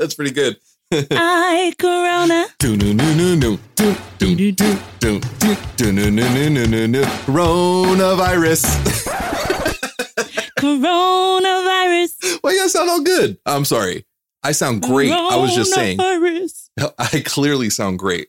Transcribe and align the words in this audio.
That's 0.00 0.14
pretty 0.14 0.32
good. 0.32 0.56
I 0.90 1.74
Corona. 1.78 2.46
Coronavirus. 7.26 8.64
Coronavirus. 10.58 12.38
Why 12.40 12.50
you 12.52 12.60
guys 12.60 12.72
sound 12.72 12.88
all 12.88 13.02
good? 13.02 13.36
I'm 13.44 13.66
sorry. 13.66 14.06
I 14.42 14.52
sound 14.52 14.80
great. 14.80 15.12
I 15.12 15.36
was 15.36 15.54
just 15.54 15.74
saying. 15.74 15.98
Coronavirus. 15.98 16.70
I 16.98 17.22
clearly 17.26 17.68
sound 17.68 17.98
great. 17.98 18.28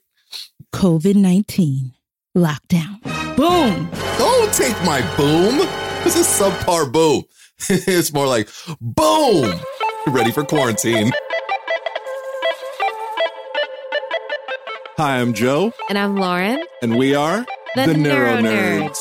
COVID 0.74 1.16
19. 1.16 1.94
Lockdown. 2.38 3.02
Boom. 3.38 3.90
Don't 4.18 4.54
take 4.54 4.76
my 4.84 5.00
boom. 5.16 5.60
This 6.04 6.18
is 6.18 6.28
subpar 6.28 6.92
boom. 6.92 7.24
it's 7.70 8.12
more 8.12 8.28
like 8.28 8.50
boom. 8.82 9.58
Ready 10.08 10.32
for 10.34 10.44
quarantine. 10.44 11.14
Hi, 15.02 15.20
I'm 15.20 15.34
Joe, 15.34 15.74
And 15.90 15.98
I'm 15.98 16.16
Lauren. 16.16 16.64
and 16.84 16.96
we 16.96 17.16
are 17.16 17.44
The 17.74 17.88
Neuro 17.88 18.40
Neuro 18.40 18.42
Nerds. 18.44 19.00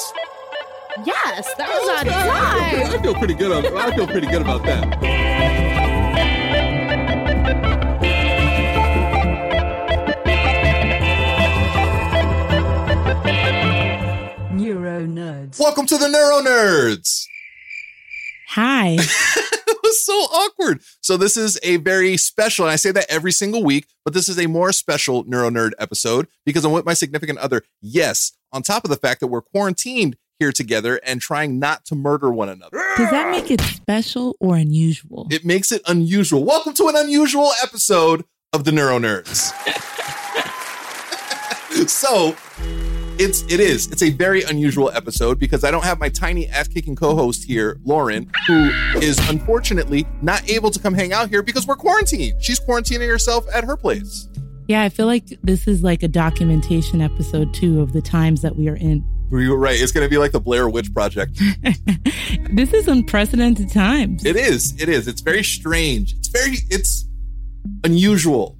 Yes, 1.05 1.47
that 1.59 1.69
was 1.69 1.89
on 1.91 2.07
time. 2.07 2.99
I 2.99 3.03
feel 3.03 3.15
pretty 3.17 3.35
good. 3.35 3.53
On, 3.53 3.77
I 3.77 3.95
feel 3.95 4.07
pretty 4.07 4.27
good 4.29 4.41
about 4.41 4.63
that. 4.63 6.01
Neuro 14.53 15.07
Nerds. 15.07 15.59
Welcome 15.61 15.87
to 15.87 15.99
the 15.99 16.09
Neuro 16.09 16.41
Nerds. 16.43 17.27
Hi. 18.55 18.97
it 18.99 19.79
was 19.81 20.05
so 20.05 20.13
awkward. 20.13 20.83
So 21.01 21.17
this 21.17 21.37
is 21.37 21.57
a 21.63 21.77
very 21.77 22.17
special, 22.17 22.65
and 22.65 22.73
I 22.73 22.77
say 22.77 22.91
that 22.91 23.07
every 23.09 23.31
single 23.31 23.63
week, 23.63 23.87
but 24.05 24.13
this 24.13 24.29
is 24.29 24.41
a 24.41 24.49
more 24.49 24.73
special 24.73 25.23
Neuro 25.23 25.51
Nerd 25.51 25.71
episode 25.79 26.27
because 26.45 26.65
I'm 26.65 26.73
with 26.73 26.85
my 26.85 26.95
significant 26.95 27.39
other. 27.39 27.63
Yes, 27.81 28.33
on 28.53 28.63
top 28.63 28.83
of 28.83 28.91
the 28.91 28.97
fact 28.97 29.21
that 29.21 29.29
we're 29.29 29.41
quarantined 29.41 30.17
here 30.41 30.51
together 30.51 30.99
and 31.07 31.21
trying 31.21 31.61
not 31.61 31.85
to 31.85 31.95
murder 31.95 32.33
one 32.33 32.49
another. 32.49 32.83
Does 32.97 33.13
that 33.13 33.31
make 33.31 33.53
it 33.53 33.61
special 33.61 34.35
or 34.41 34.57
unusual? 34.57 35.29
It 35.31 35.45
makes 35.45 35.71
it 35.71 35.81
unusual. 35.87 36.43
Welcome 36.43 36.73
to 36.75 36.89
an 36.89 36.97
unusual 36.97 37.53
episode 37.63 38.25
of 38.53 38.65
the 38.65 38.73
Neuro 38.73 38.99
Nerds. 38.99 39.53
so 41.89 42.35
it's 43.21 43.43
it 43.53 43.61
is 43.61 43.87
it's 43.93 44.03
a 44.03 44.11
very 44.11 44.43
unusual 44.45 44.91
episode 44.95 45.39
because 45.39 45.63
I 45.63 45.71
don't 45.71 45.85
have 45.85 46.01
my 46.01 46.09
tiny 46.09 46.49
ass 46.49 46.69
kicking 46.69 46.97
co-host 46.97 47.45
here, 47.45 47.79
Lauren, 47.85 48.31
who 48.47 48.71
is 48.97 49.19
unfortunately 49.29 50.07
not 50.23 50.49
able 50.49 50.71
to 50.71 50.81
come 50.81 50.95
hang 50.95 51.13
out 51.13 51.29
here 51.29 51.43
because 51.43 51.67
we're 51.67 51.77
quarantined. 51.77 52.43
She's 52.43 52.59
quarantining 52.59 53.09
herself 53.09 53.45
at 53.53 53.65
her 53.65 53.77
place. 53.77 54.27
yeah, 54.69 54.83
I 54.83 54.89
feel 54.89 55.05
like 55.05 55.27
this 55.43 55.69
is 55.69 55.83
like 55.83 56.03
a 56.03 56.09
documentation 56.09 57.03
episode 57.03 57.53
too 57.53 57.83
of 57.83 57.93
the 57.93 58.01
times 58.01 58.41
that 58.41 58.57
we 58.57 58.69
are 58.69 58.77
in. 58.77 59.05
You 59.31 59.51
were 59.51 59.59
right. 59.59 59.81
It's 59.81 59.93
going 59.93 60.05
to 60.05 60.11
be 60.11 60.19
like 60.19 60.33
the 60.33 60.41
Blair 60.41 60.69
Witch 60.69 60.93
Project. 60.93 61.41
This 62.53 62.73
is 62.73 62.89
unprecedented 62.89 63.71
times. 63.71 64.25
It 64.25 64.35
is. 64.35 64.75
It 64.81 64.89
is. 64.89 65.07
It's 65.07 65.21
very 65.21 65.45
strange. 65.45 66.15
It's 66.15 66.29
very. 66.29 66.57
It's 66.69 67.07
unusual, 67.85 68.59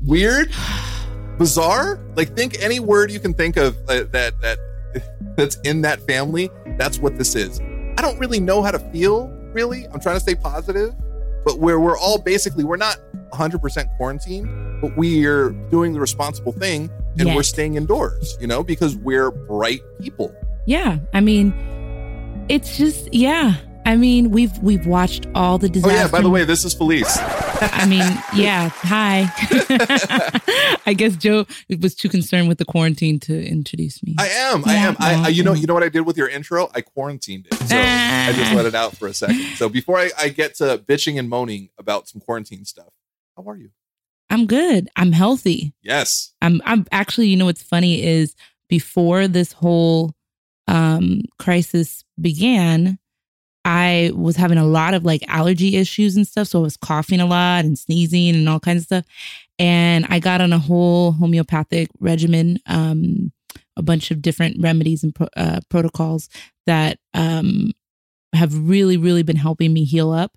weird, 0.00 0.50
bizarre. 1.40 1.98
Like 2.14 2.36
think 2.36 2.62
any 2.62 2.78
word 2.78 3.10
you 3.10 3.18
can 3.18 3.32
think 3.34 3.56
of 3.56 3.76
uh, 3.88 4.04
that 4.12 4.40
that 4.42 4.58
that's 5.36 5.56
in 5.64 5.80
that 5.80 6.00
family. 6.06 6.50
That's 6.76 6.98
what 6.98 7.16
this 7.18 7.34
is. 7.34 7.60
I 7.98 8.02
don't 8.02 8.18
really 8.20 8.38
know 8.38 8.62
how 8.62 8.70
to 8.70 8.78
feel. 8.78 9.28
Really, 9.52 9.86
I'm 9.86 9.98
trying 10.00 10.16
to 10.16 10.20
stay 10.20 10.36
positive, 10.36 10.94
but 11.44 11.58
where 11.58 11.80
we're 11.80 11.98
all 11.98 12.18
basically 12.18 12.62
we're 12.62 12.76
not 12.76 12.98
100% 13.32 13.96
quarantined, 13.96 14.80
but 14.80 14.96
we're 14.96 15.50
doing 15.70 15.92
the 15.92 16.00
responsible 16.00 16.52
thing 16.52 16.88
and 17.18 17.26
Yes. 17.26 17.34
we're 17.36 17.42
staying 17.42 17.74
indoors. 17.74 18.36
You 18.40 18.46
know, 18.46 18.62
because 18.62 18.94
we're 18.96 19.30
bright 19.30 19.80
people. 20.00 20.32
Yeah, 20.66 20.98
I 21.14 21.20
mean, 21.20 21.54
it's 22.48 22.76
just 22.76 23.12
yeah. 23.14 23.56
I 23.86 23.96
mean, 23.96 24.30
we've 24.30 24.56
we've 24.58 24.86
watched 24.86 25.26
all 25.34 25.58
the 25.58 25.70
Oh 25.84 25.88
yeah. 25.88 26.08
By 26.08 26.20
the 26.20 26.30
way, 26.30 26.44
this 26.44 26.64
is 26.64 26.74
Felice. 26.74 27.18
I 27.60 27.86
mean, 27.86 28.04
yeah. 28.34 28.68
Hi. 28.72 29.30
I 30.86 30.94
guess 30.94 31.16
Joe 31.16 31.46
was 31.80 31.94
too 31.94 32.08
concerned 32.08 32.48
with 32.48 32.58
the 32.58 32.64
quarantine 32.64 33.18
to 33.20 33.46
introduce 33.46 34.02
me. 34.02 34.16
I 34.18 34.28
am. 34.28 34.62
I 34.66 34.74
am. 34.74 34.96
I, 34.98 35.24
I 35.26 35.28
you 35.28 35.42
know 35.42 35.52
you 35.52 35.66
know 35.66 35.74
what 35.74 35.82
I 35.82 35.88
did 35.88 36.02
with 36.02 36.16
your 36.16 36.28
intro? 36.28 36.70
I 36.74 36.82
quarantined 36.82 37.46
it. 37.50 37.54
So 37.54 37.76
I 37.76 38.32
just 38.34 38.52
let 38.54 38.66
it 38.66 38.74
out 38.74 38.96
for 38.96 39.08
a 39.08 39.14
second. 39.14 39.40
So 39.56 39.68
before 39.68 39.98
I, 39.98 40.10
I 40.18 40.28
get 40.28 40.54
to 40.56 40.78
bitching 40.78 41.18
and 41.18 41.28
moaning 41.28 41.70
about 41.78 42.08
some 42.08 42.20
quarantine 42.20 42.64
stuff, 42.64 42.92
how 43.36 43.44
are 43.48 43.56
you? 43.56 43.70
I'm 44.30 44.46
good. 44.46 44.88
I'm 44.94 45.12
healthy. 45.12 45.74
Yes. 45.82 46.32
I'm. 46.40 46.62
I'm 46.64 46.86
actually. 46.92 47.28
You 47.28 47.36
know 47.36 47.46
what's 47.46 47.62
funny 47.62 48.02
is 48.02 48.36
before 48.68 49.26
this 49.26 49.52
whole 49.52 50.14
um, 50.68 51.22
crisis 51.38 52.04
began, 52.20 52.98
I 53.64 54.10
was 54.14 54.36
having 54.36 54.58
a 54.58 54.66
lot 54.66 54.94
of 54.94 55.04
like 55.04 55.22
allergy 55.28 55.76
issues 55.76 56.16
and 56.16 56.26
stuff. 56.26 56.48
So 56.48 56.60
I 56.60 56.62
was 56.62 56.76
coughing 56.76 57.20
a 57.20 57.26
lot 57.26 57.64
and 57.64 57.78
sneezing 57.78 58.34
and 58.34 58.48
all 58.48 58.60
kinds 58.60 58.82
of 58.82 58.86
stuff. 58.86 59.04
And 59.58 60.06
I 60.08 60.18
got 60.18 60.40
on 60.40 60.52
a 60.52 60.58
whole 60.58 61.12
homeopathic 61.12 61.88
regimen, 62.00 62.58
um, 62.66 63.32
a 63.76 63.82
bunch 63.82 64.10
of 64.10 64.22
different 64.22 64.56
remedies 64.60 65.02
and 65.02 65.14
pro- 65.14 65.28
uh, 65.36 65.60
protocols 65.68 66.28
that 66.66 66.98
um, 67.14 67.72
have 68.34 68.68
really, 68.68 68.96
really 68.96 69.22
been 69.22 69.36
helping 69.36 69.72
me 69.72 69.84
heal 69.84 70.10
up. 70.10 70.36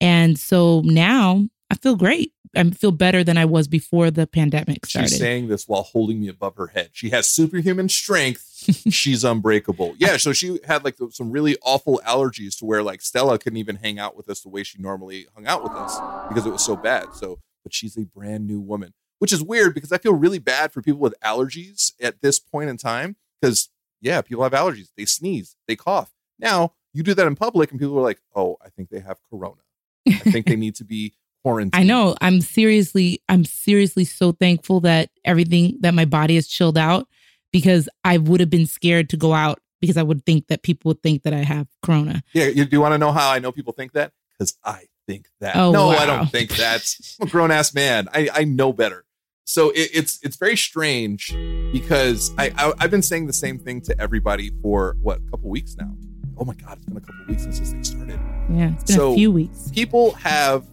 And 0.00 0.38
so 0.38 0.80
now 0.84 1.46
I 1.72 1.74
feel 1.76 1.96
great. 1.96 2.34
I 2.54 2.68
feel 2.68 2.92
better 2.92 3.24
than 3.24 3.38
I 3.38 3.46
was 3.46 3.66
before 3.66 4.10
the 4.10 4.26
pandemic 4.26 4.84
started. 4.84 5.08
She's 5.08 5.18
saying 5.18 5.48
this 5.48 5.66
while 5.66 5.84
holding 5.84 6.20
me 6.20 6.28
above 6.28 6.54
her 6.56 6.66
head. 6.66 6.90
She 6.92 7.08
has 7.08 7.30
superhuman 7.30 7.88
strength. 7.88 8.46
She's 8.90 9.24
unbreakable. 9.24 9.94
Yeah. 9.96 10.18
So 10.18 10.34
she 10.34 10.60
had 10.66 10.84
like 10.84 10.96
some 11.12 11.30
really 11.30 11.56
awful 11.62 12.02
allergies 12.06 12.58
to 12.58 12.66
where 12.66 12.82
like 12.82 13.00
Stella 13.00 13.38
couldn't 13.38 13.56
even 13.56 13.76
hang 13.76 13.98
out 13.98 14.18
with 14.18 14.28
us 14.28 14.42
the 14.42 14.50
way 14.50 14.64
she 14.64 14.82
normally 14.82 15.28
hung 15.34 15.46
out 15.46 15.62
with 15.62 15.72
us 15.72 15.98
because 16.28 16.44
it 16.44 16.52
was 16.52 16.62
so 16.62 16.76
bad. 16.76 17.14
So, 17.14 17.38
but 17.64 17.72
she's 17.72 17.96
a 17.96 18.04
brand 18.04 18.46
new 18.46 18.60
woman, 18.60 18.92
which 19.18 19.32
is 19.32 19.42
weird 19.42 19.72
because 19.72 19.92
I 19.92 19.96
feel 19.96 20.12
really 20.12 20.38
bad 20.38 20.72
for 20.72 20.82
people 20.82 21.00
with 21.00 21.14
allergies 21.24 21.92
at 22.02 22.20
this 22.20 22.38
point 22.38 22.68
in 22.68 22.76
time. 22.76 23.16
Because 23.40 23.70
yeah, 24.02 24.20
people 24.20 24.42
have 24.42 24.52
allergies. 24.52 24.90
They 24.94 25.06
sneeze, 25.06 25.56
they 25.66 25.76
cough. 25.76 26.12
Now 26.38 26.74
You 26.92 27.02
do 27.02 27.14
that 27.14 27.26
in 27.26 27.34
public, 27.34 27.70
and 27.70 27.80
people 27.80 27.98
are 27.98 28.02
like, 28.02 28.20
"Oh, 28.36 28.58
I 28.62 28.68
think 28.68 28.90
they 28.90 29.00
have 29.00 29.18
corona. 29.30 29.62
I 30.06 30.18
think 30.18 30.44
they 30.44 30.56
need 30.66 30.74
to 30.74 30.84
be 30.84 31.14
quarantined." 31.42 31.74
I 31.80 31.84
know. 31.84 32.16
I'm 32.20 32.40
seriously, 32.40 33.22
I'm 33.28 33.44
seriously 33.44 34.04
so 34.04 34.32
thankful 34.32 34.80
that 34.80 35.10
everything 35.24 35.78
that 35.80 35.94
my 35.94 36.04
body 36.04 36.34
has 36.36 36.46
chilled 36.46 36.78
out 36.78 37.08
because 37.52 37.88
I 38.04 38.18
would 38.18 38.40
have 38.40 38.50
been 38.50 38.66
scared 38.66 39.08
to 39.10 39.16
go 39.16 39.32
out 39.34 39.60
because 39.80 39.96
I 39.96 40.02
would 40.02 40.24
think 40.24 40.46
that 40.46 40.62
people 40.62 40.90
would 40.90 41.02
think 41.02 41.22
that 41.24 41.34
I 41.34 41.38
have 41.44 41.66
corona. 41.82 42.22
Yeah, 42.32 42.46
you, 42.46 42.64
do 42.64 42.76
you 42.76 42.80
want 42.80 42.92
to 42.94 42.98
know 42.98 43.12
how 43.12 43.30
I 43.30 43.38
know 43.40 43.52
people 43.52 43.72
think 43.72 43.92
that? 43.92 44.12
Because 44.38 44.56
I 44.64 44.84
think 45.06 45.26
that. 45.40 45.56
Oh, 45.56 45.72
no, 45.72 45.88
wow. 45.88 45.96
I 45.98 46.06
don't 46.06 46.30
think 46.30 46.56
that. 46.56 46.94
I'm 47.20 47.26
a 47.28 47.30
grown 47.30 47.50
ass 47.50 47.74
man. 47.74 48.08
I, 48.14 48.28
I 48.32 48.44
know 48.44 48.72
better. 48.72 49.04
So 49.44 49.70
it, 49.70 49.90
it's 49.92 50.20
it's 50.22 50.36
very 50.36 50.56
strange 50.56 51.36
because 51.72 52.32
I, 52.38 52.52
I 52.56 52.72
I've 52.78 52.90
been 52.92 53.02
saying 53.02 53.26
the 53.26 53.32
same 53.32 53.58
thing 53.58 53.80
to 53.82 54.00
everybody 54.00 54.50
for 54.62 54.96
what 55.02 55.18
a 55.18 55.30
couple 55.30 55.50
weeks 55.50 55.74
now. 55.76 55.92
Oh 56.38 56.44
my 56.44 56.54
god, 56.54 56.76
it's 56.78 56.86
been 56.86 56.96
a 56.96 57.00
couple 57.00 57.24
weeks 57.28 57.42
since 57.42 57.58
this 57.58 57.72
thing 57.72 57.82
started. 57.84 58.20
Yeah, 58.50 58.72
it's 58.72 58.84
been 58.84 58.96
So- 58.96 59.12
a 59.12 59.14
few 59.16 59.32
weeks. 59.32 59.68
People 59.72 60.12
have 60.12 60.64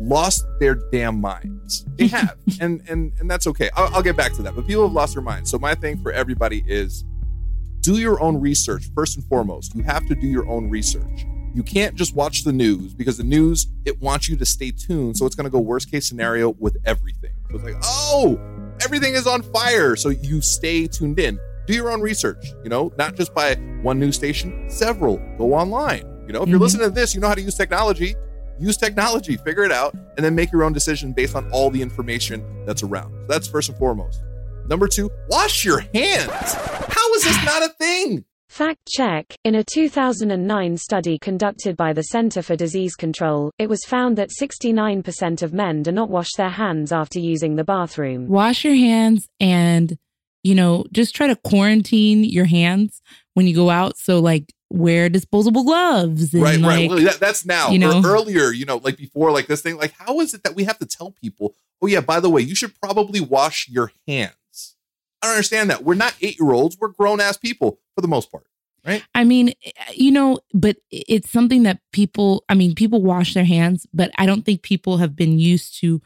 lost 0.00 0.44
their 0.58 0.76
damn 0.90 1.20
minds. 1.20 1.84
They 1.96 2.06
have, 2.08 2.36
and 2.60 2.82
and 2.88 3.12
and 3.20 3.30
that's 3.30 3.46
okay. 3.46 3.70
I'll, 3.76 3.94
I'll 3.96 4.02
get 4.02 4.16
back 4.16 4.32
to 4.34 4.42
that. 4.42 4.54
But 4.56 4.66
people 4.66 4.84
have 4.84 4.92
lost 4.92 5.14
their 5.14 5.22
minds. 5.22 5.50
So 5.50 5.58
my 5.58 5.74
thing 5.74 6.02
for 6.02 6.12
everybody 6.12 6.64
is 6.66 7.04
do 7.80 7.98
your 7.98 8.20
own 8.20 8.38
research 8.40 8.84
first 8.94 9.16
and 9.16 9.24
foremost. 9.26 9.74
You 9.74 9.82
have 9.84 10.06
to 10.08 10.14
do 10.14 10.26
your 10.26 10.48
own 10.48 10.68
research. 10.68 11.24
You 11.54 11.62
can't 11.62 11.96
just 11.96 12.14
watch 12.14 12.44
the 12.44 12.52
news 12.52 12.94
because 12.94 13.16
the 13.16 13.24
news 13.24 13.66
it 13.84 14.00
wants 14.00 14.28
you 14.28 14.36
to 14.36 14.44
stay 14.46 14.70
tuned. 14.70 15.16
So 15.16 15.26
it's 15.26 15.34
going 15.34 15.44
to 15.46 15.50
go 15.50 15.58
worst 15.58 15.90
case 15.90 16.06
scenario 16.08 16.50
with 16.58 16.76
everything. 16.84 17.32
So 17.50 17.56
it's 17.56 17.64
like, 17.64 17.74
oh, 17.82 18.38
everything 18.84 19.14
is 19.14 19.26
on 19.26 19.42
fire. 19.42 19.96
So 19.96 20.10
you 20.10 20.40
stay 20.42 20.86
tuned 20.86 21.18
in. 21.18 21.40
Do 21.66 21.74
your 21.74 21.90
own 21.90 22.00
research. 22.00 22.44
You 22.62 22.70
know, 22.70 22.92
not 22.98 23.16
just 23.16 23.34
by 23.34 23.54
one 23.82 23.98
news 23.98 24.14
station, 24.14 24.70
several. 24.70 25.16
Go 25.38 25.54
online. 25.54 26.04
You 26.26 26.32
know, 26.34 26.42
if 26.42 26.48
you're 26.48 26.58
Mhm. 26.58 26.62
listening 26.62 26.88
to 26.88 26.94
this, 26.94 27.14
you 27.14 27.20
know 27.20 27.28
how 27.28 27.34
to 27.34 27.40
use 27.42 27.56
technology. 27.56 28.14
Use 28.60 28.76
technology, 28.76 29.38
figure 29.38 29.64
it 29.64 29.72
out, 29.72 29.94
and 29.94 30.24
then 30.24 30.34
make 30.34 30.52
your 30.52 30.64
own 30.64 30.74
decision 30.74 31.12
based 31.12 31.34
on 31.34 31.50
all 31.50 31.70
the 31.70 31.80
information 31.80 32.44
that's 32.66 32.82
around. 32.82 33.10
So 33.12 33.26
that's 33.26 33.48
first 33.48 33.70
and 33.70 33.78
foremost. 33.78 34.22
Number 34.68 34.86
two, 34.86 35.10
wash 35.28 35.64
your 35.64 35.80
hands. 35.94 36.30
How 36.30 37.14
is 37.14 37.24
this 37.24 37.44
not 37.44 37.62
a 37.62 37.70
thing? 37.70 38.24
Fact 38.50 38.80
check 38.86 39.36
In 39.44 39.54
a 39.54 39.64
2009 39.64 40.76
study 40.76 41.18
conducted 41.20 41.76
by 41.76 41.92
the 41.92 42.02
Center 42.02 42.42
for 42.42 42.56
Disease 42.56 42.96
Control, 42.96 43.52
it 43.58 43.68
was 43.68 43.84
found 43.86 44.18
that 44.18 44.30
69% 44.30 45.42
of 45.42 45.54
men 45.54 45.82
do 45.82 45.92
not 45.92 46.10
wash 46.10 46.30
their 46.36 46.50
hands 46.50 46.90
after 46.92 47.18
using 47.20 47.56
the 47.56 47.64
bathroom. 47.64 48.26
Wash 48.26 48.64
your 48.64 48.74
hands 48.74 49.28
and, 49.38 49.96
you 50.42 50.54
know, 50.54 50.84
just 50.92 51.14
try 51.14 51.28
to 51.28 51.36
quarantine 51.36 52.24
your 52.24 52.44
hands 52.44 53.00
when 53.34 53.46
you 53.46 53.54
go 53.54 53.70
out. 53.70 53.96
So, 53.98 54.20
like, 54.20 54.52
wear 54.70 55.08
disposable 55.08 55.64
gloves. 55.64 56.32
And, 56.32 56.42
right, 56.42 56.58
like, 56.60 56.68
right. 56.68 56.88
Well, 56.90 57.00
that, 57.00 57.18
that's 57.20 57.44
now. 57.44 57.70
you 57.70 57.78
know- 57.78 58.00
Or 58.00 58.06
earlier, 58.06 58.50
you 58.52 58.64
know, 58.64 58.76
like 58.78 58.96
before, 58.96 59.30
like 59.32 59.46
this 59.46 59.62
thing. 59.62 59.76
Like, 59.76 59.92
how 59.98 60.20
is 60.20 60.34
it 60.34 60.42
that 60.44 60.54
we 60.54 60.64
have 60.64 60.78
to 60.78 60.86
tell 60.86 61.10
people? 61.12 61.54
Oh 61.82 61.86
yeah, 61.86 62.00
by 62.00 62.20
the 62.20 62.28
way, 62.30 62.42
you 62.42 62.54
should 62.54 62.78
probably 62.80 63.20
wash 63.20 63.68
your 63.68 63.90
hands. 64.06 64.76
I 65.22 65.26
don't 65.26 65.32
understand 65.36 65.70
that. 65.70 65.82
We're 65.84 65.94
not 65.94 66.14
eight 66.20 66.38
year 66.38 66.52
olds. 66.52 66.76
We're 66.80 66.88
grown 66.88 67.20
ass 67.20 67.36
people 67.36 67.78
for 67.94 68.00
the 68.00 68.08
most 68.08 68.30
part. 68.30 68.44
Right. 68.86 69.02
I 69.14 69.24
mean, 69.24 69.52
you 69.92 70.10
know, 70.10 70.38
but 70.54 70.78
it's 70.90 71.30
something 71.30 71.64
that 71.64 71.80
people, 71.92 72.44
I 72.48 72.54
mean, 72.54 72.74
people 72.74 73.02
wash 73.02 73.34
their 73.34 73.44
hands, 73.44 73.86
but 73.92 74.10
I 74.16 74.24
don't 74.24 74.42
think 74.46 74.62
people 74.62 74.96
have 74.96 75.14
been 75.14 75.38
used 75.38 75.78
to 75.80 76.00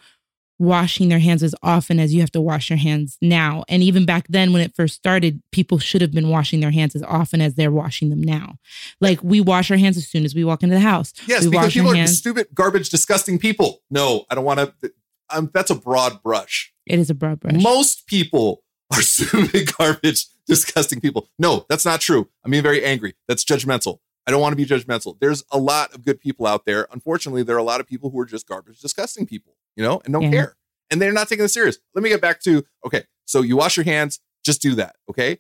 washing 0.59 1.09
their 1.09 1.19
hands 1.19 1.43
as 1.43 1.55
often 1.63 1.99
as 1.99 2.15
you 2.15 2.21
have 2.21 2.31
to 2.33 2.41
wash 2.41 2.71
your 2.71 2.77
hands 2.77 3.17
now. 3.21 3.65
And 3.69 3.83
even 3.83 4.07
back 4.07 4.27
then, 4.29 4.53
when 4.53 4.63
it 4.63 4.75
first 4.75 4.95
started, 4.95 5.43
people 5.53 5.79
should 5.79 6.01
have 6.01 6.13
been 6.13 6.29
washing 6.29 6.61
their 6.61 6.71
hands 6.71 6.95
as 6.95 7.03
often 7.03 7.41
as 7.41 7.55
they're 7.55 7.73
washing 7.73 8.11
them 8.11 8.23
now. 8.23 8.57
Like 9.01 9.23
we 9.23 9.41
wash 9.41 9.71
our 9.71 9.77
hands 9.77 9.97
as 9.97 10.07
soon 10.09 10.25
as 10.25 10.35
we 10.35 10.45
walk 10.45 10.63
into 10.63 10.75
the 10.75 10.81
house. 10.81 11.13
Yes, 11.27 11.45
we 11.45 11.51
because 11.51 11.65
wash 11.67 11.75
people 11.75 11.89
our 11.89 11.95
are 11.95 11.99
hands. 11.99 12.19
stupid, 12.19 12.49
garbage, 12.55 12.89
disgusting 12.89 13.39
people. 13.39 13.83
No, 13.91 14.25
I 14.31 14.35
don't 14.35 14.45
want 14.45 14.61
to. 14.61 14.93
Um, 15.31 15.51
that's 15.53 15.71
a 15.71 15.75
broad 15.75 16.23
brush. 16.23 16.73
It 16.87 16.99
is 16.99 17.11
a 17.11 17.15
broad 17.15 17.41
brush. 17.41 17.61
Most 17.63 18.07
people 18.07 18.63
are 18.93 19.03
stupid, 19.03 19.75
garbage, 19.77 20.27
disgusting 20.47 21.01
people. 21.01 21.29
No, 21.39 21.67
that's 21.69 21.85
not 21.85 22.01
true. 22.01 22.29
I'm 22.45 22.51
being 22.51 22.63
very 22.63 22.85
angry. 22.85 23.15
That's 23.27 23.45
judgmental. 23.45 23.99
I 24.27 24.31
don't 24.31 24.41
want 24.41 24.53
to 24.53 24.57
be 24.57 24.65
judgmental. 24.65 25.17
There's 25.21 25.43
a 25.51 25.59
lot 25.59 25.95
of 25.95 26.05
good 26.05 26.19
people 26.21 26.47
out 26.47 26.65
there. 26.65 26.87
Unfortunately, 26.93 27.43
there 27.43 27.57
are 27.57 27.59
a 27.59 27.65
lot 27.65 27.81
of 27.81 27.87
people 27.87 28.11
who 28.11 28.19
are 28.21 28.25
just 28.25 28.47
garbage, 28.49 28.81
disgusting 28.81 29.27
people, 29.27 29.57
you 29.77 29.83
know, 29.85 30.01
and 30.05 30.13
don't 30.13 30.23
Yeah. 30.25 30.31
care. 30.31 30.57
And 30.91 31.01
they're 31.01 31.13
not 31.13 31.29
taking 31.29 31.43
this 31.45 31.55
serious. 31.55 31.79
Let 31.95 32.03
me 32.03 32.09
get 32.11 32.21
back 32.21 32.41
to 32.43 32.65
okay, 32.87 33.05
so 33.25 33.43
you 33.43 33.57
wash 33.57 33.77
your 33.77 33.85
hands, 33.85 34.21
just 34.45 34.61
do 34.63 34.75
that, 34.77 34.97
okay? 35.11 35.39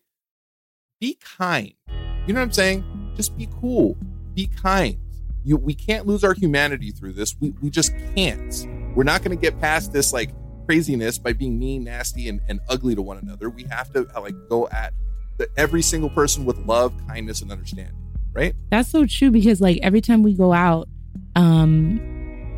Be 1.00 1.18
kind. 1.36 1.72
You 2.26 2.32
know 2.32 2.40
what 2.40 2.46
I'm 2.46 2.52
saying? 2.52 3.12
Just 3.16 3.36
be 3.36 3.48
cool. 3.60 3.96
Be 4.34 4.46
kind. 4.46 4.96
You 5.44 5.56
we 5.56 5.74
can't 5.74 6.06
lose 6.06 6.24
our 6.24 6.32
humanity 6.34 6.90
through 6.90 7.12
this. 7.12 7.36
We 7.40 7.50
we 7.60 7.68
just 7.70 7.92
can't. 8.16 8.66
We're 8.96 9.04
not 9.04 9.22
going 9.22 9.36
to 9.36 9.40
get 9.40 9.60
past 9.60 9.92
this 9.92 10.12
like 10.12 10.30
craziness 10.66 11.18
by 11.18 11.34
being 11.34 11.58
mean, 11.58 11.84
nasty, 11.84 12.28
and, 12.28 12.40
and 12.48 12.60
ugly 12.68 12.94
to 12.94 13.02
one 13.02 13.18
another. 13.18 13.50
We 13.50 13.64
have 13.64 13.92
to 13.92 14.06
uh, 14.16 14.20
like 14.22 14.34
go 14.48 14.66
at 14.68 14.94
the, 15.36 15.48
every 15.56 15.82
single 15.82 16.08
person 16.10 16.44
with 16.46 16.56
love, 16.58 16.94
kindness, 17.06 17.42
and 17.42 17.52
understanding. 17.52 17.94
Right? 18.32 18.54
That's 18.70 18.88
so 18.88 19.04
true 19.06 19.30
because 19.30 19.60
like 19.60 19.78
every 19.82 20.00
time 20.00 20.22
we 20.22 20.34
go 20.34 20.52
out, 20.54 20.88
um, 21.36 22.00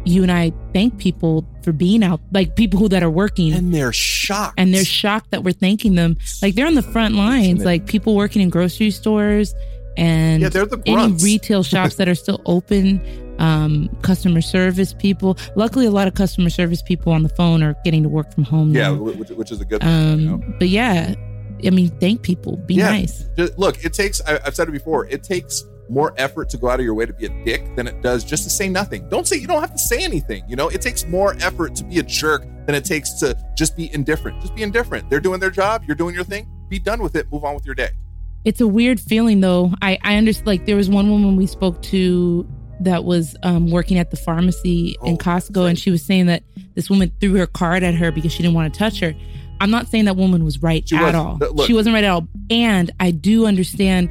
you 0.07 0.23
and 0.23 0.31
I 0.33 0.53
thank 0.73 0.99
people 0.99 1.45
for 1.63 1.73
being 1.73 2.03
out, 2.05 2.21
like 2.33 2.55
people 2.57 2.79
who 2.79 2.89
that 2.91 3.03
are 3.03 3.11
working. 3.11 3.53
And 3.53 3.75
they're 3.75 3.93
shocked. 3.93 4.55
and 4.57 4.73
they're 4.73 4.85
shocked 4.85 5.33
that 5.33 5.43
we're 5.45 5.53
thanking 5.53 5.97
them. 5.97 6.17
Like 6.43 6.55
they're 6.55 6.67
on 6.67 6.75
the 6.75 6.83
front 6.83 7.15
lines, 7.17 7.65
like 7.65 7.87
people 7.87 8.15
working 8.15 8.41
in 8.41 8.49
grocery 8.49 8.91
stores 8.93 9.55
and 9.97 10.43
Yeah, 10.43 10.49
they're 10.49 10.67
the 10.67 10.81
any 10.87 11.13
retail 11.15 11.63
shops 11.73 11.97
that 11.97 12.09
are 12.09 12.15
still 12.15 12.41
open. 12.47 13.01
Um, 13.39 13.91
customer 14.01 14.41
service 14.41 14.95
people. 14.95 15.37
Luckily, 15.57 15.85
a 15.85 15.91
lot 15.91 16.09
of 16.09 16.15
customer 16.15 16.49
service 16.49 16.81
people 16.81 17.13
on 17.13 17.23
the 17.23 17.29
phone 17.29 17.63
are 17.63 17.75
getting 17.85 18.03
to 18.05 18.09
work 18.09 18.33
from 18.33 18.45
home. 18.45 18.75
yeah, 18.75 18.85
now. 18.89 18.95
which, 18.95 19.29
which 19.29 19.51
is 19.53 19.61
a 19.61 19.65
good 19.67 19.83
thing. 19.83 19.91
Um, 19.91 20.21
you 20.21 20.27
know? 20.31 20.43
but 20.59 20.69
yeah, 20.71 21.15
I 21.63 21.69
mean, 21.71 21.91
thank 22.01 22.23
people. 22.23 22.57
Be 22.57 22.77
Yeah. 22.77 22.89
nice. 22.89 23.27
Look, 23.59 23.85
it 23.85 23.93
takes, 23.93 24.23
I, 24.23 24.39
I've 24.43 24.55
said 24.57 24.69
it 24.69 24.73
before, 24.73 25.05
it 25.09 25.23
takes 25.23 25.65
more 25.89 26.15
effort 26.17 26.49
to 26.51 26.57
go 26.59 26.69
out 26.69 26.79
of 26.81 26.85
your 26.85 26.95
way 26.95 27.07
to 27.07 27.13
be 27.13 27.27
a 27.27 27.45
dick 27.45 27.75
than 27.77 27.87
it 27.87 28.03
does 28.03 28.25
just 28.25 28.45
to 28.45 28.51
say 28.51 28.69
nothing. 28.69 29.09
Don't 29.09 29.27
say, 29.27 29.37
you 29.37 29.47
don't 29.47 29.61
have 29.61 29.73
to 29.73 29.79
say 29.79 30.03
anything. 30.03 30.43
You 30.49 30.57
know, 30.57 30.69
it 30.69 30.81
takes 30.83 31.07
more 31.07 31.35
effort 31.41 31.75
to 31.77 31.85
be 31.85 31.99
a 31.99 32.03
jerk 32.03 32.43
than 32.67 32.75
it 32.75 32.85
takes 32.85 33.13
to 33.21 33.37
just 33.57 33.77
be 33.77 33.93
indifferent. 33.95 34.41
Just 34.41 34.55
be 34.55 34.63
indifferent. 34.63 35.09
They're 35.11 35.21
doing 35.21 35.41
their 35.41 35.51
job. 35.51 35.85
You're 35.87 35.97
doing 35.97 36.15
your 36.15 36.25
thing. 36.25 36.49
Be 36.69 36.79
done 36.79 37.03
with 37.03 37.15
it. 37.17 37.31
Move 37.31 37.45
on 37.45 37.55
with 37.55 37.65
your 37.65 37.75
day. 37.75 37.91
It's 38.45 38.61
a 38.61 38.67
weird 38.67 39.01
feeling 39.01 39.41
though. 39.41 39.73
I 39.83 39.99
I 40.03 40.17
understand. 40.17 40.47
Like 40.47 40.67
there 40.67 40.77
was 40.77 40.89
one 40.89 41.11
woman 41.11 41.37
we 41.37 41.47
spoke 41.47 41.83
to 41.83 42.47
that 42.81 43.05
was 43.05 43.35
um, 43.43 43.71
working 43.71 43.99
at 43.99 44.11
the 44.11 44.17
pharmacy 44.17 44.97
in 45.05 45.15
Oh, 45.15 45.17
Costco, 45.17 45.69
and 45.69 45.79
she 45.79 45.91
was 45.91 46.05
saying 46.05 46.27
that 46.27 46.43
this 46.75 46.91
woman 46.91 47.11
threw 47.21 47.35
her 47.37 47.47
card 47.47 47.83
at 47.83 47.95
her 47.95 48.13
because 48.13 48.33
she 48.33 48.43
didn't 48.43 48.55
want 48.55 48.73
to 48.73 48.79
touch 48.79 49.01
her. 49.01 49.15
I'm 49.61 49.71
not 49.71 49.89
saying 49.89 50.05
that 50.05 50.17
woman 50.17 50.45
was 50.45 50.63
right 50.63 50.87
She 50.87 50.95
at 50.97 51.15
all. 51.15 51.39
Look. 51.39 51.67
she 51.67 51.73
wasn't 51.73 51.95
right 51.95 52.05
at 52.05 52.11
all. 52.11 52.29
And 52.51 52.91
I 53.01 53.11
do 53.11 53.47
understand 53.47 54.11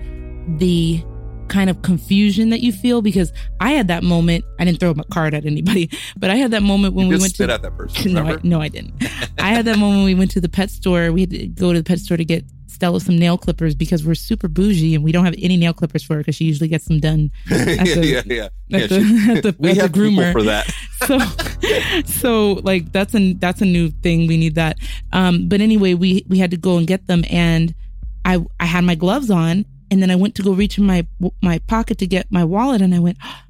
the 0.60 1.04
kind 1.48 1.70
of 1.70 1.82
confusion 1.82 2.50
that 2.50 2.62
you 2.62 2.72
feel 2.72 3.02
because 3.02 3.32
I 3.60 3.72
had 3.72 3.88
that 3.90 4.04
moment. 4.04 4.46
I 4.60 4.66
didn't 4.66 4.80
throw 4.80 4.94
my 4.94 5.04
card 5.12 5.34
at 5.34 5.46
anybody, 5.46 5.90
but 6.18 6.30
I 6.30 6.36
had 6.36 6.52
that 6.52 6.64
moment 6.64 6.94
when 6.94 7.08
we 7.08 7.16
went 7.18 7.34
spit 7.36 7.48
to 7.48 7.54
at 7.54 7.62
that 7.62 7.76
person. 7.78 8.14
no, 8.14 8.24
I, 8.26 8.38
no, 8.44 8.62
I 8.62 8.68
didn't. 8.70 8.94
I 9.40 9.50
had 9.50 9.66
that 9.66 9.78
moment 9.78 9.98
when 10.00 10.06
we 10.06 10.16
went 10.16 10.32
to 10.32 10.42
the 10.42 10.50
pet 10.50 10.70
store. 10.70 11.12
We 11.12 11.22
had 11.22 11.30
to 11.32 11.48
go 11.48 11.74
to 11.74 11.80
the 11.80 11.84
pet 11.84 12.00
store 12.00 12.18
to 12.18 12.26
get 12.26 12.44
Stella 12.68 13.00
some 13.00 13.18
nail 13.18 13.38
clippers 13.38 13.74
because 13.74 14.06
we're 14.06 14.16
super 14.16 14.50
bougie 14.50 14.96
and 14.96 15.04
we 15.04 15.14
don't 15.14 15.24
have 15.24 15.36
any 15.42 15.56
nail 15.56 15.74
clippers 15.74 16.04
for 16.04 16.16
her 16.16 16.20
because 16.20 16.36
she 16.36 16.44
usually 16.44 16.68
gets 16.68 16.86
them 16.86 17.00
done 17.00 17.32
yeah, 17.50 17.58
at 17.80 17.86
the- 17.86 18.06
yeah, 18.06 18.22
yeah. 18.26 18.48
yeah 18.68 18.78
at 18.80 18.90
the- 18.90 19.00
she- 19.02 19.32
at 19.38 19.44
the- 19.44 19.56
we 19.60 19.70
at 19.70 19.76
the 19.76 19.82
have 19.84 19.94
people 19.94 20.10
groomer. 20.12 20.32
for 20.34 20.44
that. 20.44 20.70
so 21.08 21.20
so 22.06 22.54
like 22.64 22.92
that's 22.92 23.14
a 23.16 23.34
that's 23.34 23.62
a 23.62 23.66
new 23.66 23.90
thing 24.04 24.28
we 24.28 24.38
need 24.38 24.56
that 24.56 24.78
um 25.14 25.48
but 25.48 25.62
anyway 25.62 25.94
we 25.94 26.26
we 26.28 26.38
had 26.38 26.52
to 26.52 26.58
go 26.58 26.78
and 26.78 26.88
get 26.88 27.06
them 27.08 27.24
and 27.30 27.74
i 28.26 28.44
i 28.60 28.66
had 28.66 28.84
my 28.84 28.96
gloves 28.96 29.30
on 29.30 29.66
and 29.92 30.02
then 30.02 30.10
i 30.12 30.16
went 30.16 30.36
to 30.36 30.42
go 30.44 30.52
reach 30.52 30.78
in 30.78 30.86
my 30.86 31.06
my 31.42 31.60
pocket 31.68 31.98
to 31.98 32.08
get 32.08 32.32
my 32.32 32.44
wallet 32.44 32.82
and 32.82 32.94
i 32.96 33.00
went 33.00 33.18
ah, 33.22 33.44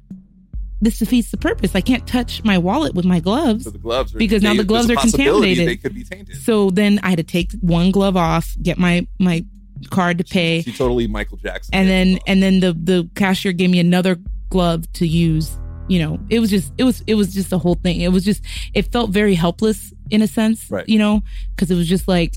this 0.80 0.98
defeats 0.98 1.30
the 1.30 1.36
purpose 1.36 1.74
i 1.74 1.80
can't 1.80 2.06
touch 2.06 2.44
my 2.44 2.58
wallet 2.58 2.94
with 2.94 3.04
my 3.04 3.18
gloves 3.20 3.64
So 3.64 3.70
the 3.70 3.78
gloves 3.78 4.14
are 4.14 4.18
Because 4.18 4.42
now 4.42 4.54
the 4.54 4.64
gloves 4.64 4.90
are 4.90 4.96
contaminated. 4.96 5.66
They 5.68 5.76
could 5.76 5.94
be 5.94 6.04
tainted. 6.04 6.36
so 6.36 6.70
then 6.70 7.00
i 7.02 7.08
had 7.10 7.18
to 7.18 7.24
take 7.24 7.52
one 7.60 7.90
glove 7.90 8.16
off 8.16 8.54
get 8.62 8.78
my 8.78 9.06
my 9.18 9.44
card 9.90 10.18
to 10.18 10.24
pay 10.24 10.62
She 10.62 10.72
totally 10.72 11.06
Michael 11.06 11.36
Jackson. 11.38 11.74
and 11.74 11.88
then 11.88 12.18
and 12.26 12.42
then 12.42 12.60
the 12.60 12.72
the 12.72 13.08
cashier 13.14 13.52
gave 13.52 13.70
me 13.70 13.78
another 13.80 14.16
glove 14.48 14.90
to 14.94 15.06
use 15.06 15.58
you 15.88 15.98
know 15.98 16.18
it 16.30 16.40
was 16.40 16.50
just 16.50 16.72
it 16.78 16.84
was 16.84 17.02
it 17.06 17.14
was 17.14 17.32
just 17.34 17.52
a 17.52 17.58
whole 17.58 17.74
thing 17.76 18.00
it 18.00 18.08
was 18.12 18.24
just 18.24 18.42
it 18.74 18.90
felt 18.92 19.10
very 19.10 19.34
helpless 19.34 19.92
in 20.10 20.20
a 20.22 20.26
sense 20.26 20.70
Right. 20.70 20.88
you 20.88 20.98
know 20.98 21.22
because 21.54 21.70
it 21.70 21.74
was 21.76 21.88
just 21.88 22.08
like 22.08 22.36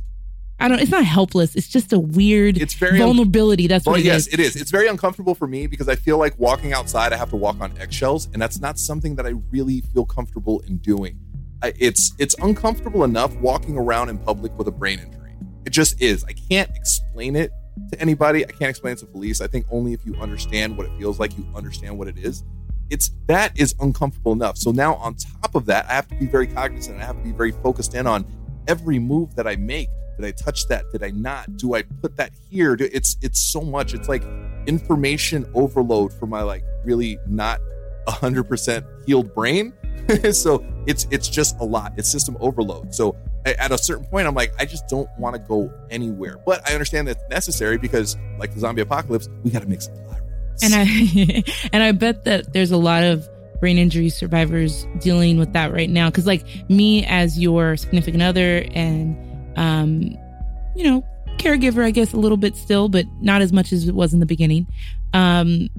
i 0.60 0.68
don't 0.68 0.80
it's 0.80 0.92
not 0.92 1.04
helpless 1.06 1.56
it's 1.56 1.68
just 1.68 1.94
a 1.94 2.00
weird 2.00 2.58
It's 2.58 2.74
very 2.74 2.98
vulnerability 2.98 3.68
that's 3.68 3.86
Well, 3.86 3.94
what 3.94 4.02
it 4.02 4.06
yes, 4.06 4.28
is. 4.28 4.34
it 4.34 4.40
is. 4.40 4.56
It's 4.56 4.72
very 4.72 4.88
uncomfortable 4.88 5.36
for 5.36 5.48
me 5.48 5.68
because 5.68 5.88
I 5.90 5.96
feel 5.96 6.18
like 6.18 6.38
walking 6.40 6.74
outside, 6.74 7.14
I 7.14 7.18
have 7.18 7.30
to 7.30 7.36
walk 7.36 7.58
on 7.62 7.78
eggshells, 7.80 8.28
and 8.34 8.42
that's 8.42 8.60
not 8.60 8.78
something 8.78 9.16
that 9.16 9.26
I 9.26 9.34
really 9.52 9.82
feel 9.94 10.06
comfortable 10.06 10.60
in 10.68 10.78
doing. 10.78 11.18
I, 11.62 11.74
it's 11.78 12.14
it's 12.20 12.36
uncomfortable 12.42 13.04
enough 13.04 13.34
walking 13.38 13.78
around 13.78 14.10
in 14.10 14.18
public 14.18 14.58
with 14.58 14.68
a 14.68 14.72
brain 14.72 15.00
injury. 15.00 15.34
It 15.66 15.72
just 15.72 16.02
is. 16.02 16.24
I 16.24 16.34
can't 16.34 16.70
explain 16.76 17.36
it. 17.36 17.52
to 17.92 18.02
anybody. 18.02 18.46
I 18.46 18.52
can't 18.52 18.70
explain 18.70 18.94
it 18.94 19.00
to 19.00 19.06
Felice. 19.08 19.40
I 19.42 19.48
think 19.48 19.66
only 19.72 19.94
if 19.94 20.06
you 20.06 20.16
understand 20.16 20.78
what 20.78 20.86
it 20.88 20.92
feels 20.98 21.20
like, 21.20 21.38
you 21.38 21.46
understand 21.56 21.98
what 21.98 22.08
it 22.08 22.18
is. 22.18 22.44
It's 22.90 23.12
that 23.28 23.58
is 23.60 23.76
uncomfortable 23.80 24.34
enough. 24.34 24.58
So 24.58 24.72
now 24.72 24.96
on 24.96 25.16
top 25.16 25.56
of 25.56 25.66
that, 25.68 25.86
I 25.90 25.94
have 25.94 26.08
to 26.10 26.16
be 26.16 26.26
very 26.26 26.48
cognizant. 26.48 27.00
I 27.02 27.06
have 27.06 27.18
to 27.18 27.24
be 27.24 27.32
very 27.32 27.52
focused 27.52 27.94
in 27.94 28.08
on 28.08 28.26
every 28.68 29.00
move 29.00 29.36
that 29.36 29.48
I 29.48 29.56
make. 29.56 29.90
Did 30.20 30.28
I 30.28 30.32
touch 30.32 30.68
that? 30.68 30.92
Did 30.92 31.02
I 31.02 31.12
not? 31.12 31.56
Do 31.56 31.76
I 31.76 31.84
put 32.02 32.18
that 32.18 32.32
here? 32.50 32.76
It's 32.78 33.16
it's 33.22 33.40
so 33.40 33.62
much. 33.62 33.94
It's 33.94 34.10
like 34.10 34.24
information 34.66 35.50
overload 35.54 36.12
for 36.12 36.26
my 36.26 36.42
like 36.42 36.66
really 36.84 37.18
not 37.26 37.62
100% 38.08 38.86
healed 39.06 39.34
brain. 39.34 39.72
so 40.34 40.66
it's 40.88 41.08
it's 41.10 41.30
just 41.30 41.58
a 41.62 41.64
lot. 41.64 41.94
It's 41.96 42.10
system 42.10 42.36
overload. 42.42 42.94
So 42.94 43.16
at 43.46 43.72
a 43.72 43.78
certain 43.78 44.06
point, 44.08 44.28
I'm 44.28 44.36
like, 44.36 44.52
I 44.60 44.66
just 44.66 44.90
don't 44.90 45.10
want 45.18 45.38
to 45.38 45.40
go 45.40 45.72
anywhere. 45.90 46.36
But 46.46 46.70
I 46.70 46.74
understand 46.74 47.08
that's 47.08 47.24
necessary 47.30 47.78
because, 47.78 48.18
like 48.38 48.54
the 48.54 48.60
zombie 48.60 48.82
apocalypse, 48.82 49.30
we 49.44 49.52
got 49.52 49.62
to 49.62 49.70
make 49.70 49.82
supply 49.82 50.20
routes. 50.20 50.64
And 50.64 50.74
I 50.76 51.44
and 51.74 51.82
I 51.82 51.94
bet 51.94 52.26
that 52.26 52.52
there's 52.52 52.72
a 52.72 52.78
lot 52.78 53.04
of 53.04 53.26
brain 53.62 53.78
injury 53.78 54.10
survivors 54.10 54.86
dealing 55.00 55.38
with 55.38 55.54
that 55.54 55.72
right 55.72 55.90
now. 55.90 56.10
Because 56.10 56.28
like 56.28 56.46
me 56.70 57.06
as 57.06 57.40
your 57.40 57.78
significant 57.78 58.22
other 58.22 58.66
and 58.74 59.18
um, 59.56 60.18
you 60.76 60.84
know, 60.84 61.06
caregiver, 61.38 61.84
I 61.84 61.92
guess 61.92 62.14
a 62.14 62.18
little 62.18 62.38
bit 62.38 62.56
still, 62.56 62.90
but 62.90 63.06
not 63.22 63.42
as 63.42 63.54
much 63.54 63.72
as 63.72 63.88
it 63.88 63.96
was 63.96 64.14
in 64.14 64.20
the 64.20 64.26
beginning. 64.26 64.68
Um, 65.14 65.70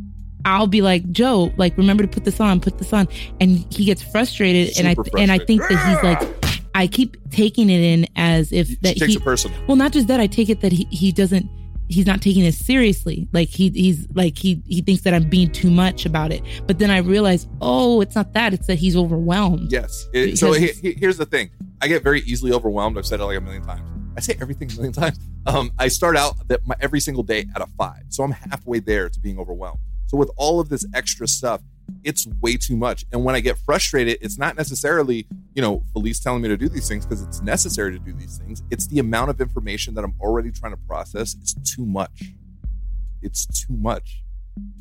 I'll 0.45 0.67
be 0.67 0.81
like, 0.83 1.11
Joe, 1.11 1.53
like 1.57 1.77
remember 1.77 2.03
to 2.03 2.09
put 2.09 2.25
this 2.25 2.41
on, 2.41 2.61
put 2.61 2.79
this 2.79 2.93
on. 2.93 3.09
And 3.41 3.65
he 3.73 3.85
gets 3.85 4.03
frustrated. 4.03 4.75
Super 4.75 4.79
and 4.81 4.89
I 4.89 4.95
frustrated. 4.95 5.21
and 5.21 5.33
I 5.33 5.45
think 5.45 5.63
that 5.63 5.87
he's 5.87 6.03
like 6.03 6.41
I 6.75 6.87
keep 6.87 7.17
taking 7.31 7.69
it 7.69 7.81
in 7.81 8.07
as 8.17 8.53
if 8.53 8.81
that 8.81 8.97
takes 8.97 9.15
he 9.15 9.19
personal. 9.19 9.57
well, 9.67 9.77
not 9.77 9.93
just 9.93 10.07
that, 10.09 10.21
I 10.21 10.27
take 10.27 10.49
it 10.49 10.61
that 10.61 10.73
he, 10.73 10.87
he 10.91 11.13
doesn't 11.13 11.49
he's 11.91 12.07
not 12.07 12.23
taking 12.23 12.43
this 12.45 12.59
seriously. 12.65 13.29
Like 13.33 13.49
he 13.49 13.69
he's 13.71 14.07
like 14.15 14.39
he 14.39 14.63
he 14.67 14.81
thinks 14.81 15.03
that 15.03 15.13
I'm 15.13 15.29
being 15.29 15.51
too 15.51 15.71
much 15.71 16.07
about 16.07 16.33
it. 16.33 16.43
But 16.67 16.79
then 16.79 16.91
I 16.91 16.99
realize, 16.99 17.47
oh, 17.61 18.01
it's 18.01 18.15
not 18.15 18.33
that. 18.35 18.55
It's 18.55 18.67
that 18.69 18.79
he's 18.79 18.97
overwhelmed. 18.97 19.71
Yes. 19.71 20.07
It- 20.13 20.39
so 20.39 20.53
he- 20.53 20.69
he- 20.69 20.93
here's 20.95 21.19
the 21.19 21.27
thing. 21.27 21.51
I 21.83 21.89
get 21.89 22.03
very 22.03 22.21
easily 22.23 22.53
overwhelmed. 22.53 22.97
I've 22.99 23.07
said 23.07 23.21
it 23.21 23.25
like 23.25 23.39
a 23.39 23.41
million 23.41 23.63
times. 23.63 23.89
I 24.17 24.21
say 24.21 24.37
everything 24.41 24.71
a 24.71 24.75
million 24.75 24.93
times. 24.93 25.19
Um, 25.47 25.73
I 25.79 25.89
start 25.89 26.17
out 26.17 26.49
that 26.49 26.67
my, 26.67 26.75
every 26.81 27.01
single 27.01 27.23
day 27.23 27.47
at 27.55 27.63
a 27.63 27.67
five, 27.79 28.03
so 28.09 28.23
I'm 28.23 28.33
halfway 28.33 28.79
there 28.81 29.09
to 29.09 29.21
being 29.21 29.39
overwhelmed. 29.39 29.79
So 30.07 30.17
with 30.19 30.31
all 30.37 30.61
of 30.61 30.69
this 30.69 30.85
extra 30.95 31.27
stuff, 31.29 31.63
it's 32.05 32.27
way 32.41 32.57
too 32.57 32.77
much. 32.77 33.05
And 33.13 33.25
when 33.25 33.35
I 33.35 33.41
get 33.41 33.59
frustrated, 33.59 34.19
it's 34.21 34.39
not 34.39 34.57
necessarily 34.57 35.27
you 35.55 35.63
know 35.63 35.83
Felice 35.93 36.21
telling 36.21 36.43
me 36.43 36.49
to 36.49 36.57
do 36.57 36.69
these 36.69 36.89
things 36.89 37.07
because 37.07 37.23
it's 37.23 37.41
necessary 37.43 37.93
to 37.93 37.99
do 37.99 38.13
these 38.13 38.39
things. 38.39 38.63
It's 38.71 38.87
the 38.87 38.99
amount 38.99 39.31
of 39.31 39.41
information 39.41 39.95
that 39.95 40.05
I'm 40.05 40.15
already 40.21 40.51
trying 40.51 40.73
to 40.73 40.81
process. 40.87 41.37
It's 41.41 41.55
too 41.75 41.87
much. 41.87 42.33
It's 43.23 43.47
too 43.47 43.77
much. 43.77 44.23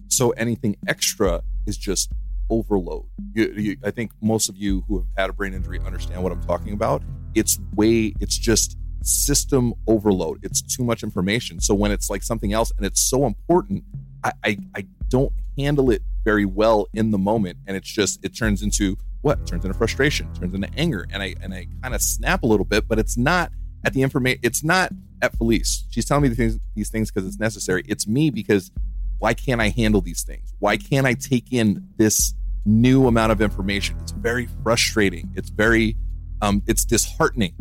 So 0.07 0.31
anything 0.31 0.75
extra 0.87 1.41
is 1.65 1.77
just 1.77 2.11
overload. 2.49 3.05
You, 3.33 3.53
you, 3.55 3.77
I 3.83 3.91
think 3.91 4.11
most 4.21 4.49
of 4.49 4.57
you 4.57 4.83
who 4.87 4.97
have 4.97 5.07
had 5.17 5.29
a 5.29 5.33
brain 5.33 5.53
injury 5.53 5.79
understand 5.85 6.23
what 6.23 6.31
I'm 6.31 6.43
talking 6.43 6.73
about. 6.73 7.03
It's 7.35 7.59
way, 7.75 8.13
it's 8.19 8.37
just 8.37 8.77
system 9.01 9.73
overload. 9.87 10.39
It's 10.43 10.61
too 10.61 10.83
much 10.83 11.03
information. 11.03 11.59
So 11.59 11.73
when 11.73 11.91
it's 11.91 12.09
like 12.09 12.23
something 12.23 12.53
else 12.53 12.71
and 12.75 12.85
it's 12.85 13.01
so 13.01 13.25
important, 13.25 13.83
I, 14.23 14.31
I, 14.43 14.57
I 14.75 14.87
don't 15.09 15.31
handle 15.57 15.91
it 15.91 16.01
very 16.23 16.45
well 16.45 16.87
in 16.93 17.11
the 17.11 17.17
moment. 17.17 17.57
And 17.67 17.75
it's 17.75 17.89
just, 17.89 18.23
it 18.23 18.35
turns 18.35 18.61
into 18.61 18.97
what? 19.21 19.39
It 19.39 19.47
turns 19.47 19.65
into 19.65 19.77
frustration, 19.77 20.33
turns 20.33 20.53
into 20.53 20.69
anger. 20.77 21.05
And 21.11 21.21
I, 21.21 21.35
and 21.41 21.53
I 21.53 21.67
kind 21.81 21.93
of 21.93 22.01
snap 22.01 22.43
a 22.43 22.47
little 22.47 22.65
bit, 22.65 22.87
but 22.87 22.99
it's 22.99 23.17
not 23.17 23.51
at 23.83 23.93
the 23.93 24.01
information, 24.01 24.39
it's 24.43 24.63
not 24.63 24.91
at 25.21 25.35
Felice. 25.37 25.85
She's 25.89 26.05
telling 26.05 26.23
me 26.23 26.29
these 26.29 26.37
things, 26.37 26.59
these 26.75 26.89
things 26.89 27.11
because 27.11 27.27
it's 27.27 27.39
necessary. 27.39 27.83
It's 27.87 28.07
me 28.07 28.29
because 28.29 28.71
why 29.19 29.33
can't 29.33 29.61
I 29.61 29.69
handle 29.69 30.01
these 30.01 30.23
things? 30.23 30.53
Why 30.59 30.77
can't 30.77 31.05
I 31.05 31.13
take 31.13 31.51
in 31.51 31.87
this 31.97 32.33
new 32.65 33.07
amount 33.07 33.31
of 33.31 33.41
information? 33.41 33.97
It's 34.01 34.11
very 34.11 34.47
frustrating. 34.63 35.31
It's 35.35 35.49
very, 35.49 35.97
um, 36.41 36.63
it's 36.67 36.85
disheartening, 36.85 37.53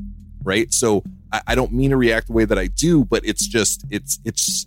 right? 0.43 0.73
So 0.73 1.03
I, 1.33 1.43
I 1.49 1.55
don't 1.55 1.73
mean 1.73 1.91
to 1.91 1.97
react 1.97 2.29
the 2.29 2.33
way 2.33 2.45
that 2.45 2.59
I 2.59 2.69
do, 2.69 3.05
but 3.05 3.25
it's 3.25 3.47
just, 3.47 3.85
it's, 3.91 4.21
it's, 4.25 4.67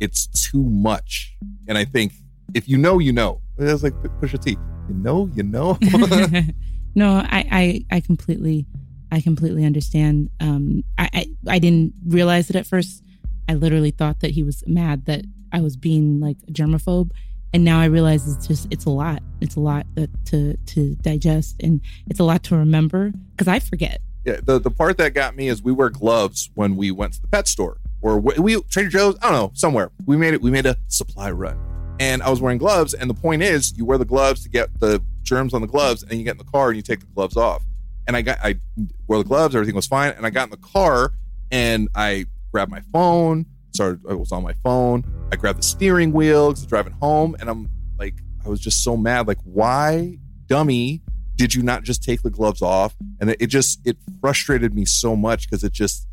it's 0.00 0.26
too 0.50 0.62
much. 0.62 1.36
And 1.68 1.76
I 1.76 1.84
think 1.84 2.12
if 2.56 2.66
you 2.68 2.78
know, 2.78 2.98
you 2.98 3.12
know. 3.12 3.42
It's 3.58 3.82
like 3.82 3.92
Pusha 4.20 4.42
T. 4.42 4.56
You 4.88 4.94
know, 4.94 5.30
you 5.34 5.42
know. 5.42 5.78
no, 6.94 7.16
I, 7.16 7.46
I 7.90 7.96
I 7.96 8.00
completely 8.00 8.66
I 9.12 9.20
completely 9.20 9.64
understand. 9.64 10.30
Um 10.40 10.82
I, 10.98 11.10
I 11.12 11.26
I 11.48 11.58
didn't 11.58 11.94
realize 12.06 12.50
it 12.50 12.56
at 12.56 12.66
first. 12.66 13.02
I 13.48 13.54
literally 13.54 13.90
thought 13.90 14.20
that 14.20 14.32
he 14.32 14.42
was 14.42 14.64
mad 14.66 15.04
that 15.04 15.24
I 15.52 15.60
was 15.60 15.76
being 15.76 16.18
like 16.20 16.38
a 16.48 16.52
germaphobe. 16.52 17.10
And 17.52 17.64
now 17.64 17.80
I 17.80 17.86
realize 17.86 18.26
it's 18.26 18.46
just 18.46 18.68
it's 18.70 18.86
a 18.86 18.90
lot. 18.90 19.22
It's 19.40 19.56
a 19.56 19.60
lot 19.60 19.86
that, 19.94 20.10
to 20.26 20.56
to 20.56 20.94
digest 20.96 21.56
and 21.62 21.80
it's 22.08 22.20
a 22.20 22.24
lot 22.24 22.42
to 22.44 22.56
remember 22.56 23.12
because 23.32 23.48
I 23.48 23.60
forget. 23.60 24.00
Yeah, 24.24 24.40
the 24.42 24.58
the 24.58 24.70
part 24.70 24.96
that 24.98 25.14
got 25.14 25.36
me 25.36 25.48
is 25.48 25.62
we 25.62 25.72
wear 25.72 25.90
gloves 25.90 26.50
when 26.54 26.76
we 26.76 26.90
went 26.90 27.14
to 27.14 27.22
the 27.22 27.28
pet 27.28 27.48
store 27.48 27.78
or 28.02 28.18
we, 28.18 28.34
we 28.38 28.62
Trader 28.62 28.88
Joe's. 28.88 29.16
I 29.22 29.30
don't 29.30 29.32
know 29.32 29.50
somewhere. 29.54 29.90
We 30.06 30.16
made 30.16 30.34
it. 30.34 30.42
We 30.42 30.50
made 30.50 30.66
a 30.66 30.76
supply 30.88 31.30
run, 31.30 31.58
and 31.98 32.22
I 32.22 32.30
was 32.30 32.40
wearing 32.40 32.58
gloves. 32.58 32.94
And 32.94 33.08
the 33.08 33.14
point 33.14 33.42
is, 33.42 33.76
you 33.76 33.84
wear 33.84 33.98
the 33.98 34.04
gloves 34.04 34.42
to 34.42 34.48
get 34.48 34.80
the 34.80 35.02
germs 35.22 35.54
on 35.54 35.60
the 35.60 35.66
gloves, 35.66 36.02
and 36.02 36.12
you 36.12 36.24
get 36.24 36.32
in 36.32 36.38
the 36.38 36.44
car 36.44 36.68
and 36.68 36.76
you 36.76 36.82
take 36.82 37.00
the 37.00 37.06
gloves 37.06 37.36
off. 37.36 37.62
And 38.06 38.16
I 38.16 38.22
got 38.22 38.38
I 38.42 38.60
wore 39.08 39.18
the 39.18 39.24
gloves. 39.24 39.54
Everything 39.54 39.74
was 39.74 39.86
fine. 39.86 40.12
And 40.12 40.24
I 40.24 40.30
got 40.30 40.44
in 40.44 40.50
the 40.50 40.56
car 40.58 41.12
and 41.50 41.88
I 41.94 42.26
grabbed 42.52 42.70
my 42.70 42.80
phone. 42.92 43.46
Started. 43.74 44.00
I 44.08 44.14
was 44.14 44.32
on 44.32 44.42
my 44.42 44.54
phone. 44.64 45.04
I 45.32 45.36
grabbed 45.36 45.58
the 45.58 45.64
steering 45.64 46.12
wheel 46.12 46.50
because 46.50 46.64
driving 46.66 46.94
home, 46.94 47.36
and 47.40 47.50
I'm 47.50 47.68
like, 47.98 48.14
I 48.44 48.48
was 48.48 48.60
just 48.60 48.84
so 48.84 48.96
mad. 48.96 49.26
Like, 49.26 49.38
why, 49.44 50.18
dummy? 50.46 51.02
did 51.36 51.54
you 51.54 51.62
not 51.62 51.84
just 51.84 52.02
take 52.02 52.22
the 52.22 52.30
gloves 52.30 52.62
off 52.62 52.96
and 53.20 53.30
it, 53.38 53.46
just 53.46 53.86
it 53.86 53.96
frustrated 54.20 54.74
me 54.74 54.84
so 54.84 55.14
much 55.14 55.48
because 55.48 55.62
it 55.62 55.72
just 55.72 56.08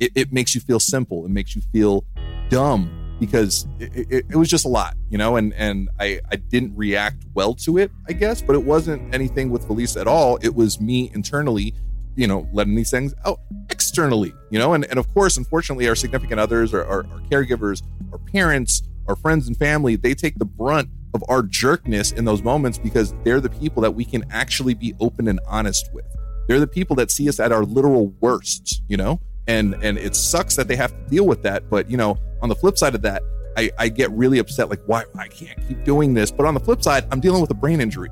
it, 0.00 0.10
it 0.14 0.32
makes 0.32 0.54
you 0.54 0.60
feel 0.60 0.80
simple 0.80 1.24
it 1.24 1.30
makes 1.30 1.54
you 1.54 1.62
feel 1.72 2.04
dumb 2.48 2.90
because 3.20 3.66
it, 3.78 4.06
it, 4.10 4.26
it 4.30 4.36
was 4.36 4.48
just 4.48 4.64
a 4.64 4.68
lot 4.68 4.96
you 5.08 5.18
know 5.18 5.36
and 5.36 5.52
and 5.54 5.88
i 6.00 6.20
i 6.30 6.36
didn't 6.36 6.74
react 6.76 7.24
well 7.34 7.54
to 7.54 7.78
it 7.78 7.90
i 8.08 8.12
guess 8.12 8.42
but 8.42 8.54
it 8.54 8.62
wasn't 8.62 9.14
anything 9.14 9.50
with 9.50 9.66
felice 9.66 9.96
at 9.96 10.06
all 10.06 10.38
it 10.42 10.54
was 10.54 10.80
me 10.80 11.10
internally 11.14 11.74
you 12.16 12.26
know 12.26 12.48
letting 12.52 12.74
these 12.74 12.90
things 12.90 13.14
out 13.24 13.40
externally 13.70 14.32
you 14.50 14.58
know 14.58 14.74
and, 14.74 14.84
and 14.86 14.98
of 14.98 15.12
course 15.14 15.36
unfortunately 15.36 15.88
our 15.88 15.94
significant 15.94 16.40
others 16.40 16.74
or 16.74 16.84
our, 16.84 17.06
our 17.12 17.20
caregivers 17.30 17.82
our 18.12 18.18
parents 18.18 18.82
our 19.08 19.16
friends 19.16 19.46
and 19.48 19.56
family 19.56 19.96
they 19.96 20.14
take 20.14 20.38
the 20.38 20.44
brunt 20.44 20.88
of 21.14 21.24
our 21.28 21.42
jerkness 21.42 22.12
in 22.12 22.24
those 22.24 22.42
moments 22.42 22.76
because 22.76 23.14
they're 23.22 23.40
the 23.40 23.48
people 23.48 23.80
that 23.80 23.92
we 23.92 24.04
can 24.04 24.24
actually 24.30 24.74
be 24.74 24.94
open 25.00 25.28
and 25.28 25.40
honest 25.46 25.88
with. 25.94 26.04
They're 26.48 26.60
the 26.60 26.66
people 26.66 26.96
that 26.96 27.10
see 27.10 27.28
us 27.28 27.40
at 27.40 27.52
our 27.52 27.64
literal 27.64 28.08
worst, 28.20 28.82
you 28.88 28.96
know? 28.96 29.20
And 29.46 29.74
and 29.82 29.98
it 29.98 30.16
sucks 30.16 30.56
that 30.56 30.68
they 30.68 30.76
have 30.76 30.90
to 30.90 31.10
deal 31.10 31.26
with 31.26 31.42
that. 31.42 31.68
But 31.68 31.90
you 31.90 31.96
know, 31.96 32.18
on 32.40 32.48
the 32.48 32.54
flip 32.54 32.78
side 32.78 32.94
of 32.94 33.02
that, 33.02 33.22
I, 33.56 33.70
I 33.78 33.88
get 33.88 34.10
really 34.10 34.38
upset, 34.38 34.68
like, 34.68 34.80
why 34.86 35.04
I 35.16 35.28
can't 35.28 35.58
keep 35.68 35.84
doing 35.84 36.14
this. 36.14 36.30
But 36.30 36.46
on 36.46 36.54
the 36.54 36.60
flip 36.60 36.82
side, 36.82 37.04
I'm 37.10 37.20
dealing 37.20 37.40
with 37.40 37.50
a 37.50 37.54
brain 37.54 37.80
injury. 37.80 38.08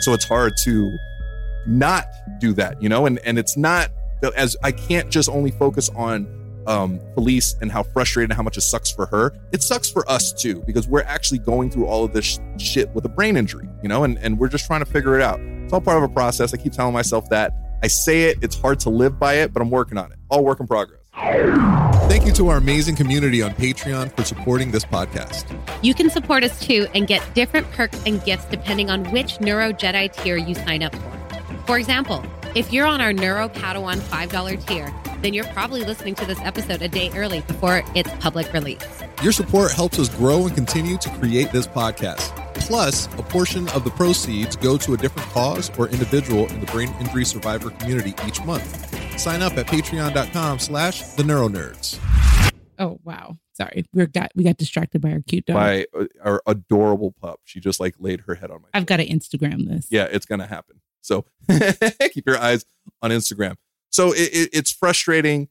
So 0.00 0.12
it's 0.12 0.24
hard 0.24 0.52
to 0.64 0.96
not 1.66 2.06
do 2.40 2.52
that, 2.54 2.80
you 2.82 2.88
know? 2.88 3.06
And 3.06 3.18
and 3.24 3.38
it's 3.38 3.56
not 3.56 3.90
as 4.36 4.56
I 4.62 4.72
can't 4.72 5.10
just 5.10 5.28
only 5.28 5.50
focus 5.50 5.90
on 5.94 6.26
um, 6.66 7.00
Felice 7.14 7.56
and 7.60 7.72
how 7.72 7.82
frustrated 7.82 8.30
and 8.30 8.36
how 8.36 8.42
much 8.42 8.56
it 8.56 8.62
sucks 8.62 8.90
for 8.90 9.06
her. 9.06 9.32
It 9.52 9.62
sucks 9.62 9.90
for 9.90 10.08
us 10.08 10.32
too 10.32 10.62
because 10.66 10.86
we're 10.86 11.02
actually 11.02 11.38
going 11.38 11.70
through 11.70 11.86
all 11.86 12.04
of 12.04 12.12
this 12.12 12.24
sh- 12.24 12.38
shit 12.58 12.90
with 12.90 13.04
a 13.04 13.08
brain 13.08 13.36
injury, 13.36 13.68
you 13.82 13.88
know, 13.88 14.04
and, 14.04 14.18
and 14.18 14.38
we're 14.38 14.48
just 14.48 14.66
trying 14.66 14.84
to 14.84 14.90
figure 14.90 15.14
it 15.14 15.22
out. 15.22 15.40
It's 15.40 15.72
all 15.72 15.80
part 15.80 15.96
of 15.96 16.02
a 16.02 16.12
process. 16.12 16.52
I 16.54 16.56
keep 16.58 16.72
telling 16.72 16.92
myself 16.92 17.28
that. 17.30 17.52
I 17.82 17.86
say 17.86 18.24
it, 18.24 18.38
it's 18.42 18.58
hard 18.58 18.80
to 18.80 18.90
live 18.90 19.18
by 19.18 19.34
it, 19.34 19.52
but 19.52 19.62
I'm 19.62 19.70
working 19.70 19.98
on 19.98 20.10
it. 20.12 20.18
All 20.28 20.44
work 20.44 20.60
in 20.60 20.66
progress. 20.66 20.98
Thank 22.08 22.26
you 22.26 22.32
to 22.32 22.48
our 22.48 22.56
amazing 22.56 22.96
community 22.96 23.42
on 23.42 23.50
Patreon 23.52 24.14
for 24.16 24.24
supporting 24.24 24.70
this 24.70 24.84
podcast. 24.84 25.44
You 25.82 25.94
can 25.94 26.10
support 26.10 26.44
us 26.44 26.58
too 26.60 26.86
and 26.94 27.06
get 27.06 27.22
different 27.34 27.70
perks 27.72 28.00
and 28.06 28.22
gifts 28.24 28.46
depending 28.46 28.90
on 28.90 29.04
which 29.12 29.40
Neuro 29.40 29.72
Jedi 29.72 30.12
tier 30.12 30.36
you 30.36 30.54
sign 30.54 30.82
up 30.82 30.94
for. 30.94 31.12
For 31.66 31.78
example, 31.78 32.24
if 32.54 32.72
you're 32.72 32.86
on 32.86 33.00
our 33.00 33.12
Neuro 33.12 33.48
Padawan 33.48 33.98
$5 33.98 34.66
tier, 34.66 34.92
then 35.22 35.34
you're 35.34 35.44
probably 35.46 35.84
listening 35.84 36.14
to 36.16 36.24
this 36.24 36.40
episode 36.40 36.82
a 36.82 36.88
day 36.88 37.10
early 37.14 37.40
before 37.42 37.82
its 37.94 38.10
public 38.20 38.52
release. 38.52 39.02
Your 39.22 39.32
support 39.32 39.72
helps 39.72 39.98
us 39.98 40.08
grow 40.08 40.46
and 40.46 40.54
continue 40.54 40.96
to 40.98 41.10
create 41.10 41.52
this 41.52 41.66
podcast. 41.66 42.47
Plus, 42.68 43.06
a 43.18 43.22
portion 43.22 43.66
of 43.70 43.82
the 43.82 43.90
proceeds 43.90 44.54
go 44.54 44.76
to 44.76 44.92
a 44.92 44.96
different 44.98 45.26
cause 45.30 45.70
or 45.78 45.88
individual 45.88 46.46
in 46.48 46.60
the 46.60 46.66
brain 46.66 46.94
injury 47.00 47.24
survivor 47.24 47.70
community 47.70 48.14
each 48.26 48.44
month. 48.44 49.18
Sign 49.18 49.40
up 49.40 49.56
at 49.56 49.66
patreon.com 49.66 50.58
slash 50.58 51.00
the 51.14 51.22
neuronerds. 51.22 51.98
Oh 52.78 53.00
wow. 53.04 53.38
Sorry. 53.54 53.86
We 53.94 54.04
got 54.06 54.32
we 54.34 54.44
got 54.44 54.58
distracted 54.58 55.00
by 55.00 55.12
our 55.12 55.22
cute 55.26 55.46
dog. 55.46 55.54
By 55.54 55.86
uh, 55.98 56.04
our 56.22 56.42
adorable 56.46 57.14
pup. 57.18 57.40
She 57.44 57.58
just 57.58 57.80
like 57.80 57.94
laid 57.98 58.20
her 58.26 58.34
head 58.34 58.50
on 58.50 58.60
my 58.60 58.68
I've 58.74 58.84
got 58.84 58.98
to 58.98 59.08
Instagram 59.08 59.66
this. 59.66 59.86
yeah, 59.90 60.04
it's 60.04 60.26
gonna 60.26 60.46
happen. 60.46 60.82
So 61.00 61.24
keep 62.12 62.26
your 62.26 62.38
eyes 62.38 62.66
on 63.00 63.10
Instagram. 63.10 63.56
So 63.88 64.12
it, 64.12 64.28
it, 64.34 64.50
it's 64.52 64.70
frustrating, 64.70 65.48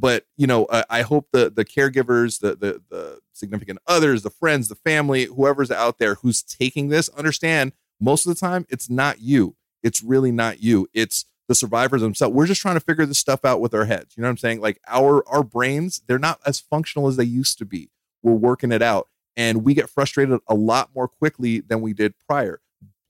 but 0.00 0.24
you 0.36 0.46
know, 0.46 0.66
I 0.88 1.02
hope 1.02 1.28
the 1.32 1.50
the 1.50 1.64
caregivers, 1.64 2.40
the 2.40 2.56
the 2.56 2.82
the 2.88 3.20
significant 3.32 3.80
others, 3.86 4.22
the 4.22 4.30
friends, 4.30 4.68
the 4.68 4.74
family, 4.74 5.26
whoever's 5.26 5.70
out 5.70 5.98
there 5.98 6.16
who's 6.16 6.42
taking 6.42 6.88
this, 6.88 7.08
understand 7.10 7.72
most 8.00 8.26
of 8.26 8.34
the 8.34 8.40
time 8.40 8.66
it's 8.70 8.88
not 8.88 9.20
you. 9.20 9.56
It's 9.82 10.02
really 10.02 10.32
not 10.32 10.62
you. 10.62 10.88
It's 10.94 11.26
the 11.48 11.54
survivors 11.54 12.00
themselves. 12.00 12.34
We're 12.34 12.46
just 12.46 12.62
trying 12.62 12.76
to 12.76 12.80
figure 12.80 13.04
this 13.04 13.18
stuff 13.18 13.44
out 13.44 13.60
with 13.60 13.74
our 13.74 13.84
heads. 13.84 14.16
You 14.16 14.22
know 14.22 14.28
what 14.28 14.32
I'm 14.32 14.36
saying? 14.38 14.60
Like 14.60 14.80
our 14.88 15.26
our 15.28 15.42
brains, 15.42 16.00
they're 16.06 16.18
not 16.18 16.40
as 16.46 16.60
functional 16.60 17.08
as 17.08 17.16
they 17.16 17.24
used 17.24 17.58
to 17.58 17.66
be. 17.66 17.90
We're 18.22 18.32
working 18.32 18.72
it 18.72 18.82
out, 18.82 19.08
and 19.36 19.64
we 19.64 19.74
get 19.74 19.90
frustrated 19.90 20.40
a 20.46 20.54
lot 20.54 20.90
more 20.94 21.08
quickly 21.08 21.60
than 21.60 21.82
we 21.82 21.92
did 21.92 22.14
prior. 22.26 22.60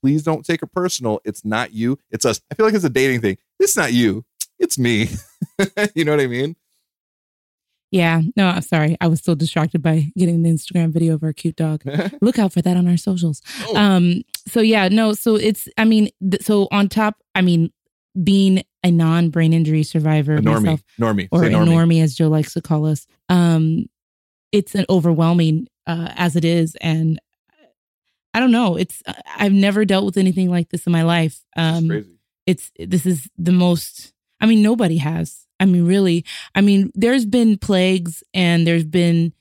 Please 0.02 0.23
don't 0.23 0.44
take 0.44 0.62
it 0.62 0.73
personal. 0.73 1.20
It's 1.25 1.44
not 1.44 1.73
you. 1.73 1.99
It's 2.11 2.25
us. 2.25 2.40
I 2.50 2.54
feel 2.54 2.66
like 2.66 2.75
it's 2.75 2.85
a 2.85 2.90
dating 2.90 3.20
thing. 3.20 3.38
It's 3.61 3.76
not 3.76 3.92
you. 3.92 4.25
It's 4.59 4.78
me. 4.78 5.11
you 5.94 6.04
know 6.04 6.12
what 6.12 6.20
I 6.20 6.26
mean? 6.26 6.56
Yeah, 7.90 8.23
no, 8.37 8.47
I'm 8.49 8.62
sorry. 8.62 8.97
I 9.00 9.09
was 9.09 9.18
still 9.18 9.35
distracted 9.35 9.82
by 9.82 10.12
getting 10.16 10.42
the 10.42 10.50
Instagram 10.50 10.90
video 10.92 11.14
of 11.14 11.23
our 11.25 11.32
cute 11.32 11.56
dog. 11.56 11.82
Look 12.20 12.38
out 12.38 12.52
for 12.52 12.62
that 12.62 12.76
on 12.76 12.87
our 12.87 12.97
socials. 12.97 13.42
Oh. 13.66 13.76
Um, 13.76 14.23
so 14.47 14.61
yeah, 14.61 14.88
no, 14.88 15.12
so 15.12 15.35
it's, 15.35 15.68
I 15.76 15.85
mean, 15.85 16.09
th- 16.20 16.42
so 16.42 16.68
on 16.70 16.88
top, 16.88 17.16
I 17.35 17.40
mean, 17.42 17.73
being 18.23 18.62
a 18.85 18.90
non 18.90 19.30
brain 19.30 19.52
injury 19.52 19.82
survivor 19.82 20.37
A 20.37 20.40
normie. 20.40 20.62
myself, 20.62 20.82
Normie. 21.00 21.28
or 21.32 21.42
normie. 21.42 21.68
normie, 21.68 22.02
as 22.02 22.14
Joe 22.14 22.28
likes 22.28 22.54
to 22.54 22.61
call 22.62 22.87
us, 22.87 23.06
um, 23.28 23.87
it's 24.52 24.75
an 24.75 24.85
overwhelming 24.88 25.68
uh, 25.87 26.09
as 26.16 26.35
it 26.37 26.44
is, 26.44 26.76
and 26.80 27.20
I 28.35 28.40
don't 28.40 28.52
know. 28.52 28.76
It's 28.76 29.02
I've 29.37 29.52
never 29.52 29.85
dealt 29.85 30.04
with 30.06 30.16
anything 30.16 30.49
like 30.50 30.70
this 30.70 30.87
in 30.87 30.92
my 30.92 31.02
life. 31.02 31.40
Um, 31.56 31.88
crazy. 31.88 32.14
it's 32.47 32.70
this 32.78 33.04
is 33.06 33.28
the 33.37 33.52
most 33.52 34.12
i 34.40 34.47
mean 34.47 34.62
nobody 34.62 34.97
has 34.97 35.47
i 35.61 35.64
mean 35.64 35.87
really 35.87 36.25
i 36.57 36.61
mean 36.61 36.90
there's 36.95 37.25
been 37.25 37.57
plagues 37.59 38.25
and 38.35 38.67
there's 38.67 38.85
been 38.85 39.33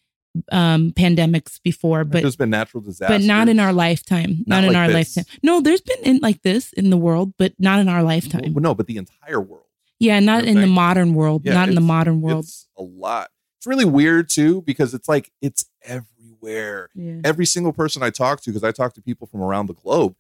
um 0.52 0.92
pandemics 0.92 1.60
before 1.64 2.04
but 2.06 2.22
There's 2.22 2.36
been 2.36 2.52
natural 2.52 2.82
disasters, 2.82 3.18
but 3.18 3.26
not 3.26 3.50
in 3.50 3.60
our 3.60 3.74
lifetime 3.74 4.44
not, 4.46 4.58
Not 4.62 4.64
in 4.66 4.68
like 4.70 4.78
our 4.78 4.88
this. 4.88 5.18
lifetime 5.18 5.40
no 5.42 5.60
there's 5.60 5.82
been 5.82 6.04
in 6.04 6.20
like 6.22 6.44
this 6.44 6.72
in 6.74 6.92
the 6.92 6.98
world 6.98 7.34
but 7.38 7.54
not 7.58 7.80
in 7.80 7.90
our 7.90 8.04
lifetime 8.04 8.54
Well, 8.54 8.62
no, 8.62 8.76
but 8.76 8.86
the 8.86 8.98
entire 8.98 9.42
world. 9.42 9.66
yeah 10.00 10.20
not 10.20 10.46
in 10.46 10.62
the 10.62 10.68
modern 10.68 11.16
world 11.16 11.42
Yeah, 11.46 11.56
not 11.56 11.68
in 11.70 11.76
the 11.76 11.82
modern 11.82 12.22
world 12.22 12.46
It's 12.46 12.68
a 12.78 12.84
lot. 12.84 13.30
It's 13.58 13.66
really 13.68 13.86
weird 13.86 14.30
too 14.30 14.62
because 14.62 14.94
it's 14.94 15.10
like 15.10 15.32
it's 15.42 15.66
everywhere. 15.84 16.90
yeah. 16.96 17.20
Every 17.26 17.46
single 17.46 17.74
person 17.74 18.02
I 18.04 18.10
talk 18.10 18.40
to, 18.42 18.52
because 18.52 18.64
I 18.64 18.72
talk 18.72 18.94
to 18.94 19.02
people 19.02 19.28
from 19.28 19.42
around 19.42 19.66
the 19.66 19.74
globe, 19.74 20.16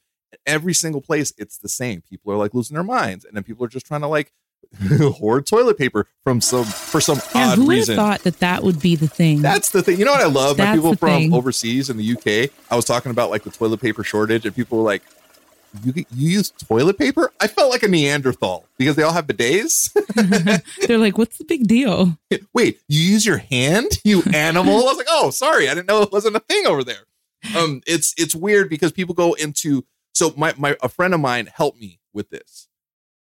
every 0.46 0.74
single 0.74 1.01
place 1.01 1.34
it's 1.38 1.58
the 1.58 1.70
same. 1.70 2.01
People 2.01 2.34
are 2.34 2.36
like 2.38 2.53
losing 2.53 2.75
their 2.75 2.84
minds, 2.84 3.24
and 3.24 3.36
then 3.38 3.44
people 3.44 3.63
are 3.63 3.70
just 3.70 3.86
trying 3.86 4.01
to 4.01 4.08
like 4.08 4.34
hoard 5.17 5.45
toilet 5.47 5.77
paper 5.77 6.07
from 6.23 6.39
some 6.41 6.63
for 6.63 7.01
some 7.01 7.19
yeah 7.33 7.49
odd 7.51 7.57
who 7.57 7.67
reason. 7.67 7.95
thought 7.95 8.21
that 8.21 8.39
that 8.39 8.63
would 8.63 8.79
be 8.79 8.95
the 8.95 9.07
thing 9.07 9.41
That's 9.41 9.71
the 9.71 9.81
thing. 9.81 9.97
You 9.97 10.05
know 10.05 10.11
what 10.11 10.21
I 10.21 10.27
love? 10.27 10.57
My 10.57 10.65
That's 10.65 10.77
people 10.77 10.95
from 10.95 11.09
thing. 11.09 11.33
overseas 11.33 11.89
in 11.89 11.97
the 11.97 12.11
UK. 12.13 12.51
I 12.71 12.75
was 12.75 12.85
talking 12.85 13.09
about 13.11 13.29
like 13.31 13.43
the 13.43 13.49
toilet 13.49 13.81
paper 13.81 14.03
shortage, 14.03 14.45
and 14.45 14.55
people 14.55 14.77
were 14.77 14.83
like, 14.83 15.01
"You 15.83 15.93
you 15.95 16.05
use 16.11 16.51
toilet 16.51 16.97
paper?" 16.99 17.31
I 17.41 17.47
felt 17.47 17.71
like 17.71 17.81
a 17.81 17.88
Neanderthal 17.88 18.65
because 18.77 18.95
they 18.95 19.01
all 19.03 19.11
have 19.13 19.25
bidets. 19.25 19.91
they're 20.88 20.97
like 20.99 21.17
what's 21.17 21.38
the 21.39 21.45
big 21.45 21.67
deal 21.67 22.17
Wait, 22.53 22.79
you 22.88 23.01
use 23.01 23.25
your 23.25 23.38
hand, 23.39 23.88
you 24.03 24.21
animal? 24.33 24.75
I 24.75 24.83
was 24.83 24.97
like, 24.97 25.07
"Oh, 25.09 25.31
sorry, 25.31 25.67
I 25.67 25.73
didn't 25.73 25.88
know 25.88 26.03
it 26.03 26.11
wasn't 26.11 26.35
a 26.35 26.41
thing 26.41 26.67
over 26.67 26.83
there." 26.83 27.05
Um, 27.57 27.81
it's 27.88 28.13
it's 28.17 28.35
weird 28.35 28.69
because 28.69 28.91
people 28.91 29.15
go 29.15 29.33
into 29.33 29.83
so 30.13 30.31
my 30.38 30.53
my 30.57 30.77
a 30.83 30.89
friend 30.89 31.13
of 31.15 31.19
mine 31.19 31.49
helped 31.51 31.79
me 31.79 31.99
with 32.13 32.29
this, 32.29 32.67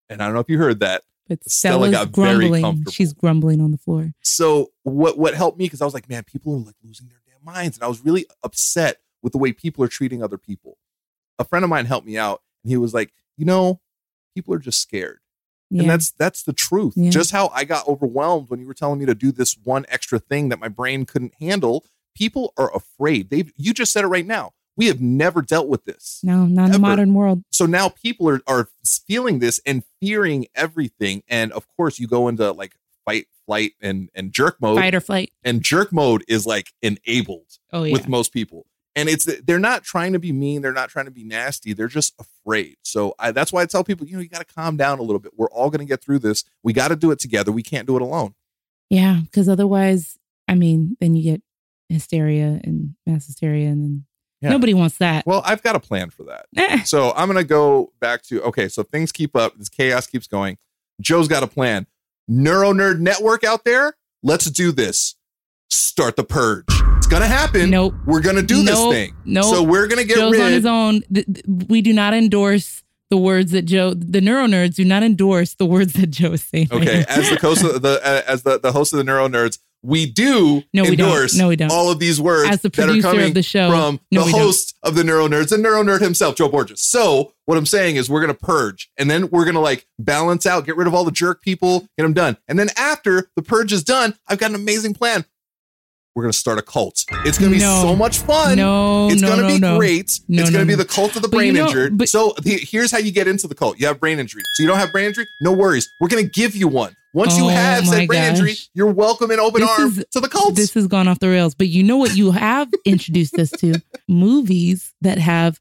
and 0.09 0.21
I 0.21 0.25
don't 0.25 0.33
know 0.33 0.41
if 0.41 0.49
you 0.49 0.57
heard 0.57 0.79
that. 0.81 1.03
But 1.27 1.43
Stella 1.49 1.87
Stella's 1.87 1.91
got 1.91 2.15
very 2.15 2.37
grumbling 2.37 2.61
comfortable. 2.63 2.91
she's 2.91 3.13
grumbling 3.13 3.61
on 3.61 3.71
the 3.71 3.77
floor 3.77 4.13
So 4.21 4.71
what 4.83 5.17
what 5.17 5.33
helped 5.33 5.57
me 5.57 5.65
because 5.65 5.81
I 5.81 5.85
was 5.85 5.93
like, 5.93 6.09
man, 6.09 6.23
people 6.23 6.53
are 6.55 6.59
like 6.65 6.75
losing 6.83 7.07
their 7.07 7.21
damn 7.25 7.43
minds, 7.45 7.77
and 7.77 7.83
I 7.83 7.87
was 7.87 8.03
really 8.03 8.25
upset 8.43 8.97
with 9.21 9.33
the 9.33 9.39
way 9.39 9.53
people 9.53 9.83
are 9.83 9.87
treating 9.87 10.23
other 10.23 10.37
people. 10.37 10.77
A 11.39 11.43
friend 11.43 11.63
of 11.63 11.69
mine 11.69 11.85
helped 11.85 12.07
me 12.07 12.17
out, 12.17 12.41
and 12.63 12.69
he 12.71 12.77
was 12.77 12.93
like, 12.93 13.13
you 13.37 13.45
know, 13.45 13.79
people 14.35 14.53
are 14.53 14.59
just 14.59 14.81
scared, 14.81 15.19
yeah 15.69 15.81
and 15.81 15.89
that's 15.89 16.11
that's 16.11 16.43
the 16.43 16.53
truth. 16.53 16.93
Yeah. 16.95 17.09
Just 17.11 17.31
how 17.31 17.49
I 17.53 17.63
got 17.63 17.87
overwhelmed 17.87 18.49
when 18.49 18.59
you 18.59 18.67
were 18.67 18.73
telling 18.73 18.99
me 18.99 19.05
to 19.05 19.15
do 19.15 19.31
this 19.31 19.57
one 19.63 19.85
extra 19.89 20.19
thing 20.19 20.49
that 20.49 20.59
my 20.59 20.67
brain 20.67 21.05
couldn't 21.05 21.33
handle. 21.39 21.85
People 22.15 22.53
are 22.57 22.75
afraid. 22.75 23.29
They 23.29 23.45
you 23.55 23.73
just 23.73 23.93
said 23.93 24.03
it 24.03 24.07
right 24.07 24.25
now. 24.25 24.51
We 24.77 24.87
have 24.87 25.01
never 25.01 25.41
dealt 25.41 25.67
with 25.67 25.85
this. 25.85 26.21
no 26.23 26.45
not 26.45 26.67
in 26.67 26.71
the 26.71 26.79
modern 26.79 27.13
world. 27.13 27.43
So 27.51 27.65
now 27.65 27.89
people 27.89 28.29
are 28.29 28.41
are 28.47 28.69
feeling 29.07 29.39
this 29.39 29.59
and 29.65 29.83
fearing 29.99 30.47
everything. 30.55 31.23
And 31.27 31.51
of 31.51 31.67
course, 31.75 31.99
you 31.99 32.07
go 32.07 32.27
into 32.27 32.51
like 32.51 32.75
fight, 33.05 33.27
flight, 33.45 33.73
and 33.81 34.09
and 34.15 34.31
jerk 34.31 34.61
mode. 34.61 34.77
Fight 34.77 34.95
or 34.95 35.01
flight. 35.01 35.31
And 35.43 35.61
jerk 35.61 35.91
mode 35.91 36.23
is 36.27 36.45
like 36.45 36.73
enabled 36.81 37.57
oh 37.71 37.83
yeah. 37.83 37.93
with 37.93 38.07
most 38.07 38.33
people. 38.33 38.65
And 38.95 39.07
it's 39.07 39.25
they're 39.43 39.59
not 39.59 39.83
trying 39.83 40.13
to 40.13 40.19
be 40.19 40.31
mean. 40.31 40.61
They're 40.61 40.73
not 40.73 40.89
trying 40.89 41.05
to 41.05 41.11
be 41.11 41.23
nasty. 41.23 41.73
They're 41.73 41.87
just 41.87 42.13
afraid. 42.19 42.77
So 42.83 43.15
I, 43.19 43.31
that's 43.31 43.53
why 43.53 43.61
i 43.61 43.65
tell 43.65 43.83
people 43.83 44.05
you 44.05 44.15
know 44.15 44.21
you 44.21 44.27
got 44.27 44.45
to 44.45 44.53
calm 44.53 44.75
down 44.75 44.99
a 44.99 45.03
little 45.03 45.19
bit. 45.19 45.33
We're 45.37 45.49
all 45.49 45.69
going 45.69 45.79
to 45.79 45.85
get 45.85 46.03
through 46.03 46.19
this. 46.19 46.43
We 46.63 46.73
got 46.73 46.89
to 46.89 46.95
do 46.95 47.11
it 47.11 47.19
together. 47.19 47.51
We 47.51 47.63
can't 47.63 47.87
do 47.87 47.95
it 47.95 48.01
alone. 48.01 48.35
Yeah, 48.89 49.21
because 49.23 49.47
otherwise, 49.47 50.17
I 50.49 50.55
mean, 50.55 50.97
then 50.99 51.15
you 51.15 51.23
get 51.23 51.41
hysteria 51.87 52.59
and 52.63 52.95
mass 53.05 53.27
hysteria, 53.27 53.69
and 53.69 53.83
then 53.83 54.05
Yeah. 54.41 54.49
nobody 54.49 54.73
wants 54.73 54.97
that. 54.97 55.25
well 55.27 55.41
i've 55.45 55.61
got 55.61 55.75
a 55.75 55.79
plan 55.79 56.09
for 56.09 56.23
that 56.23 56.47
Eh, 56.57 56.83
so 56.83 57.11
i'm 57.15 57.27
going 57.27 57.37
to 57.37 57.47
go 57.47 57.93
back 57.99 58.23
to 58.23 58.41
okay 58.43 58.67
so 58.67 58.81
things 58.83 59.11
keep 59.11 59.35
up 59.35 59.55
this 59.57 59.69
chaos 59.69 60.07
keeps 60.07 60.25
going 60.27 60.57
joe's 60.99 61.27
got 61.27 61.43
a 61.43 61.47
plan 61.47 61.85
neuro 62.27 62.73
nerd 62.73 62.99
network 62.99 63.43
out 63.43 63.63
there 63.65 63.93
let's 64.23 64.45
do 64.49 64.71
this 64.71 65.15
start 65.69 66.15
the 66.15 66.23
purge 66.23 66.65
it's 66.97 67.07
going 67.07 67.21
to 67.21 67.27
happen 67.27 67.69
Nope. 67.69 67.93
we're 68.05 68.21
going 68.21 68.35
to 68.35 68.41
do 68.43 68.63
this 68.63 68.79
thing 68.89 69.15
Nope. 69.25 69.45
so 69.45 69.63
we're 69.63 69.87
going 69.87 70.01
to 70.01 70.07
get 70.07 70.17
Joe's 70.17 70.31
rid 70.33 70.41
on 70.41 70.51
his 70.51 70.65
own. 70.65 71.01
We 71.67 71.81
do 71.81 71.93
not 71.93 72.13
endorse 72.13 72.83
the 73.09 73.17
words 73.17 73.51
that 73.51 73.63
Joe, 73.63 73.93
the 73.93 74.21
neuro 74.21 74.45
nerds, 74.47 74.75
do 74.75 74.85
not 74.85 75.03
endorse 75.03 75.53
the 75.55 75.65
words 75.65 75.93
that 75.93 76.07
Joe 76.11 76.31
is 76.33 76.43
saying. 76.43 76.69
Okay, 76.71 77.03
as 77.09 77.29
the 77.29 77.35
host 77.41 77.63
of 77.65 77.81
the 77.81 77.99
uh, 78.03 78.21
as 78.27 78.43
the, 78.43 78.57
the 78.59 78.71
host 78.71 78.93
of 78.93 78.97
the 78.97 79.03
Neuro 79.03 79.27
Nerds, 79.27 79.59
we 79.83 80.05
do 80.05 80.63
No, 80.73 80.83
we 80.83 80.95
don't. 80.95 81.07
endorse 81.09 81.35
No, 81.35 81.47
we 81.47 81.55
don't. 81.55 81.71
all 81.71 81.89
of 81.89 81.97
these 81.99 82.21
words 82.21 82.49
As 82.51 82.61
the 82.61 82.69
that 82.69 82.79
are 82.83 82.85
producer 82.87 83.07
of 83.07 83.13
coming 83.15 83.33
the 83.33 83.41
show, 83.41 83.69
from 83.69 83.99
no, 84.11 84.21
the 84.21 84.25
we 84.27 84.31
don't. 84.31 84.41
host 84.41 84.75
of 84.83 84.95
the 84.95 85.03
Neuro 85.03 85.27
Nerds, 85.27 85.49
the 85.49 85.57
Neuro 85.57 85.83
Nerd 85.83 86.01
himself, 86.01 86.35
Joe 86.35 86.49
Borges. 86.49 86.81
So 86.83 87.33
what 87.45 87.57
I'm 87.57 87.65
saying 87.65 87.95
is 87.95 88.09
we're 88.09 88.21
gonna 88.21 88.33
purge, 88.35 88.91
and 88.97 89.09
then 89.09 89.29
we're 89.29 89.45
gonna 89.45 89.59
like 89.59 89.87
balance 89.97 90.45
out, 90.45 90.65
get 90.65 90.75
rid 90.77 90.87
of 90.87 90.93
all 90.93 91.03
the 91.03 91.11
jerk 91.11 91.41
people, 91.41 91.81
get 91.97 92.03
them 92.03 92.13
done, 92.13 92.37
and 92.47 92.59
then 92.59 92.69
after 92.77 93.29
the 93.35 93.41
purge 93.41 93.73
is 93.73 93.83
done, 93.83 94.13
I've 94.27 94.37
got 94.37 94.49
an 94.51 94.55
amazing 94.55 94.93
plan. 94.93 95.25
We're 96.13 96.23
gonna 96.23 96.33
start 96.33 96.59
a 96.59 96.61
cult. 96.61 97.03
It's 97.25 97.37
gonna 97.39 97.51
be 97.51 97.59
No. 97.59 97.81
so 97.81 97.95
much 97.95 98.19
fun. 98.19 98.57
No, 98.57 99.09
it's 99.09 99.21
no, 99.21 99.29
gonna 99.29 99.57
no, 99.57 99.73
be 99.75 99.77
great. 99.79 100.01
It's 100.29 100.49
gonna 100.51 100.65
be 100.65 100.75
the 100.75 100.83
cult 100.85 101.15
of 101.15 101.21
the 101.21 101.29
But 101.29 101.37
brain 101.37 101.47
you 101.55 101.61
know- 101.61 101.67
injured. 101.67 101.97
but- 101.97 102.09
so 102.09 102.35
the, 102.43 102.57
here's 102.61 102.91
how 102.91 102.97
you 102.97 103.11
get 103.11 103.27
into 103.29 103.47
the 103.47 103.55
cult. 103.55 103.79
You 103.79 103.87
have 103.87 103.99
brain 103.99 104.19
injury. 104.19 104.43
So 104.53 104.61
you 104.63 104.67
don't 104.67 104.77
have 104.77 104.91
brain 104.91 105.05
injury? 105.05 105.25
No 105.39 105.53
worries. 105.53 105.87
We're 106.01 106.09
gonna 106.09 106.23
give 106.23 106.53
you 106.55 106.67
one. 106.67 106.95
Once 107.13 107.37
you 107.37 107.43
Oh 107.45 107.49
have 107.49 107.85
said 107.87 108.07
brain 108.07 108.23
injury, 108.23 108.55
you're 108.73 108.91
welcome 108.91 109.31
in 109.31 109.39
open 109.39 109.61
This 109.61 109.69
arms 109.69 109.97
is- 109.97 110.05
to 110.11 110.19
the 110.21 110.29
cult. 110.29 110.55
This 110.55 110.73
has 110.75 110.87
gone 110.87 111.07
off 111.07 111.19
the 111.19 111.27
rails. 111.29 111.53
But 111.55 111.67
you 111.67 111.83
know 111.83 111.97
what 111.97 112.15
you 112.15 112.31
have 112.31 112.69
introduced 112.85 113.37
us 113.37 113.51
to? 113.59 113.81
Movies 114.07 114.93
that 115.01 115.17
have 115.17 115.59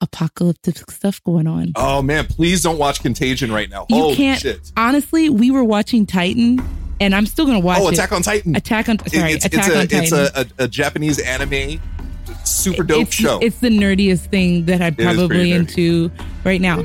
apocalyptic 0.00 0.90
stuff 0.90 1.22
going 1.24 1.46
on. 1.46 1.72
oh 1.76 2.00
man, 2.02 2.26
please 2.26 2.62
don't 2.62 2.78
watch 2.78 3.00
Contagion 3.02 3.50
right 3.52 3.68
now. 3.68 3.84
You 3.88 3.96
Holy 3.96 4.16
can't. 4.16 4.40
shit. 4.40 4.72
Honestly, 4.76 5.28
we 5.28 5.50
were 5.50 5.64
watching 5.64 6.06
Titan, 6.06 6.60
and 7.00 7.14
I'm 7.14 7.26
still 7.26 7.46
gonna 7.46 7.58
watch 7.60 7.80
Oh, 7.80 7.88
it. 7.88 7.94
Attack 7.94 8.12
on 8.12 8.22
Titan. 8.22 8.54
Attack 8.56 8.88
on 8.88 8.98
sorry, 9.08 9.32
it's, 9.32 9.44
Attack 9.44 9.58
it's 9.58 9.68
a 9.68 9.80
on 9.80 9.86
Titan. 9.88 10.02
it's 10.04 10.12
a, 10.12 10.46
a, 10.60 10.64
a 10.64 10.68
Japanese 10.68 11.18
anime 11.18 11.80
super 12.44 12.82
dope 12.84 13.08
it's, 13.08 13.14
show. 13.14 13.38
It's 13.40 13.58
the 13.58 13.70
nerdiest 13.70 14.30
thing 14.30 14.66
that 14.66 14.80
I'm 14.80 14.94
It 14.98 15.02
probably 15.02 15.52
into 15.52 16.10
right 16.44 16.60
now. 16.60 16.84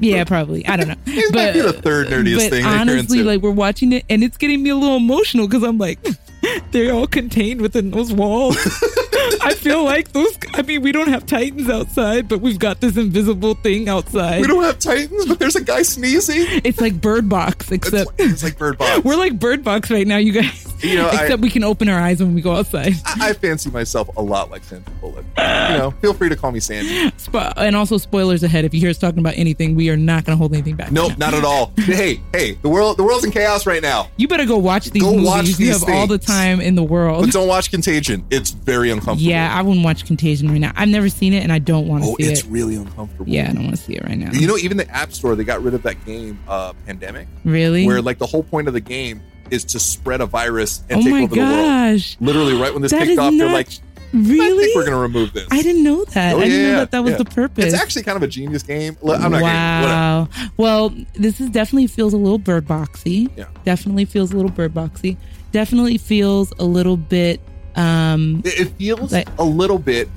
Yeah, 0.00 0.24
probably. 0.24 0.66
I 0.66 0.76
don't 0.76 0.88
know. 0.88 0.94
It 1.06 1.34
might 1.34 1.52
be 1.52 1.60
the 1.60 1.72
third 1.72 2.08
nerdiest 2.08 2.36
but 2.38 2.50
thing 2.50 2.64
honestly, 2.64 3.22
like 3.22 3.40
we're 3.40 3.50
watching 3.50 3.92
it, 3.92 4.04
and 4.10 4.22
it's 4.22 4.36
getting 4.36 4.62
me 4.62 4.70
a 4.70 4.76
little 4.76 4.96
emotional 4.96 5.46
because 5.46 5.62
I'm 5.62 5.78
like, 5.78 5.98
they're 6.70 6.92
all 6.92 7.06
contained 7.06 7.60
within 7.60 7.90
those 7.90 8.12
walls. 8.12 8.56
I 9.42 9.54
feel 9.54 9.84
like 9.84 10.12
those. 10.12 10.36
I 10.54 10.62
mean, 10.62 10.82
we 10.82 10.92
don't 10.92 11.08
have 11.08 11.26
titans 11.26 11.68
outside, 11.68 12.28
but 12.28 12.40
we've 12.40 12.58
got 12.58 12.80
this 12.80 12.96
invisible 12.96 13.54
thing 13.54 13.88
outside. 13.88 14.40
we 14.40 14.46
don't 14.46 14.62
have 14.62 14.78
Titans, 14.78 15.26
but 15.26 15.38
there's 15.38 15.56
a 15.56 15.64
guy 15.64 15.82
sneezing. 15.82 16.60
it's 16.64 16.80
like 16.80 17.00
Bird 17.00 17.28
Box, 17.28 17.70
It's, 17.72 17.88
except 17.88 18.10
it's 18.18 18.42
like 18.42 18.56
Bird 18.58 18.78
Box. 18.78 19.02
we're 19.04 19.16
like 19.16 19.38
Bird 19.38 19.64
Box 19.64 19.90
right 19.90 20.06
now, 20.06 20.18
you 20.18 20.32
guys. 20.32 20.72
You 20.82 20.96
know, 20.96 21.08
I- 21.08 21.22
Except 21.22 21.42
we 21.42 21.50
can 21.50 21.64
open 21.64 21.88
our 21.88 21.98
eyes 22.00 22.20
when 22.20 22.34
we 22.34 22.40
go 22.42 22.54
outside. 22.56 22.92
I, 23.04 23.30
I 23.30 23.32
fancy 23.32 23.70
myself 23.70 24.08
a 24.16 24.22
lot 24.22 24.50
like 24.50 24.62
Sandra 24.64 24.92
Bullock. 25.00 25.24
You 25.36 25.42
know, 25.78 25.94
feel 26.02 26.14
free 26.14 26.28
to 26.28 26.36
call 26.36 26.52
me 26.52 26.60
Sandy. 26.60 27.10
Spo- 27.16 27.52
and 27.56 27.74
also, 27.74 27.96
spoilers 27.98 28.42
ahead. 28.42 28.64
If 28.64 28.74
you 28.74 28.80
hear 28.80 28.90
us 28.90 28.98
talking 28.98 29.18
about 29.18 29.34
anything, 29.36 29.74
we 29.74 29.88
are 29.90 29.96
not 29.96 30.24
going 30.24 30.34
to 30.34 30.38
hold 30.38 30.52
anything 30.52 30.76
back. 30.76 30.92
Nope, 30.92 31.16
not 31.18 31.34
at 31.34 31.44
all. 31.44 31.72
Hey, 31.76 32.20
hey, 32.32 32.52
the 32.62 32.68
world, 32.68 32.96
the 32.98 33.04
world's 33.04 33.24
in 33.24 33.30
chaos 33.30 33.64
right 33.66 33.80
now. 33.82 34.08
You 34.16 34.28
better 34.28 34.44
go 34.46 34.58
watch 34.58 34.90
these 34.90 35.02
Go 35.02 35.12
movies. 35.12 35.26
watch 35.26 35.46
you 35.46 35.54
these 35.56 35.80
have 35.80 35.88
all 35.94 36.06
the 36.06 36.18
time 36.18 36.60
in 36.60 36.74
the 36.74 36.82
world. 36.84 37.24
But 37.24 37.32
don't 37.32 37.48
watch 37.48 37.70
Contagion. 37.70 38.24
It's 38.30 38.50
very 38.50 38.90
uncomfortable. 38.90 39.22
Yeah, 39.30 39.56
I 39.56 39.62
wouldn't 39.62 39.84
watch 39.84 40.04
Contagion 40.06 40.48
right 40.50 40.60
now. 40.60 40.72
I've 40.76 40.88
never 40.88 41.08
seen 41.08 41.32
it, 41.32 41.42
and 41.42 41.52
I 41.52 41.58
don't 41.58 41.88
want 41.88 42.04
to 42.04 42.10
Oh, 42.10 42.16
see 42.16 42.24
it's 42.24 42.40
it. 42.40 42.44
It's 42.44 42.44
really 42.46 42.76
uncomfortable. 42.76 43.28
Yeah, 43.30 43.48
I 43.50 43.52
don't 43.54 43.64
want 43.64 43.76
to 43.76 43.82
see 43.82 43.94
it 43.94 44.04
right 44.04 44.18
now. 44.18 44.30
You 44.32 44.46
know, 44.46 44.56
even 44.58 44.76
the 44.76 44.88
App 44.90 45.12
Store, 45.12 45.34
they 45.36 45.44
got 45.44 45.62
rid 45.62 45.74
of 45.74 45.82
that 45.84 46.04
game, 46.04 46.38
uh, 46.48 46.72
Pandemic. 46.86 47.28
Really? 47.44 47.86
Where 47.86 48.02
like 48.02 48.18
the 48.18 48.26
whole 48.26 48.42
point 48.42 48.68
of 48.68 48.74
the 48.74 48.80
game 48.80 49.22
is 49.50 49.64
to 49.64 49.78
spread 49.80 50.20
a 50.20 50.26
virus 50.26 50.82
and 50.90 51.00
oh 51.00 51.02
take 51.04 51.12
over 51.14 51.34
the 51.34 51.40
world. 51.40 51.50
gosh! 51.50 52.16
Literally, 52.20 52.54
right 52.54 52.72
when 52.72 52.82
this 52.82 52.92
That 52.92 53.04
kicked 53.06 53.18
off, 53.18 53.32
they're 53.36 53.52
like, 53.52 53.68
I 53.68 54.18
Really? 54.18 54.64
think 54.64 54.76
we're 54.76 54.82
going 54.86 54.92
to 54.96 54.98
remove 55.02 55.32
this. 55.32 55.46
I 55.50 55.60
didn't 55.62 55.82
know 55.82 56.04
that. 56.04 56.34
Oh, 56.34 56.40
I 56.40 56.44
didn't 56.44 56.72
know 56.72 56.78
that 56.78 56.90
that 56.92 57.00
was 57.02 57.12
yeah. 57.12 57.16
the 57.18 57.24
purpose. 57.26 57.64
It's 57.66 57.74
actually 57.74 58.02
kind 58.04 58.16
of 58.16 58.22
a 58.22 58.28
genius 58.28 58.62
game. 58.62 58.96
I'm 59.02 59.08
not 59.08 59.22
kidding. 59.30 59.40
Wow. 59.42 60.28
Well, 60.56 60.94
this 61.14 61.40
is 61.40 61.50
definitely 61.50 61.88
feels 61.88 62.12
a 62.14 62.16
little 62.16 62.38
bird 62.38 62.66
boxy. 62.66 63.30
Yeah. 63.36 63.46
Definitely 63.64 64.04
feels 64.06 64.32
a 64.32 64.36
little 64.36 64.50
bird 64.52 64.72
boxy. 64.72 65.16
Definitely 65.52 65.98
feels 65.98 66.52
a 66.58 66.64
little 66.64 66.96
bit. 66.96 67.40
um 67.74 68.42
It, 68.44 68.60
it 68.60 68.68
feels 68.78 69.12
Like- 69.12 69.28
a 69.38 69.44
little 69.44 69.78
bit. 69.78 70.08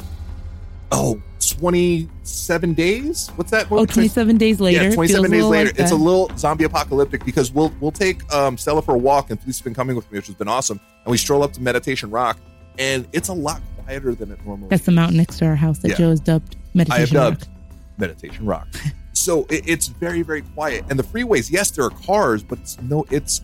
Oh, 0.91 1.21
27 1.51 2.73
days? 2.73 3.29
What's 3.35 3.51
that? 3.51 3.67
Oh, 3.71 3.85
27 3.85 4.37
days 4.37 4.59
later. 4.59 4.83
Yeah, 4.89 4.95
27 4.95 5.29
Feels 5.29 5.31
days 5.31 5.43
later. 5.49 5.69
like 5.71 5.79
it's 5.79 5.91
a 5.91 5.95
little 5.95 6.29
zombie 6.37 6.63
apocalyptic 6.65 7.25
because 7.25 7.51
we'll 7.51 7.73
we'll 7.79 7.91
take 7.91 8.21
um, 8.33 8.57
Stella 8.57 8.81
for 8.81 8.95
a 8.95 8.97
walk, 8.97 9.29
and 9.29 9.39
Felice's 9.39 9.61
been 9.61 9.73
coming 9.73 9.95
with 9.95 10.11
me, 10.11 10.17
which 10.19 10.27
has 10.27 10.35
been 10.35 10.47
awesome. 10.47 10.79
And 11.05 11.11
we 11.11 11.17
stroll 11.17 11.43
up 11.43 11.53
to 11.53 11.61
Meditation 11.61 12.09
Rock, 12.11 12.37
and 12.77 13.07
it's 13.13 13.29
a 13.29 13.33
lot 13.33 13.61
quieter 13.83 14.13
than 14.15 14.31
it 14.31 14.39
normally 14.45 14.69
That's 14.69 14.85
the 14.85 14.91
mountain 14.91 15.17
next 15.17 15.37
to 15.39 15.45
our 15.45 15.55
house 15.55 15.79
that 15.79 15.89
Yeah. 15.89 15.95
Joe 15.95 16.09
has 16.11 16.19
dubbed 16.19 16.55
meditation. 16.73 16.95
I 16.95 16.99
have 16.99 17.39
dubbed 17.39 17.47
Rock. 17.47 17.55
Meditation 17.97 18.45
Rock. 18.53 18.67
so 19.13 19.45
it, 19.49 19.67
it's 19.67 19.87
very 19.87 20.21
very 20.21 20.41
quiet, 20.41 20.85
and 20.89 20.97
the 20.99 21.03
freeways. 21.03 21.51
Yes, 21.51 21.71
there 21.71 21.85
are 21.85 21.89
cars, 21.89 22.43
but 22.43 22.59
it's 22.59 22.81
no, 22.81 23.05
it's 23.11 23.41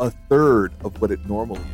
a 0.00 0.10
third 0.28 0.72
of 0.84 1.00
what 1.00 1.10
it 1.10 1.24
normally 1.26 1.60
is. 1.60 1.66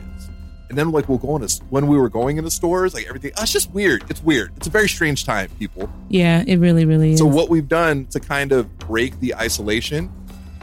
And 0.70 0.78
then 0.78 0.92
like 0.92 1.08
we'll 1.08 1.18
go 1.18 1.36
in 1.36 1.42
a, 1.42 1.48
when 1.68 1.88
we 1.88 1.98
were 1.98 2.08
going 2.08 2.38
into 2.38 2.50
stores, 2.50 2.94
like 2.94 3.06
everything. 3.06 3.32
oh, 3.36 3.42
it's 3.42 3.52
just 3.52 3.72
weird. 3.72 4.04
It's 4.08 4.22
weird. 4.22 4.52
It's 4.56 4.68
a 4.68 4.70
very 4.70 4.88
strange 4.88 5.24
time, 5.26 5.50
people. 5.58 5.90
Yeah, 6.08 6.44
it 6.46 6.58
really, 6.58 6.84
really 6.84 7.12
is. 7.12 7.18
So 7.18 7.26
what 7.26 7.50
we've 7.50 7.68
done 7.68 8.06
to 8.06 8.20
kind 8.20 8.52
of 8.52 8.78
break 8.78 9.18
the 9.18 9.34
isolation 9.34 10.12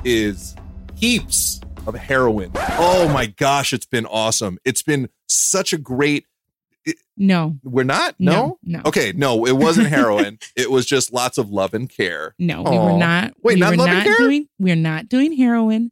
is 0.06 0.56
heaps 0.96 1.60
of 1.86 1.96
heroin. 1.96 2.52
Oh 2.56 3.10
my 3.10 3.28
gosh, 3.28 3.74
it's 3.74 3.86
been 3.86 4.06
awesome. 4.06 4.58
It's 4.64 4.82
been 4.82 5.10
such 5.28 5.74
a 5.74 5.78
great 5.78 6.26
no, 7.18 7.58
we're 7.64 7.84
not? 7.84 8.16
No? 8.18 8.60
No, 8.64 8.80
no. 8.80 8.82
Okay, 8.86 9.12
no, 9.14 9.46
it 9.46 9.58
wasn't 9.58 9.88
heroin. 9.88 10.40
it 10.56 10.72
was 10.72 10.86
just 10.86 11.12
lots 11.12 11.38
of 11.38 11.50
love 11.50 11.74
and 11.74 11.90
care. 11.90 12.34
no, 12.40 12.62
we 12.62 12.78
were 12.78 12.98
not. 12.98 13.34
Wait, 13.44 13.56
we 13.56 13.60
not 13.60 13.72
were 13.72 13.78
love 13.78 13.88
and 13.90 13.98
not 13.98 14.04
care? 14.06 14.18
doing. 14.18 14.48
We're 14.58 14.76
not 14.76 15.10
doing 15.10 15.34
heroin. 15.34 15.92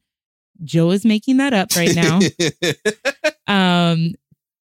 Joe 0.64 0.92
is 0.92 1.04
making 1.04 1.38
that 1.38 1.54
up 1.54 1.76
right 1.76 1.94
now. 1.94 2.20
um, 3.48 4.16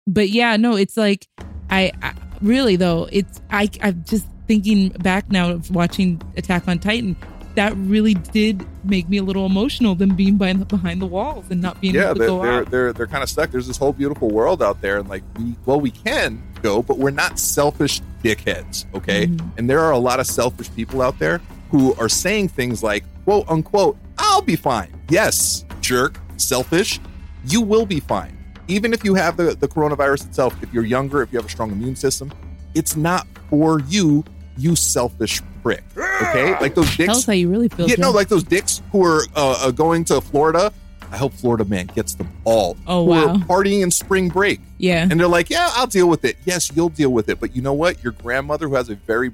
but 0.07 0.29
yeah, 0.29 0.57
no, 0.57 0.75
it's 0.75 0.97
like 0.97 1.27
I, 1.69 1.91
I 2.01 2.13
really 2.41 2.75
though. 2.75 3.07
It's 3.11 3.41
I. 3.49 3.69
I'm 3.81 4.03
just 4.05 4.25
thinking 4.47 4.89
back 4.89 5.31
now 5.31 5.51
of 5.51 5.71
watching 5.71 6.21
Attack 6.37 6.67
on 6.67 6.79
Titan. 6.79 7.15
That 7.55 7.73
really 7.75 8.13
did 8.13 8.65
make 8.85 9.09
me 9.09 9.17
a 9.17 9.23
little 9.23 9.45
emotional. 9.45 9.93
Them 9.95 10.15
being 10.15 10.37
behind 10.37 10.67
behind 10.67 11.01
the 11.01 11.05
walls 11.05 11.45
and 11.49 11.61
not 11.61 11.79
being 11.81 11.95
yeah, 11.95 12.05
able 12.05 12.15
to 12.15 12.19
they're 12.19 12.27
go 12.27 12.41
they're, 12.41 12.65
they're 12.65 12.93
they're 12.93 13.07
kind 13.07 13.23
of 13.23 13.29
stuck. 13.29 13.51
There's 13.51 13.67
this 13.67 13.77
whole 13.77 13.93
beautiful 13.93 14.29
world 14.29 14.63
out 14.63 14.81
there, 14.81 14.99
and 14.99 15.09
like 15.09 15.23
we 15.37 15.55
well, 15.65 15.79
we 15.79 15.91
can 15.91 16.41
go, 16.61 16.81
but 16.81 16.97
we're 16.97 17.11
not 17.11 17.39
selfish 17.39 18.01
dickheads, 18.23 18.85
okay? 18.93 19.27
Mhm. 19.27 19.51
And 19.57 19.69
there 19.69 19.79
are 19.79 19.91
a 19.91 19.97
lot 19.97 20.19
of 20.19 20.27
selfish 20.27 20.73
people 20.75 21.01
out 21.01 21.19
there 21.19 21.41
who 21.71 21.93
are 21.95 22.09
saying 22.09 22.49
things 22.49 22.83
like, 22.83 23.03
quote 23.23 23.49
unquote, 23.49 23.97
I'll 24.17 24.41
be 24.41 24.55
fine. 24.55 24.93
Yes, 25.09 25.65
jerk, 25.81 26.19
selfish, 26.37 26.99
you 27.45 27.61
will 27.61 27.85
be 27.85 27.99
fine. 27.99 28.37
Even 28.67 28.93
if 28.93 29.03
you 29.03 29.15
have 29.15 29.37
the, 29.37 29.55
the 29.55 29.67
coronavirus 29.67 30.27
itself, 30.27 30.61
if 30.63 30.73
you're 30.73 30.85
younger, 30.85 31.21
if 31.21 31.31
you 31.31 31.39
have 31.39 31.45
a 31.45 31.49
strong 31.49 31.71
immune 31.71 31.95
system, 31.95 32.31
it's 32.73 32.95
not 32.95 33.27
for 33.49 33.81
you, 33.81 34.23
you 34.57 34.75
selfish 34.75 35.41
prick. 35.63 35.83
Okay? 35.97 36.57
Like 36.59 36.75
those 36.75 36.95
Tell 36.95 37.09
us 37.11 37.17
dicks. 37.17 37.25
how 37.25 37.33
you 37.33 37.49
really 37.49 37.69
feel. 37.69 37.87
Yeah, 37.87 37.95
Joe. 37.95 38.03
no, 38.03 38.11
like 38.11 38.27
those 38.27 38.43
dicks 38.43 38.81
who 38.91 39.05
are 39.05 39.23
uh, 39.35 39.65
uh, 39.65 39.71
going 39.71 40.05
to 40.05 40.21
Florida. 40.21 40.71
I 41.11 41.17
hope 41.17 41.33
Florida 41.33 41.65
man 41.65 41.87
gets 41.87 42.15
them 42.15 42.29
all. 42.45 42.77
Oh, 42.87 43.05
who 43.05 43.11
are 43.11 43.27
wow. 43.27 43.35
partying 43.35 43.83
in 43.83 43.91
spring 43.91 44.29
break. 44.29 44.61
yeah. 44.77 45.05
And 45.09 45.19
they're 45.19 45.27
like, 45.27 45.49
yeah, 45.49 45.69
I'll 45.73 45.87
deal 45.87 46.07
with 46.07 46.23
it. 46.23 46.37
Yes, 46.45 46.71
you'll 46.73 46.87
deal 46.87 47.09
with 47.09 47.27
it. 47.27 47.37
But 47.37 47.53
you 47.53 47.61
know 47.61 47.73
what? 47.73 48.01
Your 48.01 48.13
grandmother, 48.13 48.69
who 48.69 48.75
has 48.75 48.89
a 48.89 48.95
very, 48.95 49.31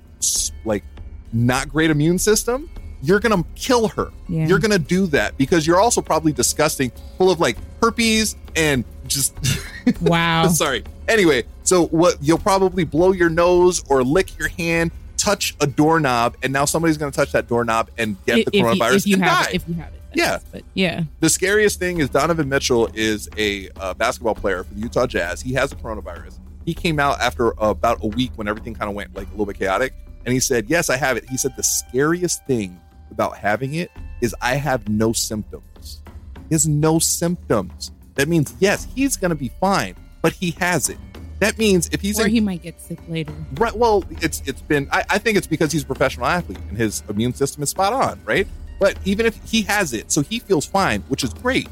like, 0.66 0.84
not 1.32 1.70
great 1.70 1.92
immune 1.92 2.18
system, 2.18 2.68
you're 3.02 3.20
going 3.20 3.44
to 3.44 3.48
kill 3.56 3.88
her. 3.90 4.12
Yeah. 4.28 4.48
You're 4.48 4.60
going 4.60 4.72
to 4.72 4.80
do 4.80 5.08
that 5.08 5.38
because 5.38 5.66
you're 5.68 5.80
also 5.80 6.02
probably 6.02 6.32
disgusting, 6.34 6.92
full 7.18 7.30
of 7.32 7.40
like 7.40 7.58
herpes 7.82 8.36
and 8.56 8.84
just. 9.08 9.36
Wow. 10.02 10.50
Sorry. 10.50 10.84
Anyway, 11.08 11.44
so 11.64 11.86
what 11.88 12.18
you'll 12.22 12.38
probably 12.40 12.84
blow 12.84 13.14
your 13.14 13.30
nose 13.30 13.82
or 13.90 14.04
lick 14.04 14.38
your 14.38 14.50
hand, 14.50 14.92
touch 15.16 15.56
a 15.62 15.66
doorknob, 15.68 16.36
and 16.44 16.52
now 16.52 16.66
somebody's 16.66 16.98
going 16.98 17.10
to 17.10 17.16
touch 17.16 17.32
that 17.32 17.48
doorknob 17.48 17.90
and 17.98 18.18
get 18.26 18.40
If- 18.40 18.46
the 18.48 18.50
if 18.50 18.56
you- 18.56 18.64
coronavirus 18.66 18.96
if 18.98 19.08
you 19.08 19.14
and 19.16 19.24
have 19.24 19.46
die. 19.46 19.50
it, 19.52 19.56
if 19.56 19.68
you 19.70 19.74
have 19.76 19.94
it. 19.94 20.02
Yeah. 20.14 20.36
is, 20.38 20.44
But 20.52 20.64
yeah. 20.74 21.04
The 21.22 21.30
scariest 21.30 21.80
thing 21.80 22.00
is 22.00 22.10
Donovan 22.10 22.50
Mitchell 22.50 22.90
is 22.96 23.30
a 23.38 23.70
uh, 23.78 23.94
basketball 23.94 24.36
player 24.36 24.66
for 24.66 24.74
the 24.74 24.82
Utah 24.82 25.08
Jazz. 25.08 25.40
He 25.42 25.54
has 25.54 25.70
the 25.70 25.78
coronavirus. 25.78 26.38
He 26.66 26.74
came 26.74 27.00
out 27.00 27.22
after 27.22 27.54
about 27.60 28.00
a 28.04 28.08
week 28.08 28.32
when 28.36 28.50
everything 28.50 28.74
kind 28.74 28.90
of 28.90 28.96
went 28.96 29.16
like 29.16 29.28
a 29.28 29.32
little 29.32 29.46
bit 29.46 29.58
chaotic, 29.58 29.94
and 30.26 30.34
he 30.34 30.42
said, 30.42 30.66
"Yes, 30.68 30.90
I 30.90 30.98
have 30.98 31.16
it." 31.16 31.30
He 31.30 31.38
said 31.38 31.56
the 31.56 31.64
scariest 31.64 32.46
thing 32.46 32.78
about 33.12 33.38
having 33.38 33.76
it 33.76 33.92
is 34.22 34.36
I 34.42 34.56
have 34.56 34.88
no 34.90 35.14
symptoms. 35.14 36.02
He 36.50 36.56
has 36.56 36.68
no 36.68 37.00
symptoms. 37.00 37.92
That 38.16 38.28
means 38.28 38.54
yes, 38.60 38.88
he's 38.96 39.18
going 39.18 39.30
to 39.30 39.36
be 39.36 39.52
fine, 39.60 39.96
but 40.22 40.34
he 40.34 40.52
has 40.52 40.90
it. 40.90 40.98
That 41.40 41.58
means 41.58 41.90
if 41.92 42.02
he's 42.02 42.20
Or 42.20 42.26
in, 42.26 42.32
he 42.32 42.40
might 42.40 42.64
get 42.64 42.82
sick 42.82 43.00
later. 43.08 43.34
Right. 43.56 43.76
Well, 43.76 44.04
it's 44.10 44.42
it's 44.46 44.62
been. 44.62 44.88
I, 44.92 45.04
I 45.10 45.18
think 45.20 45.38
it's 45.38 45.48
because 45.48 45.72
he's 45.72 45.84
a 45.84 45.86
professional 45.86 46.26
athlete 46.26 46.58
and 46.70 46.78
his 46.78 47.04
immune 47.10 47.34
system 47.34 47.62
is 47.62 47.70
spot 47.70 47.94
on, 47.94 48.20
right? 48.26 48.48
But 48.80 48.98
even 49.06 49.26
if 49.26 49.40
he 49.50 49.62
has 49.64 49.94
it, 49.94 50.12
so 50.12 50.22
he 50.22 50.40
feels 50.40 50.66
fine, 50.66 51.02
which 51.08 51.24
is 51.24 51.34
great. 51.34 51.68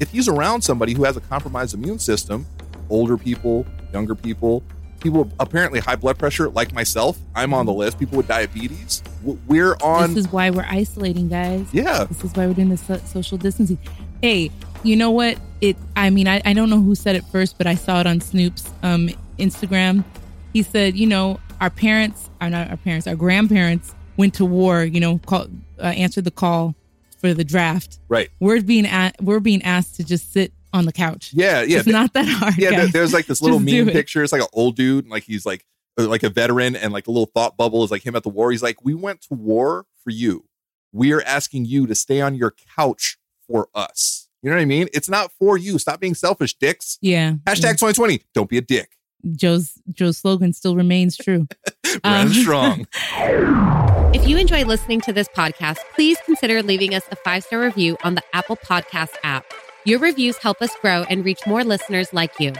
If 0.00 0.10
he's 0.10 0.28
around 0.28 0.62
somebody 0.62 0.92
who 0.92 1.04
has 1.04 1.16
a 1.16 1.20
compromised 1.20 1.74
immune 1.74 1.98
system, 1.98 2.46
older 2.90 3.16
people, 3.16 3.66
younger 3.92 4.14
people, 4.14 4.62
people 5.00 5.30
apparently 5.40 5.80
high 5.80 5.96
blood 5.96 6.18
pressure, 6.18 6.50
like 6.50 6.72
myself, 6.72 7.18
I'm 7.34 7.54
on 7.54 7.64
the 7.64 7.72
list. 7.72 7.98
People 7.98 8.18
with 8.18 8.28
diabetes, 8.28 9.02
we're 9.46 9.74
on. 9.82 10.14
This 10.14 10.26
is 10.26 10.32
why 10.32 10.50
we're 10.50 10.66
isolating, 10.68 11.28
guys. 11.28 11.66
yeah, 11.72 12.04
This 12.04 12.24
is 12.24 12.32
why 12.34 12.46
we're 12.46 12.54
doing 12.54 12.68
the 12.68 12.76
so- 12.76 12.98
social 12.98 13.38
distancing. 13.38 13.78
Hey, 14.22 14.50
you 14.82 14.96
know 14.96 15.10
what? 15.10 15.38
It. 15.60 15.76
I 15.96 16.10
mean, 16.10 16.28
I, 16.28 16.40
I 16.44 16.52
don't 16.52 16.70
know 16.70 16.80
who 16.80 16.94
said 16.94 17.16
it 17.16 17.24
first, 17.26 17.58
but 17.58 17.66
I 17.66 17.74
saw 17.74 18.00
it 18.00 18.06
on 18.06 18.20
Snoop's 18.20 18.70
um, 18.82 19.10
Instagram. 19.38 20.04
He 20.52 20.62
said, 20.62 20.96
you 20.96 21.06
know, 21.06 21.40
our 21.60 21.70
parents, 21.70 22.30
are 22.40 22.48
not 22.50 22.70
our 22.70 22.76
parents, 22.76 23.06
our 23.06 23.16
grandparents 23.16 23.94
went 24.16 24.34
to 24.34 24.44
war. 24.44 24.82
You 24.84 25.00
know, 25.00 25.18
call, 25.18 25.46
uh, 25.78 25.82
answered 25.82 26.24
the 26.24 26.30
call 26.30 26.74
for 27.20 27.32
the 27.34 27.44
draft. 27.44 27.98
right. 28.08 28.28
We're 28.40 28.60
being 28.62 28.84
a- 28.86 29.12
we're 29.20 29.40
being 29.40 29.62
asked 29.62 29.96
to 29.96 30.04
just 30.04 30.32
sit 30.32 30.52
on 30.72 30.84
the 30.84 30.92
couch. 30.92 31.30
Yeah, 31.32 31.62
yeah. 31.62 31.78
it's 31.78 31.86
not 31.88 32.12
that 32.12 32.26
hard. 32.28 32.58
yeah, 32.58 32.70
there- 32.70 32.86
there's 32.88 33.12
like 33.14 33.26
this 33.26 33.40
little 33.42 33.58
meme 33.58 33.88
picture. 33.88 34.22
It's 34.22 34.32
like 34.32 34.42
an 34.42 34.48
old 34.52 34.76
dude, 34.76 35.04
and 35.04 35.10
like 35.10 35.24
he's 35.24 35.46
like 35.46 35.60
uh, 35.60 35.64
like 35.96 36.22
a 36.22 36.28
veteran, 36.30 36.76
and 36.76 36.92
like 36.92 37.06
a 37.06 37.10
little 37.10 37.26
thought 37.26 37.56
bubble 37.56 37.82
is 37.84 37.90
like 37.90 38.04
him 38.04 38.16
at 38.16 38.22
the 38.22 38.28
war. 38.28 38.50
He's 38.50 38.62
like, 38.62 38.84
"We 38.84 38.94
went 38.94 39.22
to 39.22 39.34
war 39.34 39.86
for 40.04 40.10
you. 40.10 40.44
We 40.92 41.12
are 41.12 41.22
asking 41.22 41.64
you 41.66 41.86
to 41.86 41.94
stay 41.94 42.20
on 42.20 42.34
your 42.34 42.54
couch 42.76 43.18
for 43.48 43.68
us." 43.74 44.28
You 44.42 44.50
know 44.50 44.56
what 44.56 44.62
I 44.62 44.66
mean? 44.66 44.88
It's 44.92 45.08
not 45.08 45.32
for 45.38 45.56
you. 45.58 45.78
Stop 45.78 45.98
being 46.00 46.14
selfish, 46.14 46.54
dicks. 46.54 46.98
Yeah. 47.00 47.32
Hashtag 47.46 47.72
2020. 47.78 48.22
Don't 48.34 48.48
be 48.48 48.58
a 48.58 48.62
dick. 48.62 48.90
Joe's 49.32 49.72
Joe's 49.92 50.18
slogan 50.18 50.52
still 50.52 50.76
remains 50.76 51.16
true. 51.16 51.48
Brand 52.02 52.28
Um, 52.28 52.32
strong. 52.32 52.86
If 54.14 54.26
you 54.26 54.38
enjoy 54.38 54.64
listening 54.64 55.00
to 55.02 55.12
this 55.12 55.28
podcast, 55.28 55.78
please 55.94 56.16
consider 56.24 56.62
leaving 56.62 56.94
us 56.94 57.02
a 57.10 57.16
five 57.16 57.44
star 57.44 57.60
review 57.60 57.98
on 58.02 58.14
the 58.14 58.22
Apple 58.32 58.56
Podcast 58.56 59.10
app. 59.24 59.44
Your 59.84 59.98
reviews 59.98 60.38
help 60.38 60.62
us 60.62 60.70
grow 60.80 61.02
and 61.10 61.24
reach 61.24 61.40
more 61.46 61.64
listeners 61.64 62.12
like 62.14 62.32
you. 62.40 62.52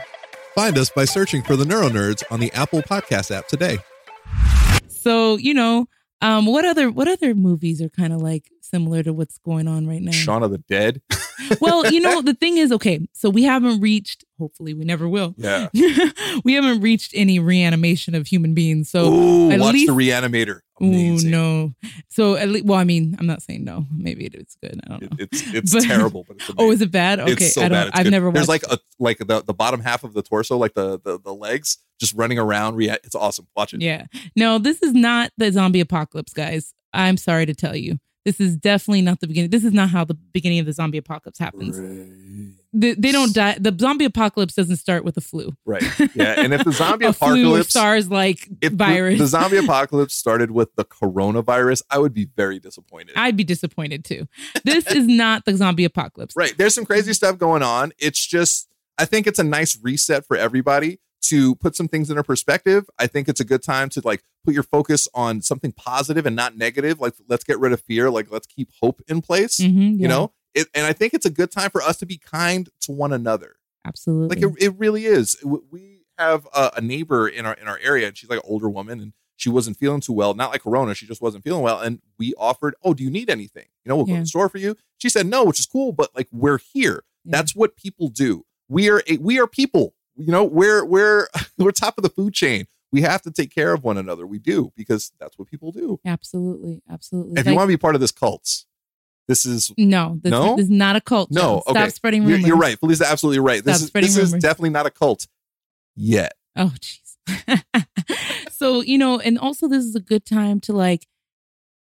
Find 0.57 0.75
us 0.79 0.89
by 0.89 1.05
searching 1.05 1.43
for 1.43 1.55
the 1.55 1.65
Neuro 1.65 1.87
Nerds 1.87 2.23
on 2.31 2.39
the 2.39 2.51
Apple 2.53 2.81
Podcast 2.81 3.29
app 3.29 3.47
today. 3.47 3.77
So 4.87 5.35
you 5.35 5.53
know, 5.53 5.85
um, 6.19 6.47
what 6.47 6.65
other 6.65 6.89
what 6.89 7.07
other 7.07 7.35
movies 7.35 7.79
are 7.79 7.89
kind 7.89 8.11
of 8.11 8.23
like 8.23 8.49
similar 8.61 9.03
to 9.03 9.13
what's 9.13 9.37
going 9.37 9.67
on 9.67 9.85
right 9.85 10.01
now? 10.01 10.09
Shaun 10.09 10.41
of 10.41 10.49
the 10.49 10.57
Dead. 10.57 11.03
well, 11.61 11.85
you 11.91 11.99
know, 11.99 12.21
the 12.21 12.33
thing 12.33 12.57
is, 12.57 12.71
okay, 12.71 13.07
so 13.13 13.29
we 13.29 13.43
haven't 13.43 13.79
reached. 13.81 14.23
Hopefully, 14.39 14.73
we 14.73 14.85
never 14.85 15.07
will. 15.09 15.33
Yeah. 15.37 15.67
we 16.43 16.53
haven't 16.53 16.81
reached 16.81 17.11
any 17.15 17.39
reanimation 17.39 18.13
of 18.15 18.27
human 18.27 18.53
beings. 18.53 18.89
So 18.89 19.11
Ooh, 19.11 19.51
at 19.51 19.59
watch 19.59 19.73
least 19.73 19.87
the 19.87 19.93
Reanimator. 19.93 20.59
Amazing. 20.79 21.31
no. 21.31 21.73
So 22.09 22.35
at 22.35 22.49
least, 22.49 22.65
well, 22.65 22.77
I 22.77 22.83
mean, 22.83 23.15
I'm 23.17 23.25
not 23.25 23.41
saying 23.41 23.63
no. 23.63 23.87
Maybe 23.95 24.25
it 24.27 24.35
is 24.35 24.55
good. 24.61 24.79
I 24.85 24.89
don't 24.89 25.01
know. 25.01 25.07
It- 25.19 25.29
it's 25.31 25.53
it's 25.53 25.73
But- 25.73 25.83
terrible, 25.83 26.23
but 26.27 26.35
it's. 26.37 26.51
Oh, 26.57 26.71
is 26.71 26.81
it 26.81 26.91
bad? 26.91 27.19
Okay, 27.19 27.45
so 27.47 27.63
I 27.63 27.67
don't. 27.69 27.89
I've 27.95 28.03
good. 28.03 28.11
never. 28.11 28.31
There's 28.31 28.47
watched 28.47 28.69
like 28.69 28.79
a 28.79 28.79
like 28.99 29.17
the 29.19 29.43
the 29.43 29.53
bottom 29.55 29.81
half 29.81 30.03
of 30.03 30.13
the 30.13 30.21
torso, 30.21 30.55
like 30.57 30.75
the 30.75 30.99
the, 31.03 31.19
the 31.19 31.33
legs, 31.33 31.77
just 31.99 32.13
running 32.13 32.37
around. 32.37 32.75
Rea- 32.75 32.97
It's 33.03 33.15
awesome. 33.15 33.47
Watch 33.55 33.73
it. 33.73 33.81
Yeah. 33.81 34.05
No, 34.35 34.59
this 34.59 34.83
is 34.83 34.93
not 34.93 35.31
the 35.37 35.51
zombie 35.51 35.79
apocalypse, 35.79 36.33
guys. 36.33 36.73
I'm 36.93 37.17
sorry 37.17 37.45
to 37.47 37.55
tell 37.55 37.75
you. 37.75 37.97
This 38.27 38.41
is 38.41 38.57
definitely 38.57 39.03
not 39.03 39.21
the 39.21 39.27
beginning. 39.27 39.51
This 39.51 39.63
is 39.63 39.71
not 39.71 39.87
how 39.87 40.03
the 40.03 40.13
beginning 40.13 40.59
of 40.59 40.65
the 40.65 40.73
zombie 40.73 40.97
apocalypse 40.97 41.39
happens. 41.39 41.79
They, 42.73 42.93
they 42.93 43.13
don't 43.13 43.33
die. 43.33 43.55
The 43.57 43.73
zombie 43.79 44.03
apocalypse 44.03 44.53
doesn't 44.53 44.75
start 44.75 45.05
with 45.05 45.15
a 45.15 45.21
flu. 45.21 45.53
Right. 45.65 45.81
Yeah. 46.13 46.33
And 46.37 46.53
if 46.53 46.65
the 46.65 46.73
zombie 46.73 47.05
apocalypse 47.05 47.71
SARS 47.71 48.11
like 48.11 48.49
if 48.59 48.71
the- 48.71 48.75
virus, 48.75 49.19
the 49.19 49.27
zombie 49.37 49.55
apocalypse 49.55 50.13
started 50.13 50.51
with 50.51 50.75
the 50.75 50.83
coronavirus, 50.83 51.83
I 51.89 51.99
would 51.99 52.13
be 52.13 52.25
very 52.35 52.59
disappointed. 52.59 53.13
I'd 53.15 53.37
be 53.37 53.45
disappointed 53.45 54.03
too. 54.03 54.27
This 54.65 54.85
is 54.87 55.07
not 55.07 55.45
the 55.45 55.55
zombie 55.55 55.85
apocalypse. 55.85 56.35
Right. 56.35 56.53
There's 56.57 56.75
some 56.75 56.83
crazy 56.85 57.13
stuff 57.13 57.37
going 57.37 57.63
on. 57.63 57.93
It's 57.97 58.25
just, 58.25 58.67
I 58.97 59.05
think 59.05 59.25
it's 59.25 59.39
a 59.39 59.43
nice 59.45 59.79
reset 59.81 60.25
for 60.25 60.35
everybody 60.35 60.99
to 61.29 61.55
put 61.55 61.75
some 61.75 61.87
things 61.87 62.09
in 62.09 62.17
a 62.17 62.23
perspective. 62.23 62.89
I 62.99 63.07
think 63.07 63.27
it's 63.27 63.39
a 63.39 63.45
good 63.45 63.63
time 63.63 63.89
to 63.89 64.01
like 64.03 64.23
put 64.45 64.53
your 64.53 64.63
focus 64.63 65.07
on 65.13 65.41
something 65.41 65.71
positive 65.71 66.25
and 66.25 66.35
not 66.35 66.55
negative. 66.57 66.99
Like, 66.99 67.13
let's 67.27 67.43
get 67.43 67.59
rid 67.59 67.71
of 67.73 67.81
fear. 67.81 68.09
Like, 68.09 68.31
let's 68.31 68.47
keep 68.47 68.69
hope 68.81 69.01
in 69.07 69.21
place. 69.21 69.57
Mhm, 69.59 69.99
You 69.99 70.07
know, 70.07 70.31
it, 70.53 70.67
and 70.73 70.85
I 70.85 70.93
think 70.93 71.13
it's 71.13 71.25
a 71.25 71.29
good 71.29 71.51
time 71.51 71.69
for 71.69 71.81
us 71.81 71.97
to 71.97 72.05
be 72.05 72.17
kind 72.17 72.69
to 72.81 72.91
one 72.91 73.11
another. 73.13 73.55
Absolutely. 73.85 74.35
Like, 74.41 74.43
it, 74.59 74.63
it 74.63 74.77
really 74.77 75.05
is. 75.05 75.37
We 75.43 76.01
have 76.17 76.47
a, 76.53 76.71
a 76.77 76.81
neighbor 76.81 77.27
in 77.27 77.45
our 77.45 77.53
in 77.53 77.67
our 77.67 77.79
area, 77.81 78.07
and 78.07 78.17
she's 78.17 78.29
like 78.29 78.39
an 78.39 78.49
older 78.49 78.69
woman, 78.69 78.99
and 78.99 79.13
she 79.35 79.49
wasn't 79.49 79.77
feeling 79.77 80.01
too 80.01 80.13
well. 80.13 80.33
Not 80.33 80.51
like 80.51 80.63
Corona, 80.63 80.95
she 80.95 81.05
just 81.05 81.21
wasn't 81.21 81.43
feeling 81.43 81.61
well. 81.61 81.79
And 81.79 82.01
we 82.17 82.33
offered, 82.37 82.73
"Oh, 82.83 82.93
do 82.93 83.03
you 83.03 83.11
need 83.11 83.29
anything? 83.29 83.65
You 83.85 83.89
know, 83.89 83.95
we'll 83.97 84.05
go 84.05 84.13
to 84.13 84.21
the 84.21 84.27
store 84.27 84.49
for 84.49 84.57
you." 84.57 84.75
She 84.97 85.09
said 85.09 85.27
no, 85.27 85.43
which 85.45 85.59
is 85.59 85.65
cool, 85.67 85.91
but 85.91 86.09
like 86.15 86.27
we're 86.31 86.59
here. 86.73 87.03
That's 87.23 87.55
what 87.55 87.75
people 87.75 88.07
do. 88.09 88.45
We 88.69 88.89
are 88.89 89.03
a, 89.07 89.17
we 89.17 89.39
are 89.39 89.47
people. 89.47 89.93
You 90.17 90.31
know, 90.31 90.43
we're 90.43 90.83
we're 90.83 91.27
we're 91.57 91.71
top 91.71 91.97
of 91.97 92.03
the 92.03 92.09
food 92.09 92.33
chain. 92.33 92.65
We 92.91 93.01
have 93.01 93.21
to 93.23 93.31
take 93.31 93.53
care 93.53 93.73
of 93.73 93.83
one 93.83 93.97
another. 93.97 94.25
We 94.25 94.39
do 94.39 94.71
because 94.75 95.11
that's 95.19 95.37
what 95.37 95.49
people 95.49 95.71
do. 95.71 95.99
Absolutely. 96.05 96.81
Absolutely. 96.89 97.39
If 97.39 97.45
you 97.45 97.53
want 97.53 97.67
to 97.67 97.73
be 97.73 97.77
part 97.77 97.95
of 97.95 98.01
this 98.01 98.11
cult, 98.11 98.63
this 99.27 99.45
is 99.45 99.73
no, 99.77 100.19
this, 100.23 100.31
No? 100.31 100.55
this 100.55 100.65
is 100.65 100.69
not 100.69 100.95
a 100.95 101.01
cult. 101.01 101.29
no. 101.29 101.61
Stop 101.61 101.75
okay, 101.75 101.89
spreading 101.89 102.21
You're- 102.23 102.35
rumors. 102.35 102.47
You're, 102.47 102.57
right. 102.57 102.79
Felicia's 102.79 103.01
absolutely 103.01 103.39
right. 103.39 103.63
This 103.63 103.75
Stop 103.75 103.83
is 103.83 103.87
spreading 103.87 104.07
this 104.07 104.17
is 104.17 104.33
definitely 104.33 104.69
not 104.69 104.85
a 104.85 104.89
cult 104.89 105.27
yet. 105.95 106.33
Oh, 106.55 106.73
jeez. 106.79 107.83
so, 108.51 108.81
you 108.81 108.97
know, 108.97 109.19
and 109.19 109.37
also 109.37 109.67
this 109.67 109.83
is 109.83 109.95
a 109.95 109.99
good 109.99 110.25
time 110.25 110.61
to 110.61 110.73
like 110.73 111.07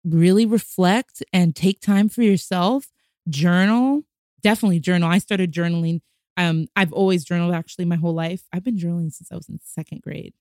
really 0.03 0.47
reflect 0.47 1.23
and 1.33 1.55
take 1.55 1.81
time 1.81 2.09
for 2.09 2.23
yourself, 2.23 2.91
journal, 3.29 4.05
definitely 4.43 4.81
journal. 4.81 5.11
I 5.11 5.19
started 5.19 5.53
journaling. 5.53 6.01
Um, 6.37 6.67
I've 6.77 6.93
always 6.93 7.25
journaled 7.25 7.55
actually 7.55 7.87
my 7.87 7.97
whole 7.97 8.15
life. 8.15 8.43
I've 8.53 8.65
been 8.65 8.77
journaling 8.77 9.13
since 9.13 9.31
I 9.33 9.37
was 9.37 9.49
in 9.49 9.59
second 9.63 10.03
grade. 10.03 10.35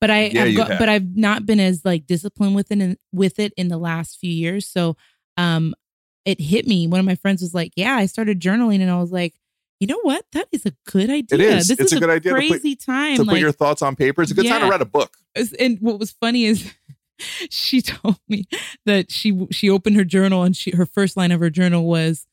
But 0.00 0.10
I, 0.10 0.26
Yeah, 0.26 0.44
I've 0.44 0.56
got, 0.56 0.78
but 0.78 0.88
I've 0.88 1.16
not 1.16 1.46
been 1.46 1.60
as 1.60 1.84
like 1.84 2.06
disciplined 2.06 2.54
with 2.54 2.72
it 2.72 2.80
in, 2.80 2.96
with 3.12 3.38
it 3.38 3.52
in 3.56 3.68
the 3.68 3.76
last 3.78 4.18
few 4.18 4.30
years. 4.32 4.66
So, 4.66 4.96
um, 5.36 5.74
it 6.24 6.40
hit 6.40 6.66
me. 6.66 6.86
One 6.88 6.98
of 6.98 7.06
my 7.06 7.14
friends 7.14 7.40
was 7.40 7.54
like, 7.54 7.72
"Yeah, 7.76 7.94
I 7.94 8.06
started 8.06 8.40
journaling," 8.40 8.80
and 8.80 8.90
I 8.90 8.98
was 8.98 9.12
like, 9.12 9.34
"You 9.78 9.86
know 9.86 10.00
what? 10.02 10.24
That 10.32 10.48
is 10.50 10.66
a 10.66 10.72
good 10.90 11.08
idea. 11.08 11.38
It 11.38 11.40
is. 11.40 11.68
This 11.68 11.78
It's 11.78 11.92
is 11.92 11.98
a 11.98 12.00
good 12.00 12.10
idea 12.10 12.32
to 12.32 12.40
put- 12.40 12.48
Crazy 12.48 12.74
time 12.74 13.16
to 13.16 13.22
like, 13.22 13.34
put 13.34 13.40
your 13.40 13.52
thoughts 13.52 13.80
on 13.82 13.94
paper. 13.94 14.22
It's 14.22 14.32
a 14.32 14.34
good 14.34 14.46
time 14.46 14.62
to 14.62 14.68
write 14.68 14.80
a 14.82 14.86
book. 14.86 15.16
And 15.60 15.78
what 15.80 16.00
was 16.00 16.10
funny 16.10 16.46
is 16.46 16.72
she 17.50 17.80
told 17.80 18.18
me 18.28 18.46
that 18.86 19.10
she 19.12 19.46
she 19.50 19.70
opened 19.70 19.96
her 19.96 20.04
journal 20.04 20.42
and 20.42 20.56
she 20.56 20.72
her 20.72 20.86
first 20.86 21.16
line 21.16 21.30
of 21.30 21.40
her 21.40 21.50
journal 21.50 21.84
was 21.86 22.26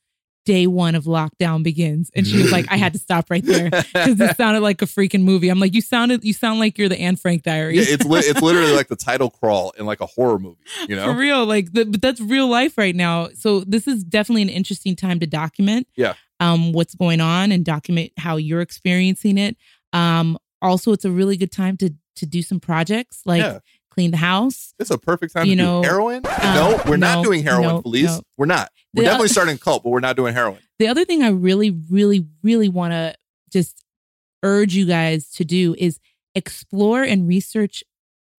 day 0.45 0.67
one 0.67 0.93
of 0.95 1.05
lockdown 1.05 1.63
begins 1.63 2.11
and 2.15 2.27
she 2.27 2.37
was 2.41 2.51
like 2.51 2.65
i 2.69 2.75
had 2.75 2.91
to 2.93 2.99
stop 2.99 3.29
right 3.31 3.45
there 3.45 3.69
because 3.69 4.19
it 4.19 4.35
sounded 4.37 4.59
like 4.61 4.81
a 4.81 4.85
freaking 4.85 5.23
movie 5.23 5.47
i'm 5.49 5.59
like 5.59 5.73
you 5.73 5.79
sounded 5.81 6.23
you 6.23 6.33
sound 6.33 6.59
like 6.59 6.77
you're 6.77 6.89
the 6.89 6.99
anne 6.99 7.15
frank 7.15 7.43
diary 7.43 7.77
Yeah, 7.77 7.85
it's 7.87 8.03
li- 8.05 8.19
it's 8.19 8.41
literally 8.47 8.73
like 8.73 8.87
the 8.89 8.95
title 8.97 9.29
crawl 9.29 9.73
in 9.77 9.85
like 9.85 10.01
a 10.01 10.05
horror 10.05 10.39
movie. 10.39 10.57
You 10.89 10.95
know? 10.97 11.05
for 11.05 11.13
real 11.17 11.45
like 11.45 11.71
the, 11.71 11.85
but 11.85 12.01
that's 12.01 12.19
real 12.19 12.47
life 12.47 12.77
right 12.77 12.95
now 12.95 13.29
so 13.35 13.61
this 13.61 13.87
is 13.87 14.03
definitely 14.03 14.41
an 14.41 14.49
interesting 14.49 14.95
time 14.95 15.19
to 15.21 15.27
document 15.27 15.87
Yeah. 15.95 16.13
um 16.41 16.73
what's 16.73 16.93
going 16.95 17.21
on 17.21 17.51
and 17.53 17.63
document 17.63 18.11
how 18.17 18.35
you're 18.35 18.61
experiencing 18.61 19.37
it 19.37 19.55
um 19.93 20.37
also 20.61 20.91
it's 20.91 21.05
a 21.05 21.11
really 21.11 21.37
good 21.37 21.51
time 21.51 21.77
to 21.77 21.93
to 22.15 22.25
do 22.25 22.41
some 22.41 22.59
projects 22.59 23.21
like 23.25 23.41
Yeah. 23.41 23.59
Clean 23.93 24.11
the 24.11 24.17
house 24.17 24.73
It's 24.79 24.89
a 24.91 24.97
perfect 24.97 25.33
time 25.33 25.45
You 25.45 25.55
to 25.55 25.61
know, 25.61 25.81
do 25.83 25.87
heroin. 25.89 26.21
uh, 26.25 26.53
no, 26.55 26.89
we're 26.89 26.97
not 26.97 27.23
doing 27.23 27.43
heroin, 27.43 27.67
no, 27.67 27.81
Felice. 27.81 28.05
no. 28.17 28.21
We're 28.37 28.45
not. 28.47 28.71
We're 28.93 29.01
The- 29.03 29.05
definitely 29.05 29.27
starting 29.29 29.57
cult, 29.57 29.83
but 29.83 29.89
we're 29.91 29.99
not 29.99 30.15
doing 30.15 30.33
heroin. 30.33 30.59
The 30.79 30.87
other 30.87 31.05
thing 31.05 31.21
I 31.23 31.29
really, 31.29 31.69
really, 31.89 32.25
really 32.41 32.69
want 32.69 32.91
to 32.93 33.15
just 33.51 33.83
urge 34.43 34.75
you 34.75 34.85
guys 34.85 35.29
to 35.31 35.45
do 35.45 35.75
is 35.77 35.99
explore 36.35 37.03
and 37.03 37.27
research 37.27 37.83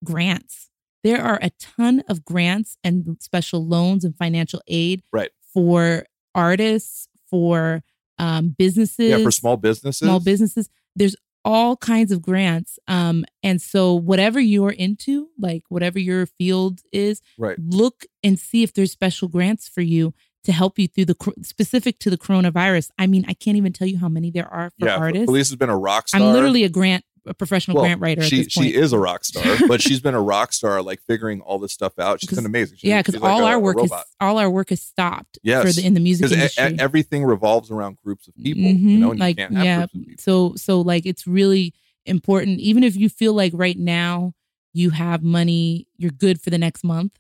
grants. 0.03 0.69
There 1.03 1.23
are 1.23 1.39
a 1.43 1.51
ton 1.59 2.03
of 2.09 2.25
grants 2.25 2.77
and 2.83 3.17
special 3.21 3.67
loans 3.67 4.05
and 4.05 4.17
financial 4.17 4.61
aid 4.67 5.03
Right. 5.13 5.31
for 5.53 6.05
artists, 6.35 7.09
for 7.31 7.83
um, 8.19 8.55
businesses, 8.57 9.11
Yeah, 9.11 9.19
for 9.23 9.31
small 9.31 9.57
businesses. 9.57 9.99
small 10.07 10.21
businesses. 10.21 10.69
There's 10.97 11.17
all 11.45 11.77
kinds 11.77 12.11
of 12.11 12.23
grants. 12.23 12.79
Um, 12.89 13.25
and 13.43 13.61
so 13.61 13.95
whatever 13.95 14.41
you're 14.41 14.71
into, 14.71 15.29
like 15.39 15.63
whatever 15.69 15.99
your 15.99 16.27
field 16.27 16.81
is, 16.93 17.21
Right. 17.39 17.59
look 17.59 18.07
and 18.23 18.39
see 18.39 18.63
if 18.63 18.73
there's 18.73 18.93
special 18.93 19.29
grants 19.29 19.69
for 19.69 19.83
you 19.83 20.15
to 20.45 20.53
help 20.53 20.79
you 20.79 20.87
through 20.89 21.07
the 21.07 21.17
specific 21.43 21.99
to 22.01 22.11
the 22.11 22.19
coronavirus. 22.19 22.91
I 22.99 23.07
mean, 23.07 23.25
I 23.29 23.35
can't 23.35 23.57
even 23.57 23.73
tell 23.73 23.87
you 23.89 23.99
how 23.99 24.09
many 24.09 24.31
there 24.31 24.47
are 24.49 24.71
for 24.79 24.87
artists. 24.87 24.87
Yeah, 24.87 24.97
artists. 24.99 25.25
Felice 25.27 25.49
has 25.51 25.57
been 25.57 25.71
a 25.71 25.77
rock 25.77 26.09
star. 26.09 26.21
I'm 26.21 26.33
literally 26.33 26.65
a 26.65 26.69
grant, 26.69 27.05
a 27.27 27.35
professional 27.35 27.77
Well, 27.77 27.85
grant 27.85 28.01
writer. 28.01 28.23
She 28.23 28.41
at 28.41 28.45
this 28.47 28.55
point. 28.55 28.69
she 28.69 28.75
is 28.75 28.93
a 28.93 28.99
rock 28.99 29.25
star, 29.25 29.57
but 29.69 29.81
she's 29.81 30.01
been 30.01 30.15
a 30.15 30.21
rock 30.35 30.53
star, 30.53 30.83
like 30.83 31.01
figuring 31.03 31.41
all 31.41 31.59
this 31.59 31.73
stuff 31.73 31.99
out. 31.99 32.21
She's 32.21 32.31
been 32.31 32.45
amazing. 32.47 32.79
She's- 32.79 32.89
yeah, 32.91 33.01
because 33.01 33.15
like 33.21 33.31
all 33.33 33.41
a- 33.41 33.47
our 33.47 33.55
a 33.57 33.61
work 33.61 33.83
is 33.83 33.93
all 34.21 34.39
our 34.39 34.51
work 34.51 34.71
is 34.73 34.83
stopped 34.83 35.39
yes 35.43 35.65
for 35.67 35.73
the 35.73 35.87
in 35.87 35.95
the 35.95 36.01
music 36.01 36.31
industry. 36.31 36.75
e- 36.75 36.77
everything 36.79 37.25
revolves 37.25 37.71
around 37.71 37.97
groups 38.05 38.29
of 38.29 38.35
people. 38.37 38.63
Mhm, 38.63 38.81
You 38.83 38.99
know, 38.99 39.11
and 39.13 39.21
like 39.21 39.39
you 39.39 39.45
can't 39.47 39.55
have 39.57 39.65
yeah 39.65 39.77
groups 39.79 39.95
of 39.95 40.01
people. 40.07 40.23
so 40.23 40.55
so 40.57 40.81
like 40.81 41.07
it's 41.07 41.27
really 41.27 41.73
important 42.07 42.61
even 42.61 42.85
if 42.85 42.95
you 42.97 43.09
feel 43.09 43.33
like 43.33 43.53
right 43.55 43.79
now 43.79 44.35
you 44.75 44.91
have 44.91 45.23
money 45.23 45.87
you're 45.97 46.11
good 46.11 46.41
for 46.41 46.51
the 46.51 46.59
next 46.59 46.85
month 46.85 47.13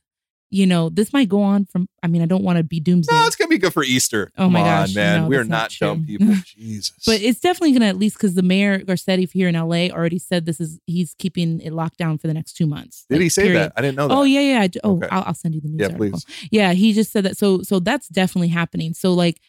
you 0.54 0.66
know 0.66 0.88
this 0.88 1.12
might 1.12 1.28
go 1.28 1.42
on 1.42 1.64
from 1.66 1.88
i 2.02 2.06
mean 2.06 2.22
i 2.22 2.26
don't 2.26 2.44
want 2.44 2.56
to 2.58 2.62
be 2.62 2.78
doomsday 2.78 3.12
No, 3.14 3.26
it's 3.26 3.34
gonna 3.36 3.48
be 3.48 3.58
good 3.58 3.72
for 3.72 3.82
Easter. 3.82 4.30
Oh 4.38 4.48
my 4.48 4.60
Come 4.60 4.68
on, 4.68 4.82
gosh, 4.86 4.94
man, 4.94 5.22
no, 5.22 5.28
we're 5.28 5.42
not, 5.44 5.72
not 5.72 5.76
dumb 5.80 6.04
people. 6.06 6.34
Jesus, 6.44 6.94
but 7.04 7.20
it's 7.20 7.40
definitely 7.40 7.72
gonna 7.72 7.86
at 7.86 7.96
least 7.96 8.16
because 8.16 8.34
the 8.34 8.42
mayor 8.42 8.78
garcetti 8.78 9.28
here 9.30 9.48
in 9.48 9.54
la 9.56 9.76
already 9.96 10.18
said 10.18 10.46
this 10.46 10.60
is 10.60 10.78
he's 10.86 11.14
keeping 11.18 11.60
it 11.60 11.72
locked 11.72 11.98
down 11.98 12.18
for 12.18 12.28
the 12.28 12.34
next 12.34 12.52
two 12.54 12.66
months 12.66 13.04
did 13.10 13.20
he 13.20 13.28
say 13.28 13.42
period. 13.44 13.60
that? 13.60 13.72
I 13.76 13.80
didn't 13.82 13.96
know 13.96 14.08
that. 14.08 14.14
Oh 14.14 14.22
yeah, 14.22 14.40
yeah. 14.40 14.68
Oh, 14.84 14.96
Okay. 14.96 15.08
I'll, 15.10 15.24
I'll 15.28 15.34
send 15.34 15.54
you 15.56 15.60
the 15.60 15.68
news 15.68 15.80
Yeah, 15.80 15.86
article. 15.86 16.10
please. 16.20 16.48
Yeah, 16.50 16.72
he 16.72 16.92
just 16.92 17.10
said 17.10 17.24
that. 17.24 17.36
So, 17.36 17.62
so 17.62 17.80
that's 17.80 18.06
definitely 18.08 18.48
happening. 18.48 18.94
So, 18.94 19.12
like, 19.12 19.40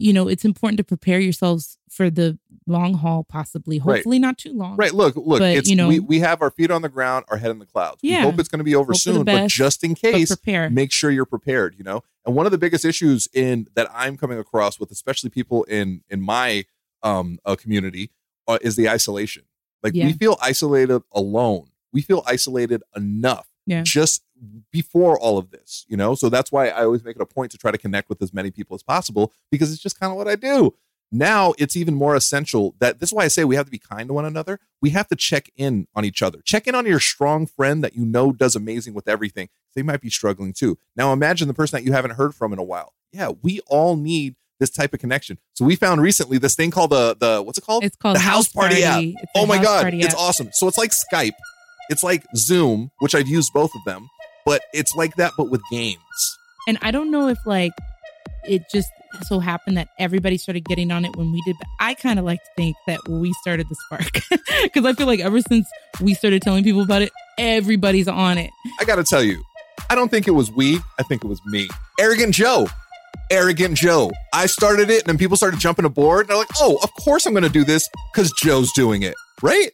you 0.00 0.12
know, 0.12 0.28
it's 0.28 0.44
important 0.44 0.78
to 0.78 0.84
prepare 0.84 1.20
yourselves 1.20 1.76
for 1.88 2.08
the 2.10 2.38
long 2.66 2.94
haul, 2.94 3.24
possibly. 3.24 3.78
Right. 3.78 3.96
Hopefully, 3.96 4.18
not 4.18 4.38
too 4.38 4.52
long. 4.52 4.76
Right. 4.76 4.94
Look, 4.94 5.16
look. 5.16 5.40
But, 5.40 5.56
it's 5.56 5.68
you 5.68 5.76
know- 5.76 5.88
we, 5.88 5.98
we 6.00 6.20
have 6.20 6.40
our 6.42 6.50
feet 6.50 6.70
on 6.70 6.82
the 6.82 6.88
ground, 6.88 7.24
our 7.28 7.36
head 7.36 7.50
in 7.50 7.58
the 7.58 7.66
clouds. 7.66 7.98
We 8.02 8.10
Yeah. 8.10 8.22
hope 8.22 8.38
it's 8.38 8.48
going 8.48 8.58
to 8.60 8.64
be 8.64 8.74
over 8.74 8.92
Hope 8.92 9.00
soon, 9.00 9.24
but 9.24 9.48
just 9.48 9.84
in 9.84 9.94
case, 9.94 10.28
prepare. 10.28 10.70
make 10.70 10.92
sure 10.92 11.10
you're 11.10 11.24
prepared. 11.26 11.74
You 11.76 11.84
know. 11.84 12.02
And 12.24 12.34
one 12.34 12.46
of 12.46 12.52
the 12.52 12.58
biggest 12.58 12.84
issues 12.84 13.28
in 13.32 13.66
that 13.74 13.88
I'm 13.94 14.16
coming 14.16 14.38
across 14.38 14.78
with, 14.80 14.90
especially 14.90 15.30
people 15.30 15.64
in 15.64 16.02
in 16.08 16.20
my 16.20 16.64
um 17.02 17.38
uh, 17.44 17.56
community, 17.56 18.10
uh, 18.48 18.58
is 18.62 18.76
the 18.76 18.88
isolation. 18.88 19.42
Like 19.82 19.94
Yeah. 19.94 20.06
we 20.06 20.12
feel 20.12 20.36
isolated 20.40 21.02
alone. 21.12 21.68
We 21.92 22.02
feel 22.02 22.22
isolated 22.26 22.82
enough. 22.94 23.48
Yeah. 23.66 23.82
Just 23.84 24.22
before 24.72 25.18
all 25.18 25.38
of 25.38 25.50
this, 25.50 25.84
you 25.88 25.96
know. 25.96 26.14
So 26.14 26.28
that's 26.28 26.50
why 26.50 26.68
I 26.68 26.84
always 26.84 27.04
make 27.04 27.16
it 27.16 27.22
a 27.22 27.26
point 27.26 27.52
to 27.52 27.58
try 27.58 27.70
to 27.70 27.78
connect 27.78 28.08
with 28.08 28.22
as 28.22 28.32
many 28.32 28.50
people 28.50 28.74
as 28.74 28.82
possible 28.82 29.32
because 29.50 29.72
it's 29.72 29.82
just 29.82 30.00
kind 30.00 30.10
of 30.10 30.16
what 30.16 30.28
I 30.28 30.36
do 30.36 30.74
now 31.12 31.54
it's 31.58 31.76
even 31.76 31.94
more 31.94 32.14
essential 32.14 32.74
that 32.78 33.00
this 33.00 33.10
is 33.10 33.12
why 33.12 33.24
I 33.24 33.28
say 33.28 33.44
we 33.44 33.56
have 33.56 33.66
to 33.66 33.70
be 33.70 33.78
kind 33.78 34.08
to 34.08 34.14
one 34.14 34.24
another. 34.24 34.60
We 34.80 34.90
have 34.90 35.08
to 35.08 35.16
check 35.16 35.50
in 35.56 35.86
on 35.94 36.04
each 36.04 36.22
other. 36.22 36.40
Check 36.44 36.66
in 36.66 36.74
on 36.74 36.86
your 36.86 37.00
strong 37.00 37.46
friend 37.46 37.82
that 37.82 37.94
you 37.94 38.04
know 38.04 38.32
does 38.32 38.54
amazing 38.54 38.94
with 38.94 39.08
everything. 39.08 39.48
They 39.74 39.82
might 39.82 40.00
be 40.00 40.10
struggling 40.10 40.52
too. 40.52 40.78
Now 40.96 41.12
imagine 41.12 41.48
the 41.48 41.54
person 41.54 41.76
that 41.76 41.84
you 41.84 41.92
haven't 41.92 42.12
heard 42.12 42.34
from 42.34 42.52
in 42.52 42.58
a 42.58 42.64
while. 42.64 42.94
Yeah, 43.12 43.32
we 43.42 43.60
all 43.66 43.96
need 43.96 44.36
this 44.60 44.70
type 44.70 44.92
of 44.92 45.00
connection. 45.00 45.38
So 45.54 45.64
we 45.64 45.74
found 45.74 46.02
recently 46.02 46.38
this 46.38 46.54
thing 46.54 46.70
called 46.70 46.90
the 46.90 47.16
the 47.18 47.42
what's 47.42 47.58
it 47.58 47.64
called? 47.64 47.82
It's 47.82 47.96
called 47.96 48.16
the 48.16 48.20
house 48.20 48.48
party, 48.48 48.84
app. 48.84 49.02
It's 49.02 49.32
Oh 49.34 49.46
my 49.46 49.56
house 49.56 49.64
god, 49.64 49.82
party 49.82 50.00
it's 50.00 50.14
awesome. 50.14 50.50
So 50.52 50.68
it's 50.68 50.78
like 50.78 50.90
Skype. 50.90 51.32
It's 51.90 52.02
like 52.02 52.24
Zoom, 52.36 52.90
which 53.00 53.14
I've 53.14 53.28
used 53.28 53.52
both 53.52 53.74
of 53.74 53.84
them, 53.84 54.08
but 54.46 54.62
it's 54.72 54.94
like 54.94 55.16
that 55.16 55.32
but 55.36 55.50
with 55.50 55.60
games. 55.70 56.38
And 56.66 56.78
I 56.82 56.90
don't 56.90 57.10
know 57.10 57.28
if 57.28 57.38
like 57.44 57.72
it 58.44 58.62
just 58.72 58.88
so 59.22 59.40
happened 59.40 59.76
that 59.76 59.88
everybody 59.98 60.38
started 60.38 60.64
getting 60.64 60.92
on 60.92 61.04
it 61.04 61.16
when 61.16 61.32
we 61.32 61.42
did, 61.42 61.56
but 61.58 61.66
I 61.80 61.94
kind 61.94 62.18
of 62.18 62.24
like 62.24 62.38
to 62.38 62.50
think 62.56 62.76
that 62.86 63.00
we 63.08 63.32
started 63.42 63.66
the 63.68 63.74
spark 63.86 64.20
because 64.62 64.86
I 64.86 64.92
feel 64.92 65.06
like 65.06 65.20
ever 65.20 65.40
since 65.40 65.68
we 66.00 66.14
started 66.14 66.42
telling 66.42 66.64
people 66.64 66.82
about 66.82 67.02
it, 67.02 67.10
everybody's 67.38 68.08
on 68.08 68.38
it. 68.38 68.50
I 68.78 68.84
got 68.84 68.96
to 68.96 69.04
tell 69.04 69.22
you, 69.22 69.42
I 69.88 69.94
don't 69.94 70.10
think 70.10 70.28
it 70.28 70.32
was 70.32 70.50
we. 70.52 70.78
I 70.98 71.02
think 71.02 71.24
it 71.24 71.26
was 71.26 71.40
me. 71.46 71.68
Arrogant 71.98 72.34
Joe. 72.34 72.68
Arrogant 73.30 73.76
Joe. 73.76 74.12
I 74.32 74.46
started 74.46 74.90
it 74.90 75.00
and 75.00 75.08
then 75.08 75.18
people 75.18 75.36
started 75.36 75.58
jumping 75.58 75.84
aboard. 75.84 76.20
And 76.20 76.30
they're 76.30 76.36
like, 76.36 76.48
oh, 76.58 76.78
of 76.82 76.92
course 76.94 77.26
I'm 77.26 77.32
going 77.32 77.42
to 77.42 77.48
do 77.48 77.64
this 77.64 77.88
because 78.12 78.32
Joe's 78.32 78.72
doing 78.72 79.02
it. 79.02 79.14
Right? 79.42 79.70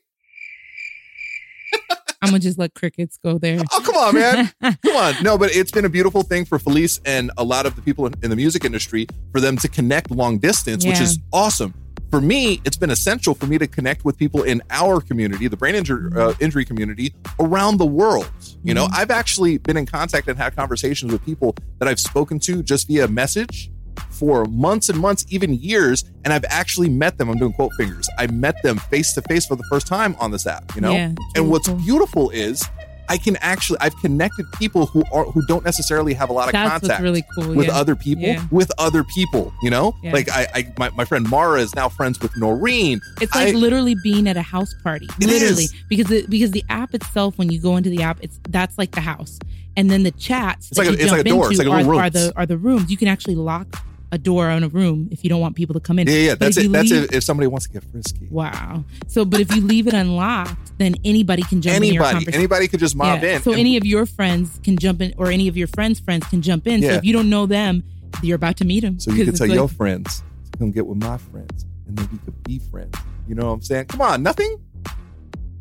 I'm 2.23 2.31
gonna 2.31 2.41
just 2.41 2.59
let 2.59 2.75
crickets 2.75 3.19
go 3.23 3.39
there. 3.39 3.61
Oh, 3.73 3.83
come 3.85 3.97
on, 3.97 4.15
man. 4.15 4.53
come 4.85 4.97
on. 4.97 5.23
No, 5.23 5.39
but 5.39 5.55
it's 5.55 5.71
been 5.71 5.85
a 5.85 5.89
beautiful 5.89 6.23
thing 6.23 6.45
for 6.45 6.59
Felice 6.59 7.01
and 7.05 7.31
a 7.37 7.45
lot 7.45 7.67
of 7.67 7.77
the 7.77 7.83
people 7.83 8.07
in, 8.07 8.15
in 8.23 8.31
the 8.31 8.37
music 8.37 8.65
industry 8.65 9.07
for 9.33 9.41
them 9.41 9.57
to 9.59 9.69
connect 9.69 10.11
long 10.11 10.39
distance, 10.39 10.85
which 10.85 11.01
is 11.01 11.19
awesome. 11.33 11.75
For 12.11 12.21
me, 12.21 12.61
it's 12.65 12.77
been 12.77 12.91
essential 12.91 13.35
for 13.35 13.47
me 13.47 13.59
to 13.59 13.67
connect 13.67 14.05
with 14.05 14.17
people 14.17 14.45
in 14.45 14.63
our 14.71 15.01
community, 15.01 15.49
the 15.49 15.57
brain 15.57 15.75
injury, 15.75 16.11
uh, 16.17 16.35
injury 16.41 16.65
community 16.65 17.13
around 17.41 17.79
the 17.79 17.87
world. 17.87 18.31
You 18.63 18.75
know, 18.75 18.87
I've 18.93 19.11
actually 19.11 19.59
been 19.59 19.77
in 19.77 19.87
contact 19.87 20.29
and 20.29 20.39
had 20.39 20.55
conversations 20.55 21.13
with 21.13 21.25
people 21.25 21.57
that 21.79 21.89
I've 21.89 21.99
spoken 22.01 22.39
to 22.41 22.63
just 22.63 22.87
via 22.87 23.09
message 23.09 23.71
for 24.11 24.45
months 24.47 24.89
and 24.89 24.99
months, 24.99 25.25
even 25.29 25.55
years, 25.55 26.05
and 26.25 26.33
I've 26.33 26.45
actually 26.49 26.89
met 26.89 27.19
them. 27.19 27.29
I'm 27.29 27.39
doing 27.39 27.53
quote 27.53 27.73
fingers. 27.75 28.09
I 28.19 28.27
met 28.29 28.63
them 28.63 28.79
face 28.79 29.13
to 29.15 29.23
face 29.23 29.47
for 29.47 29.57
the 29.57 29.65
first 29.71 29.87
time 29.87 30.17
on 30.19 30.31
this 30.31 30.47
app, 30.47 30.75
you 30.75 30.81
know? 30.81 30.93
Yeah, 30.93 31.13
and 31.35 31.51
what's 31.51 31.69
cool. 31.69 31.77
beautiful 31.77 32.31
is 32.31 32.67
I 33.09 33.19
can 33.19 33.37
actually 33.37 33.79
I've 33.81 33.97
connected 33.99 34.47
people 34.59 34.87
who 34.87 35.05
are 35.13 35.25
who 35.25 35.45
don't 35.47 35.65
necessarily 35.65 36.15
have 36.15 36.31
a 36.31 36.33
lot 36.33 36.47
of 36.49 36.53
That's 36.53 36.71
contact 36.71 37.03
really 37.03 37.25
cool, 37.35 37.55
with 37.55 37.67
yeah. 37.69 37.77
other 37.77 37.95
people 37.97 38.25
Yeah. 38.25 38.45
with 38.51 38.71
other 38.79 39.05
people, 39.05 39.53
you 39.63 39.71
know? 39.71 39.95
Yeah. 40.03 40.13
Like 40.13 40.29
I, 40.31 40.47
I 40.55 40.73
my, 40.79 40.91
my 40.91 41.05
friend 41.05 41.29
Mara 41.29 41.61
is 41.61 41.75
now 41.75 41.89
friends 41.89 42.21
with 42.21 42.37
Noreen. 42.37 43.01
It's 43.21 43.35
like 43.35 43.49
I- 43.55 43.59
literally 43.59 43.95
being 44.03 44.29
at 44.29 44.37
a 44.37 44.43
house 44.43 44.75
party. 44.83 45.07
It 45.21 45.27
literally. 45.27 45.65
is. 45.65 45.75
Because 45.89 46.07
the 46.07 46.27
because 46.29 46.51
the 46.51 46.65
app 46.69 46.95
itself, 46.95 47.39
when 47.39 47.51
you 47.51 47.61
go 47.61 47.77
into 47.77 47.91
the 47.91 48.03
app, 48.03 48.19
it's 48.23 48.39
that's 48.49 48.77
like 48.79 48.93
the 48.93 49.01
house. 49.01 49.39
And 49.79 49.91
then 49.91 50.05
the 50.05 50.11
chats 50.13 50.71
It's 50.71 50.79
like 50.79 50.89
a- 50.89 50.93
you 50.93 50.97
it's 50.99 51.11
like 51.13 51.19
jump 51.19 51.27
a 51.27 51.31
door. 51.31 51.51
It's 51.51 51.61
into 51.61 51.71
like 51.71 51.85
little 51.87 52.01
are, 52.01 52.05
are 52.05 52.11
the 52.11 52.33
are 52.37 52.47
the 52.47 52.57
rooms. 52.59 52.91
You 52.91 52.97
can 52.97 53.09
actually 53.09 53.35
lock 53.37 53.67
a 54.13 54.19
door 54.19 54.49
on 54.49 54.63
a 54.63 54.69
room 54.69 55.09
if 55.11 55.25
you 55.25 55.29
don't 55.31 55.41
want 55.41 55.57
people 55.57 55.75
to 55.75 55.81
come 55.81 55.99
in. 55.99 56.07
yeah, 56.07 56.15
yeah, 56.15 56.31
But 56.33 56.39
that's 56.41 56.57
if 56.57 56.65
it. 56.67 56.73
That's 56.73 56.91
leave- 56.91 57.05
if, 57.05 57.13
if 57.13 57.25
somebody 57.25 57.47
wants 57.49 57.67
to 57.67 57.73
get 57.73 57.83
frisky. 57.85 58.29
Wow. 58.31 58.85
So, 59.09 59.25
but 59.25 59.41
if 59.41 59.55
you 59.55 59.63
leave 59.63 59.87
it 59.89 59.95
unlocked, 59.95 60.79
then 60.79 60.95
anybody 61.05 61.43
can 61.43 61.61
jump 61.61 61.77
in 61.79 61.83
Anybody, 61.85 62.11
conversation. 62.13 62.35
anybody 62.35 62.69
could 62.69 62.81
just 62.81 62.95
mob 62.97 63.23
Yeah. 63.23 63.37
in. 63.37 63.43
So 63.43 63.51
and- 63.53 63.61
any 63.61 63.77
of 63.77 63.85
your 63.85 64.07
friends 64.07 64.61
can 64.63 64.77
jump 64.79 65.01
in, 65.03 65.13
or 65.17 65.27
any 65.31 65.49
of 65.49 65.57
your 65.57 65.67
friends' 65.69 65.99
friends 66.01 66.27
can 66.29 66.41
jump 66.43 66.67
in. 66.67 66.83
So 66.83 66.89
if 66.91 67.05
you 67.05 67.13
don't 67.13 67.29
know 67.31 67.47
them, 67.47 67.83
you're 68.23 68.37
about 68.37 68.57
to 68.59 68.65
meet 68.65 68.81
them. 68.81 68.99
So 69.01 69.11
you 69.13 69.25
can 69.25 69.35
tell 69.41 69.49
your 69.49 69.69
friends 69.69 70.23
to 70.53 70.59
come 70.59 70.71
get 70.71 70.87
with 70.87 70.99
my 70.99 71.19
friends, 71.19 71.67
and 71.89 71.97
then 71.99 72.09
we 72.13 72.19
could 72.19 72.43
be 72.45 72.59
friends. 72.59 72.95
You 73.29 73.35
know 73.35 73.47
what 73.47 73.53
I'm 73.55 73.63
saying? 73.63 73.87
Come 73.87 74.01
on, 74.03 74.23
nothing. 74.23 74.57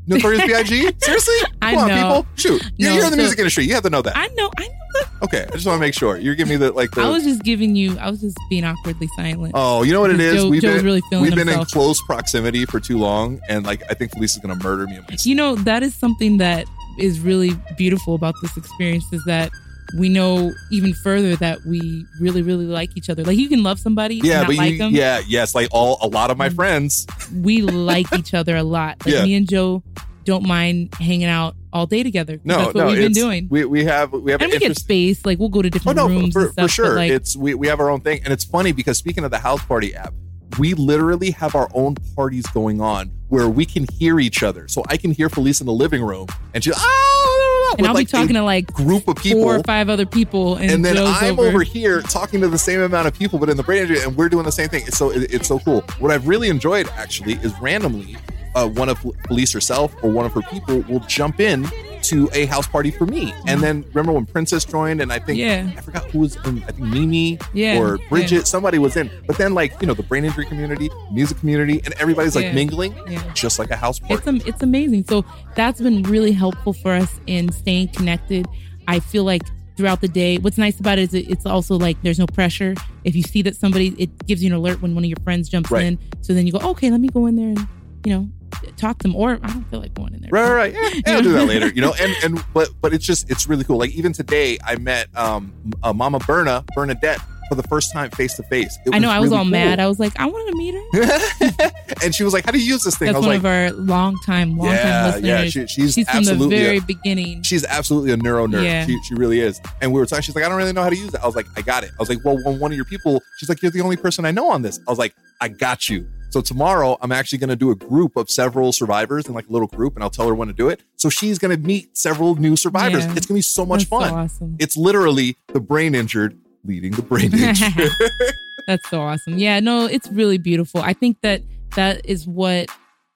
Notorious 0.07 0.45
B.I.G. 0.45 0.91
Seriously? 1.01 1.35
Come 1.41 1.51
I 1.61 1.75
on, 1.75 1.87
know. 1.87 1.95
people. 2.23 2.27
Shoot, 2.35 2.71
you're, 2.77 2.89
No, 2.91 2.95
you're 2.95 3.05
in 3.05 3.11
the 3.11 3.15
so- 3.17 3.21
music 3.21 3.39
industry. 3.39 3.63
You 3.65 3.73
have 3.73 3.83
to 3.83 3.89
know 3.89 4.01
that. 4.01 4.15
I 4.15 4.27
know. 4.35 4.49
I 4.57 4.67
know. 4.67 4.73
That. 4.93 5.09
okay, 5.23 5.45
I 5.49 5.51
just 5.55 5.65
want 5.65 5.75
to 5.75 5.79
make 5.81 5.93
sure 5.93 6.17
you're 6.17 6.35
giving 6.35 6.51
me 6.51 6.57
the 6.57 6.71
like 6.71 6.91
the. 6.91 7.01
I 7.01 7.09
was 7.09 7.23
just 7.23 7.43
giving 7.43 7.75
you. 7.75 7.97
I 7.99 8.09
was 8.09 8.21
just 8.21 8.37
being 8.49 8.63
awkwardly 8.63 9.09
silent. 9.17 9.51
Oh, 9.53 9.83
you 9.83 9.91
know 9.91 9.99
what 9.99 10.11
it 10.11 10.19
is? 10.21 10.43
Joe- 10.43 10.49
we've 10.49 10.61
Joe's 10.61 10.75
been 10.77 10.85
really 10.85 11.01
feeling 11.09 11.23
we've 11.25 11.35
been 11.35 11.49
in 11.49 11.65
close 11.65 12.01
proximity 12.03 12.65
for 12.65 12.79
too 12.79 12.97
long, 12.97 13.41
and 13.49 13.65
like 13.65 13.83
I 13.89 13.93
think 13.93 14.13
Felice 14.13 14.35
is 14.35 14.39
gonna 14.39 14.55
murder 14.55 14.85
me. 14.87 14.99
You 15.23 15.35
know 15.35 15.55
that 15.55 15.83
is 15.83 15.93
something 15.95 16.37
that 16.37 16.65
is 16.97 17.19
really 17.19 17.51
beautiful 17.77 18.15
about 18.15 18.35
this 18.41 18.55
experience 18.55 19.03
is 19.11 19.21
that 19.25 19.51
we 19.97 20.09
know 20.09 20.53
even 20.71 20.93
further 20.93 21.35
that 21.37 21.65
we 21.65 22.05
really 22.19 22.41
really 22.41 22.65
like 22.65 22.95
each 22.95 23.09
other. 23.09 23.23
Like 23.23 23.37
you 23.37 23.49
can 23.49 23.63
love 23.63 23.79
somebody, 23.79 24.15
yeah, 24.23 24.39
not 24.39 24.47
but 24.47 24.55
like 24.57 24.71
you, 24.73 24.77
them. 24.77 24.93
yeah, 24.93 25.21
yes, 25.27 25.55
like 25.55 25.69
all 25.71 25.97
a 26.01 26.07
lot 26.07 26.31
of 26.31 26.37
my 26.37 26.49
mm. 26.49 26.55
friends. 26.55 27.07
we 27.33 27.61
like 27.61 28.11
each 28.13 28.33
other 28.33 28.55
a 28.55 28.63
lot. 28.63 29.05
Like 29.05 29.15
Yeah. 29.15 29.23
me 29.23 29.35
and 29.35 29.47
Joe 29.47 29.83
don't 30.25 30.45
mind 30.45 30.93
hanging 30.95 31.27
out 31.27 31.55
all 31.71 31.85
day 31.85 32.03
together. 32.03 32.39
No, 32.43 32.57
that's 32.57 32.73
what 32.73 32.81
no, 32.81 32.87
we've 32.87 32.97
been 32.97 33.11
doing. 33.11 33.47
We 33.49 33.65
we 33.65 33.85
have 33.85 34.11
we 34.11 34.31
have 34.31 34.41
and 34.41 34.51
we 34.51 34.59
get 34.59 34.75
space. 34.77 35.25
Like 35.25 35.39
we'll 35.39 35.49
go 35.49 35.61
to 35.61 35.67
Oh 35.67 35.69
different 35.69 35.97
no, 35.97 36.07
rooms 36.07 36.33
for, 36.33 36.41
and 36.43 36.51
stuff. 36.51 36.65
for 36.65 36.69
sure. 36.69 36.95
Like, 36.95 37.11
it's 37.11 37.37
we 37.37 37.53
we 37.53 37.67
have 37.67 37.79
our 37.79 37.89
own 37.89 38.01
thing, 38.01 38.21
and 38.23 38.33
it's 38.33 38.43
funny 38.43 38.71
because 38.71 38.97
speaking 38.97 39.23
of 39.23 39.31
the 39.31 39.39
house 39.39 39.63
party 39.63 39.95
app, 39.95 40.13
we 40.59 40.73
literally 40.73 41.31
have 41.31 41.55
our 41.55 41.69
own 41.73 41.95
parties 42.15 42.45
going 42.47 42.81
on 42.81 43.11
where 43.29 43.49
we 43.49 43.65
can 43.65 43.85
hear 43.93 44.19
each 44.19 44.43
other. 44.43 44.67
So 44.67 44.83
I 44.87 44.97
can 44.97 45.11
hear 45.11 45.29
Felice 45.29 45.61
in 45.61 45.67
the 45.67 45.73
living 45.73 46.03
room, 46.03 46.27
and 46.53 46.63
she's 46.63 46.73
oh, 46.75 47.34
and 47.77 47.81
with 47.81 47.87
I'll 47.89 47.93
like 47.95 48.07
be 48.07 48.11
talking 48.11 48.35
to 48.35 48.43
like 48.43 48.71
group 48.73 49.07
of 49.07 49.15
people. 49.17 49.41
four 49.43 49.55
or 49.57 49.63
five 49.63 49.89
other 49.89 50.05
people, 50.05 50.55
and, 50.55 50.71
and 50.71 50.85
then 50.85 50.95
Joe's 50.95 51.09
I'm 51.21 51.39
over. 51.39 51.47
over. 51.49 51.63
here 51.63 52.01
talking 52.01 52.41
to 52.41 52.47
the 52.47 52.57
same 52.57 52.81
amount 52.81 53.07
of 53.07 53.17
people, 53.17 53.39
but 53.39 53.49
in 53.49 53.57
the 53.57 53.63
brain 53.63 53.81
injury, 53.83 54.01
and 54.01 54.15
we're 54.15 54.29
doing 54.29 54.45
the 54.45 54.51
same 54.51 54.69
thing. 54.69 54.83
It's 54.87 54.97
so 54.97 55.11
it- 55.11 55.33
it's 55.33 55.47
so 55.47 55.59
cool. 55.59 55.81
What 55.99 56.11
I've 56.11 56.27
really 56.27 56.49
enjoyed 56.49 56.87
actually 56.97 57.33
is 57.35 57.53
randomly, 57.61 58.17
uh, 58.55 58.67
one 58.67 58.89
of 58.89 58.99
Felice 59.27 59.51
herself 59.53 59.93
or 60.03 60.09
one 60.11 60.25
of 60.25 60.31
her 60.33 60.41
people 60.43 60.79
will 60.89 61.01
jump 61.01 61.39
in 61.39 61.65
to 62.09 62.29
a 62.33 62.45
house 62.45 62.67
party 62.67 62.91
for 62.91 63.05
me. 63.05 63.31
And 63.31 63.47
mm-hmm. 63.47 63.61
then 63.61 63.85
remember 63.93 64.13
when 64.13 64.25
Princess 64.25 64.65
joined, 64.65 65.01
and 65.01 65.11
I 65.11 65.19
think 65.19 65.39
Yeah. 65.39 65.71
I 65.77 65.81
forgot 65.81 66.03
who 66.11 66.19
was 66.19 66.35
in. 66.45 66.63
I 66.63 66.71
think 66.71 66.87
Mimi 66.87 67.39
Yeah, 67.53 67.79
or 67.79 67.97
Bridget, 68.09 68.35
yeah. 68.35 68.43
somebody 68.43 68.77
was 68.77 68.95
in. 68.95 69.09
But 69.27 69.37
then 69.37 69.53
like 69.53 69.73
you 69.81 69.87
know 69.87 69.93
the 69.93 70.03
brain 70.03 70.25
injury 70.25 70.45
community, 70.45 70.89
music 71.11 71.39
community, 71.39 71.81
and 71.85 71.93
everybody's 71.99 72.35
like 72.35 72.53
mingling, 72.53 72.95
just 73.33 73.59
like 73.59 73.71
a 73.71 73.75
house 73.75 73.99
party. 73.99 74.15
It's 74.15 74.45
it's 74.45 74.63
amazing. 74.63 75.05
So 75.05 75.25
that's 75.55 75.81
been 75.81 76.03
really 76.03 76.31
helpful 76.31 76.73
for 76.73 76.91
us 76.91 77.19
in 77.27 77.51
staying 77.51 77.89
connected. 77.89 78.47
I 78.87 78.99
feel 78.99 79.23
like 79.23 79.41
throughout 79.75 80.01
the 80.01 80.07
day, 80.07 80.37
what's 80.37 80.57
nice 80.57 80.79
about 80.79 80.97
it 80.99 81.13
is 81.13 81.27
it's 81.27 81.45
also 81.45 81.75
like 81.75 82.01
there's 82.01 82.19
no 82.19 82.27
pressure. 82.27 82.75
If 83.03 83.15
you 83.15 83.23
see 83.23 83.41
that 83.43 83.55
somebody, 83.55 83.93
it 83.97 84.25
gives 84.25 84.43
you 84.43 84.49
an 84.49 84.57
alert 84.57 84.81
when 84.81 84.95
one 84.95 85.03
of 85.03 85.09
your 85.09 85.19
friends 85.23 85.49
jumps 85.49 85.71
Right. 85.71 85.83
in. 85.85 85.99
So 86.21 86.33
then 86.33 86.45
you 86.47 86.53
go, 86.53 86.59
okay, 86.71 86.89
let 86.89 87.01
me 87.01 87.09
go 87.09 87.25
in 87.25 87.35
there 87.35 87.49
and 87.49 87.67
you 88.05 88.13
know 88.13 88.29
talk 88.77 88.99
to 88.99 89.03
them. 89.07 89.15
Or 89.15 89.31
I 89.43 89.47
don't 89.47 89.63
feel 89.69 89.79
like 89.81 89.93
going 89.93 90.13
in 90.13 90.21
there. 90.21 90.29
Right, 90.31 90.49
right, 90.49 90.73
right. 90.73 90.93
Yeah, 90.95 91.01
yeah, 91.07 91.15
I'll 91.17 91.23
do 91.23 91.33
that 91.33 91.45
later. 91.47 91.67
You 91.69 91.81
know, 91.81 91.93
and 91.99 92.15
and 92.23 92.43
but 92.53 92.69
but 92.81 92.93
it's 92.93 93.05
just 93.05 93.29
it's 93.29 93.47
really 93.47 93.63
cool. 93.63 93.77
Like 93.77 93.91
even 93.91 94.13
today, 94.13 94.57
I 94.63 94.75
met 94.77 95.07
um 95.17 95.53
uh, 95.83 95.93
Mama 95.93 96.19
Berna 96.19 96.63
Bernadette 96.75 97.19
for 97.47 97.53
the 97.53 97.63
first 97.63 97.93
time 97.93 98.09
face 98.09 98.33
to 98.35 98.43
face. 98.43 98.75
I 98.91 98.97
know. 98.97 99.09
I 99.09 99.19
was 99.19 99.29
really 99.29 99.37
all 99.37 99.43
cool. 99.43 99.51
mad. 99.51 99.79
I 99.79 99.85
was 99.87 99.99
like, 99.99 100.19
I 100.19 100.25
wanted 100.25 100.51
to 100.51 100.57
meet 100.57 100.73
her. 100.73 101.71
and 102.03 102.15
she 102.15 102.23
was 102.23 102.33
like, 102.33 102.43
"How 102.45 102.51
do 102.51 102.57
you 102.57 102.65
use 102.65 102.83
this 102.83 102.97
thing?" 102.97 103.05
That's 103.07 103.17
I 103.17 103.19
was 103.19 103.27
one 103.27 103.35
like, 103.35 103.39
of 103.39 103.45
our 103.45 103.71
long 103.85 104.17
time, 104.25 104.57
long 104.57 104.69
Yeah, 104.69 104.81
time 104.81 105.05
listeners. 105.21 105.27
yeah, 105.27 105.45
she- 105.45 105.67
she's 105.67 105.93
she's 105.93 106.09
from 106.09 106.23
the 106.39 106.47
very 106.47 106.77
a- 106.77 106.81
beginning. 106.81 107.43
She's 107.43 107.63
absolutely 107.65 108.13
a 108.13 108.17
neuro 108.17 108.47
nerd. 108.47 108.63
Yeah. 108.63 108.85
She, 108.87 108.99
she 109.03 109.13
really 109.13 109.41
is. 109.41 109.61
And 109.81 109.93
we 109.93 109.99
were 109.99 110.07
talking. 110.07 110.23
She's 110.23 110.35
like, 110.35 110.43
I 110.43 110.49
don't 110.49 110.57
really 110.57 110.73
know 110.73 110.81
how 110.81 110.89
to 110.89 110.95
use 110.95 111.13
it. 111.13 111.19
I 111.21 111.25
was 111.27 111.35
like, 111.35 111.45
I 111.55 111.61
got 111.61 111.83
it. 111.83 111.91
I 111.91 111.95
was 111.99 112.09
like, 112.09 112.19
well, 112.25 112.37
one 112.57 112.71
of 112.71 112.75
your 112.75 112.85
people, 112.85 113.21
she's 113.37 113.47
like, 113.49 113.61
you're 113.61 113.71
the 113.71 113.81
only 113.81 113.97
person 113.97 114.25
I 114.25 114.31
know 114.31 114.49
on 114.49 114.63
this. 114.63 114.79
I 114.87 114.91
was 114.91 114.97
like, 114.97 115.13
I 115.39 115.49
got 115.49 115.87
you. 115.87 116.07
So 116.35 116.41
tomorrow, 116.41 116.97
I'm 117.01 117.13
actually 117.13 117.37
going 117.37 117.47
to 117.51 117.55
do 117.55 117.71
a 117.71 117.75
group 117.75 118.17
of 118.17 118.29
several 118.29 118.73
survivors 118.73 119.25
in 119.29 119.33
like 119.33 119.47
a 119.47 119.51
little 119.53 119.69
group, 119.69 119.95
and 119.95 120.03
I'll 120.03 120.09
tell 120.09 120.27
her 120.27 120.35
when 120.35 120.49
to 120.49 120.53
do 120.53 120.67
it. 120.67 120.83
So 120.97 121.07
she's 121.07 121.39
going 121.39 121.55
to 121.55 121.65
meet 121.65 121.97
several 121.97 122.35
new 122.35 122.57
survivors. 122.57 123.05
Yeah. 123.05 123.11
It's 123.15 123.25
going 123.25 123.35
to 123.35 123.37
be 123.37 123.41
so 123.41 123.65
much 123.65 123.87
That's 123.87 123.89
so 123.89 123.99
fun. 124.01 124.13
awesome. 124.13 124.55
It's 124.59 124.75
literally 124.75 125.37
the 125.53 125.61
brain 125.61 125.95
injured 125.95 126.37
leading 126.65 126.91
the 126.91 127.03
brain 127.03 127.33
injured. 127.39 127.89
That's 128.67 128.89
so 128.89 128.99
awesome. 128.99 129.37
Yeah, 129.37 129.61
no, 129.61 129.85
it's 129.85 130.09
really 130.09 130.37
beautiful. 130.37 130.81
I 130.81 130.91
think 130.91 131.21
that 131.21 131.41
that 131.77 132.05
is 132.05 132.27
what 132.27 132.69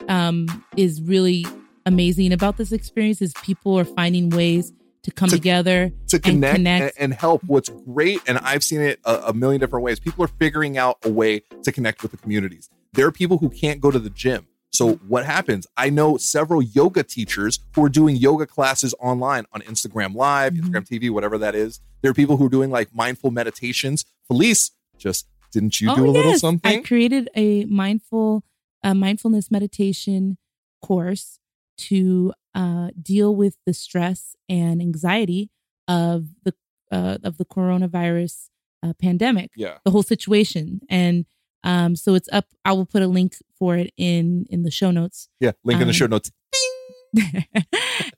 um 0.08 0.64
is 0.78 1.02
really 1.02 1.46
amazing 1.86 2.32
about 2.32 2.56
this 2.56 2.72
experience 2.72 3.22
is 3.22 3.34
people 3.44 3.78
are 3.78 3.84
finding 3.84 4.30
ways 4.30 4.72
to 5.04 5.12
come 5.12 5.28
To- 5.28 5.36
together 5.36 5.92
to 6.08 6.16
and 6.16 6.24
connect, 6.24 6.56
connect. 6.56 6.96
And, 6.98 7.04
and 7.12 7.14
help. 7.20 7.44
What's 7.44 7.68
great, 7.68 8.22
and 8.30 8.38
I've 8.38 8.64
seen 8.64 8.80
it 8.80 9.02
a, 9.04 9.16
a 9.28 9.34
million 9.34 9.60
different 9.60 9.84
ways. 9.84 10.00
People 10.00 10.24
are 10.24 10.30
figuring 10.30 10.78
out 10.78 11.00
a 11.04 11.10
way 11.10 11.42
to 11.64 11.74
connect 11.74 12.02
with 12.02 12.12
the 12.12 12.18
communities. 12.18 12.70
There 12.94 13.06
are 13.08 13.12
people 13.12 13.38
who 13.38 13.50
can't 13.50 13.80
go 13.82 13.92
to 13.92 14.00
the 14.00 14.10
gym. 14.10 14.48
So 14.72 14.94
what 15.08 15.26
happens? 15.26 15.66
I 15.78 15.90
know 15.90 16.18
several 16.18 16.62
yoga 16.62 17.04
teachers 17.04 17.60
who 17.76 17.84
are 17.84 17.90
doing 17.90 18.16
yoga 18.16 18.46
classes 18.46 18.94
online 19.00 19.46
on 19.52 19.62
Instagram 19.62 20.16
Live, 20.16 20.54
Mm-hmm. 20.54 20.68
Instagram 20.76 20.88
TV, 20.88 21.10
whatever 21.10 21.38
that 21.40 21.56
is. 21.56 21.80
There 22.02 22.12
are 22.12 22.14
people 22.14 22.38
who 22.38 22.46
are 22.46 22.50
doing 22.50 22.70
like 22.70 22.94
mindful 22.94 23.32
meditations. 23.32 24.06
Felice, 24.28 24.72
just 24.98 25.28
didn't 25.52 25.82
you 25.82 25.94
do 25.96 26.06
a 26.06 26.12
little 26.12 26.34
Oh, 26.34 26.38
something? 26.38 26.80
I 26.80 26.82
created 26.84 27.30
a 27.36 27.66
mindful 27.66 28.44
uh, 28.84 28.94
mindfulness 28.94 29.50
meditation 29.52 30.38
course 30.82 31.40
to 31.78 32.34
uh, 32.56 32.90
deal 33.02 33.36
with 33.36 33.58
the 33.66 33.74
stress 33.74 34.36
and 34.48 34.82
anxiety 34.82 35.50
of 35.88 36.28
the 36.44 36.54
uh, 36.92 37.18
of 37.24 37.38
the 37.38 37.46
coronavirus 37.46 38.50
uh, 38.84 38.94
pandemic. 39.02 39.52
Yeah. 39.56 39.78
the 39.84 39.92
whole 39.92 40.04
situation, 40.04 40.82
and 40.90 41.26
um, 41.64 41.96
so 41.96 42.14
it's 42.16 42.30
up. 42.32 42.46
I 42.66 42.72
will 42.74 42.86
put 42.86 43.02
a 43.02 43.08
link 43.08 43.36
for 43.58 43.76
it 43.78 43.92
in 43.98 44.46
in 44.50 44.64
the 44.64 44.72
show 44.72 44.92
notes. 44.92 45.30
yeah, 45.40 45.52
link 45.64 45.82
in 45.82 45.88
the 45.88 45.92
Um, 45.92 45.96
show 45.96 46.08
notes. 46.08 46.32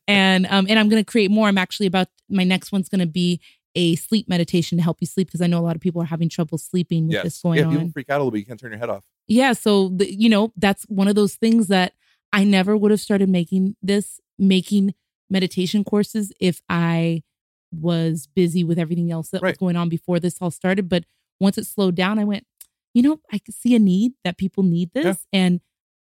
and 0.08 0.46
um 0.48 0.66
and 0.70 0.78
I'm 0.80 0.90
gonna 0.90 1.04
create 1.04 1.32
more. 1.32 1.48
I'm 1.48 1.58
actually 1.58 1.88
about 1.88 2.08
my 2.30 2.44
next 2.44 2.72
one's 2.72 2.90
gonna 2.90 3.06
be 3.06 3.40
a 3.76 3.96
sleep 3.96 4.28
meditation 4.28 4.78
to 4.78 4.84
help 4.84 4.98
you 5.00 5.08
sleep 5.08 5.28
because 5.28 5.42
I 5.42 5.48
know 5.48 5.60
a 5.60 5.64
lot 5.64 5.76
of 5.78 5.82
people 5.82 6.02
are 6.02 6.06
having 6.06 6.28
trouble 6.28 6.58
sleeping 6.58 7.08
with 7.08 7.24
this 7.24 7.42
going 7.42 7.60
Yeah, 7.60 7.66
on. 7.68 7.72
people 7.72 7.90
freak 7.94 8.10
out 8.10 8.18
a 8.18 8.20
little 8.20 8.32
bit. 8.32 8.40
You 8.40 8.46
can't 8.46 8.60
turn 8.60 8.72
your 8.72 8.80
head 8.80 8.90
off. 8.90 9.06
yeah 9.28 9.54
so 9.54 9.90
the, 9.90 10.14
you 10.14 10.28
know 10.30 10.52
that's 10.58 10.84
one 10.90 11.08
of 11.08 11.16
those 11.16 11.36
things 11.36 11.68
that 11.68 11.94
i 12.34 12.44
never 12.44 12.76
would 12.76 12.92
have 12.92 13.00
started 13.00 13.30
making 13.30 13.76
this 13.82 14.20
making 14.38 14.94
meditation 15.30 15.84
courses 15.86 16.34
if 16.42 16.62
i 16.68 17.24
was 17.72 18.28
busy 18.36 18.64
with 18.66 18.78
everything 18.78 19.10
else 19.10 19.30
that 19.30 19.42
was 19.42 19.56
going 19.58 19.78
on 19.78 19.88
before 19.88 20.20
this 20.20 20.38
all 20.42 20.52
started 20.52 20.90
but 20.90 21.06
once 21.40 21.58
it 21.58 21.66
slowed 21.66 21.96
down 21.96 22.20
i 22.20 22.26
went 22.26 22.46
you 22.94 23.02
know 23.02 23.20
i 23.32 23.40
see 23.50 23.76
a 23.76 23.80
need 23.80 24.14
that 24.24 24.38
people 24.38 24.64
need 24.64 24.92
this 24.94 25.26
and 25.34 25.62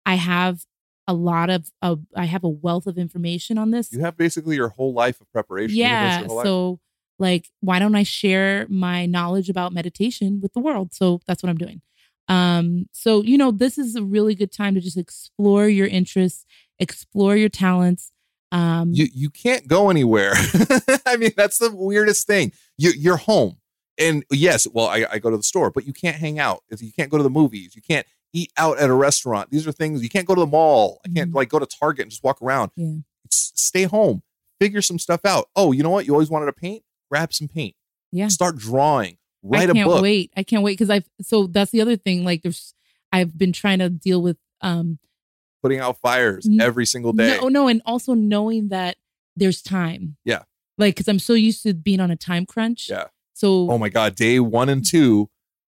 i 0.06 0.16
have 0.16 0.66
a 1.08 1.14
lot 1.14 1.50
of, 1.50 1.70
of 1.82 2.02
i 2.16 2.26
have 2.26 2.44
a 2.44 2.50
wealth 2.50 2.88
of 2.88 2.98
information 2.98 3.58
on 3.58 3.72
this 3.72 3.92
You 3.92 4.02
have 4.02 4.18
basically 4.18 4.56
your 4.56 4.70
whole 4.70 4.94
life 4.94 5.20
of 5.22 5.32
preparation. 5.32 5.78
Yeah 5.78 6.24
whole 6.26 6.38
life. 6.38 6.46
so 6.46 6.80
like 7.20 7.50
why 7.60 7.80
don't 7.80 7.96
I 7.96 8.04
share 8.04 8.66
my 8.70 9.06
knowledge 9.06 9.50
about 9.50 9.74
meditation 9.74 10.40
with 10.42 10.54
the 10.54 10.60
world? 10.60 10.94
So 10.94 11.20
that's 11.28 11.44
what 11.44 11.50
I'm 11.50 11.58
doing. 11.58 11.82
Um, 12.30 12.88
so 12.94 13.24
you 13.24 13.38
know, 13.38 13.52
this 13.52 13.78
is 13.78 13.96
a 13.96 14.04
really 14.04 14.36
good 14.36 14.52
time 14.52 14.74
to 14.76 14.82
just 14.82 14.98
explore 14.98 15.68
your 15.68 15.88
interests, 15.88 16.46
explore 16.80 17.36
your 17.36 17.50
talents. 17.50 18.12
Um, 18.52 18.92
you 18.94 19.08
you 19.14 19.30
can't 19.30 19.68
go 19.68 19.90
anywhere. 19.90 20.34
I 21.06 21.18
mean, 21.18 21.32
that's 21.36 21.58
the 21.58 21.72
weirdest 21.74 22.26
thing. 22.26 22.52
You 22.78 22.92
you're 22.92 23.18
home, 23.18 23.58
and 24.00 24.24
yes, 24.32 24.66
well, 24.72 24.88
I, 24.88 25.06
I 25.12 25.20
go 25.20 25.30
to 25.30 25.38
the 25.38 25.44
store, 25.44 25.70
but 25.72 25.86
you 25.86 25.94
can't 25.94 26.16
hang 26.16 26.40
out. 26.40 26.64
You 26.80 26.92
can't 26.94 27.10
go 27.12 27.18
to 27.18 27.24
the 27.24 27.30
movies. 27.30 27.76
You 27.76 27.82
can't 27.82 28.08
eat 28.34 28.52
out 28.58 28.80
at 28.80 28.90
a 28.90 28.94
restaurant. 28.94 29.50
These 29.52 29.68
are 29.68 29.72
things 29.72 30.02
you 30.02 30.10
can't 30.10 30.26
go 30.28 30.36
to 30.36 30.42
the 30.42 30.48
mall. 30.48 31.00
I 31.06 31.10
can't 31.10 31.32
Mhm. 31.32 31.36
like 31.36 31.50
go 31.50 31.60
to 31.60 31.66
Target 31.66 32.04
and 32.04 32.12
just 32.12 32.24
walk 32.24 32.42
around. 32.42 32.72
Yeah. 32.76 32.94
Stay 33.30 33.84
home. 33.84 34.24
Figure 34.60 34.82
some 34.82 35.00
stuff 35.00 35.26
out. 35.26 35.50
Oh, 35.56 35.72
you 35.72 35.84
know 35.84 35.90
what? 35.90 36.06
You 36.06 36.14
always 36.14 36.30
wanted 36.30 36.46
to 36.48 36.54
paint. 36.54 36.84
Grab 37.12 37.34
some 37.34 37.48
paint. 37.48 37.76
yeah. 38.12 38.28
Start 38.28 38.56
drawing. 38.58 39.18
Write 39.42 39.70
I 39.70 39.72
a 39.72 39.74
can't 39.74 39.88
book. 39.90 40.02
wait. 40.02 40.32
I 40.36 40.44
can't 40.44 40.64
wait 40.64 40.74
because 40.74 40.90
I've 40.90 41.08
so 41.22 41.48
that's 41.48 41.72
the 41.72 41.82
other 41.82 41.96
thing. 41.96 42.24
Like 42.24 42.42
there's 42.44 42.74
I've 43.12 43.38
been 43.38 43.54
trying 43.54 43.80
to 43.80 43.90
deal 43.90 44.22
with 44.22 44.38
um 44.62 45.00
Putting 45.64 45.80
out 45.80 45.98
fires 46.00 46.46
N- 46.48 46.60
every 46.62 46.86
single 46.86 47.14
day. 47.14 47.38
no 47.42 47.48
no 47.50 47.68
and 47.68 47.82
also 47.86 48.14
knowing 48.14 48.68
that 48.70 48.98
there's 49.36 49.62
time. 49.62 50.18
Yeah. 50.26 50.44
Like 50.78 50.96
because 50.96 51.08
I'm 51.08 51.20
so 51.20 51.34
used 51.34 51.64
to 51.64 51.74
being 51.74 52.00
on 52.00 52.12
a 52.12 52.16
time 52.16 52.46
crunch. 52.46 52.90
Yeah. 52.90 53.06
So 53.40 53.72
Oh 53.72 53.78
my 53.78 53.88
God. 53.90 54.16
Day 54.16 54.40
one 54.40 54.68
and 54.68 54.86
two, 54.86 55.30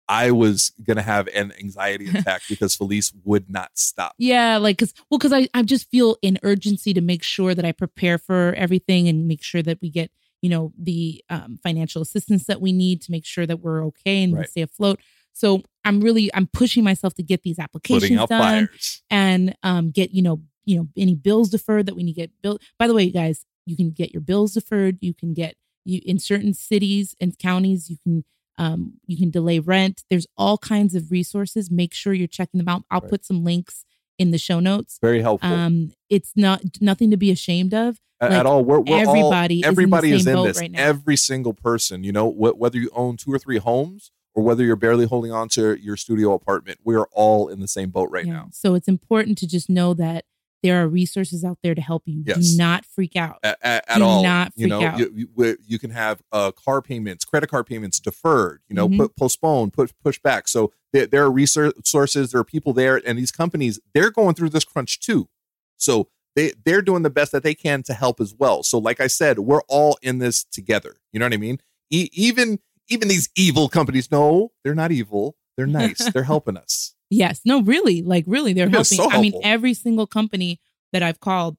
I 0.09 0.31
was 0.31 0.73
gonna 0.83 1.03
have 1.03 1.29
an 1.29 1.53
anxiety 1.61 2.09
attack 2.15 2.43
because 2.49 2.75
Felice 2.75 3.13
would 3.25 3.51
not 3.51 3.73
stop. 3.75 4.15
Yeah, 4.19 4.57
like 4.57 4.79
cause 4.79 4.95
well, 5.11 5.19
cause 5.19 5.33
I, 5.35 5.49
I 5.53 5.63
just 5.63 5.91
feel 5.91 6.17
an 6.23 6.39
urgency 6.43 6.95
to 6.95 7.03
make 7.03 7.23
sure 7.23 7.55
that 7.55 7.65
I 7.67 7.73
prepare 7.73 8.17
for 8.17 8.55
everything 8.57 9.07
and 9.07 9.29
make 9.29 9.43
sure 9.43 9.63
that 9.63 9.79
we 9.83 9.91
get, 9.91 10.11
you 10.41 10.49
know, 10.49 10.73
the 10.79 11.23
um, 11.29 11.59
financial 11.63 12.01
assistance 12.01 12.47
that 12.47 12.61
we 12.63 12.73
need 12.73 13.03
to 13.03 13.11
make 13.11 13.27
sure 13.27 13.45
that 13.47 13.61
we're 13.61 13.85
okay 13.87 14.23
and 14.25 14.33
we 14.33 14.39
Right. 14.39 14.49
stay 14.49 14.63
afloat. 14.63 14.99
So 15.35 15.63
I'm 15.85 16.01
really 16.01 16.31
I'm 16.35 16.47
pushing 16.47 16.83
myself 16.85 17.13
to 17.17 17.23
get 17.23 17.43
these 17.43 17.59
applications 17.59 18.27
done 18.29 18.69
fires. 18.69 19.03
and 19.11 19.55
um 19.63 19.91
get, 19.91 20.13
you 20.13 20.23
know, 20.23 20.41
you 20.65 20.79
know, 20.79 20.89
any 20.97 21.15
bills 21.15 21.51
deferred 21.51 21.85
that 21.85 21.95
we 21.97 22.03
need 22.03 22.15
to 22.15 22.21
get 22.23 22.31
built. 22.43 22.63
By 22.79 22.87
the 22.89 22.95
way, 22.95 23.05
you 23.05 23.13
guys, 23.13 23.45
you 23.67 23.77
can 23.77 23.91
get 23.91 24.13
your 24.15 24.23
bills 24.23 24.55
deferred. 24.55 24.97
You 25.03 25.13
can 25.13 25.35
get 25.35 25.55
you 25.85 26.01
in 26.05 26.19
certain 26.19 26.55
cities 26.55 27.15
and 27.21 27.39
counties, 27.39 27.89
you 27.91 27.97
can 28.03 28.25
um, 28.59 28.95
you 29.07 29.17
can 29.17 29.31
delay 29.31 29.59
rent. 29.61 30.03
There's 30.11 30.27
all 30.37 30.59
kinds 30.59 30.95
of 30.97 31.11
resources. 31.13 31.71
Make 31.71 31.95
sure 31.95 32.13
you're 32.13 32.27
checking 32.27 32.59
them 32.59 32.69
out. 32.69 32.83
I'll 32.91 33.01
Right. 33.01 33.11
put 33.11 33.25
some 33.25 33.45
links 33.45 33.85
in 34.19 34.33
the 34.33 34.39
show 34.39 34.59
notes. 34.59 34.99
Very 35.01 35.23
helpful. 35.23 35.53
Um, 35.53 35.93
it's 36.11 36.33
not 36.35 36.63
nothing 36.81 37.11
to 37.13 37.17
be 37.17 37.31
ashamed 37.31 37.73
of. 37.73 38.01
Like, 38.21 38.33
at 38.33 38.47
all. 38.47 38.65
We're, 38.65 38.81
we're 38.81 38.99
everybody 39.01 39.23
all, 39.23 39.31
is 39.31 39.51
in 39.53 39.61
the 39.61 39.65
everybody 39.65 40.13
is 40.13 40.27
in 40.27 40.43
this. 40.43 40.57
right 40.59 40.73
now. 40.73 40.83
Every 40.83 41.17
single 41.17 41.55
person, 41.55 42.03
you 42.03 42.11
know, 42.11 42.29
wh- 42.29 42.59
whether 42.59 42.77
you 42.79 42.91
own 42.93 43.17
two 43.17 43.33
or 43.33 43.39
three 43.39 43.59
homes 43.59 44.11
or 44.35 44.43
whether 44.43 44.65
you're 44.65 44.75
barely 44.75 45.07
holding 45.07 45.31
on 45.31 45.49
to 45.51 45.75
your 45.75 45.97
studio 45.97 46.33
apartment, 46.33 46.81
we 46.83 46.97
are 46.97 47.07
all 47.13 47.47
in 47.47 47.61
the 47.61 47.69
same 47.69 47.91
boat 47.91 48.11
right 48.11 48.27
Yeah. 48.27 48.33
now. 48.33 48.49
So 48.53 48.75
it's 48.75 48.89
important 48.89 49.39
to 49.39 49.47
just 49.47 49.71
know 49.71 49.95
that 49.95 50.25
there 50.63 50.83
are 50.83 50.89
resources 50.89 51.45
out 51.45 51.59
there 51.63 51.75
to 51.75 51.81
help 51.81 52.03
you. 52.07 52.23
Yes. 52.27 52.51
Do 52.53 52.59
not 52.59 52.85
freak 52.85 53.15
out. 53.17 53.39
At, 53.43 53.59
at, 53.63 53.85
at 53.89 53.99
Do 53.99 54.05
all, 54.05 54.23
not 54.23 54.53
you 54.57 54.67
know, 54.67 54.83
out. 54.83 54.99
You, 54.99 55.29
you, 55.37 55.57
you 55.67 55.79
can 55.79 55.91
have 55.91 56.23
uh, 56.33 56.51
car 56.53 56.83
payments, 56.83 57.25
credit 57.25 57.49
card 57.49 57.67
payments 57.67 58.01
deferred. 58.01 58.61
You 58.69 58.75
know, 58.75 58.89
Mhm. 58.89 58.99
put 58.99 59.17
postpone, 59.17 59.71
put 59.71 59.93
push 60.03 60.19
back. 60.19 60.49
So 60.49 60.73
there, 60.93 61.07
there 61.07 61.23
are 61.25 61.31
resources, 61.31 62.33
there 62.33 62.41
are 62.41 62.45
people 62.45 62.73
there, 62.73 63.01
and 63.07 63.19
these 63.19 63.31
companies 63.31 63.79
they're 63.95 64.11
going 64.11 64.35
through 64.35 64.51
this 64.51 64.65
crunch 64.65 64.99
too. 65.01 65.29
So 65.77 66.09
they 66.35 66.53
they're 66.65 66.83
doing 66.83 67.03
the 67.03 67.11
best 67.11 67.33
that 67.33 67.43
they 67.43 67.55
can 67.55 67.83
to 67.85 67.95
help 67.95 68.21
as 68.21 68.35
well. 68.35 68.63
So 68.63 68.79
like 68.79 69.01
I 69.01 69.07
said, 69.07 69.39
we're 69.41 69.63
all 69.69 69.99
in 70.03 70.19
this 70.19 70.45
together. 70.45 70.97
You 71.13 71.21
know 71.21 71.27
what 71.27 71.33
I 71.35 71.39
mean? 71.39 71.61
E- 71.91 72.11
even 72.13 72.59
even 72.89 73.09
these 73.09 73.29
evil 73.37 73.69
companies, 73.69 74.11
no, 74.11 74.51
they're 74.65 74.75
not 74.75 74.91
evil. 74.93 75.37
They're 75.57 75.67
nice. 75.67 76.11
they're 76.13 76.23
helping 76.25 76.57
us. 76.57 76.95
Yes. 77.11 77.41
No, 77.45 77.63
really. 77.63 78.03
Like 78.03 78.25
really, 78.27 78.53
they're 78.53 78.69
helping. 78.69 78.99
so 78.99 79.11
I 79.11 79.21
mean, 79.21 79.33
every 79.43 79.75
single 79.75 80.07
company 80.07 80.61
that 80.93 81.03
I've 81.03 81.21
called, 81.21 81.57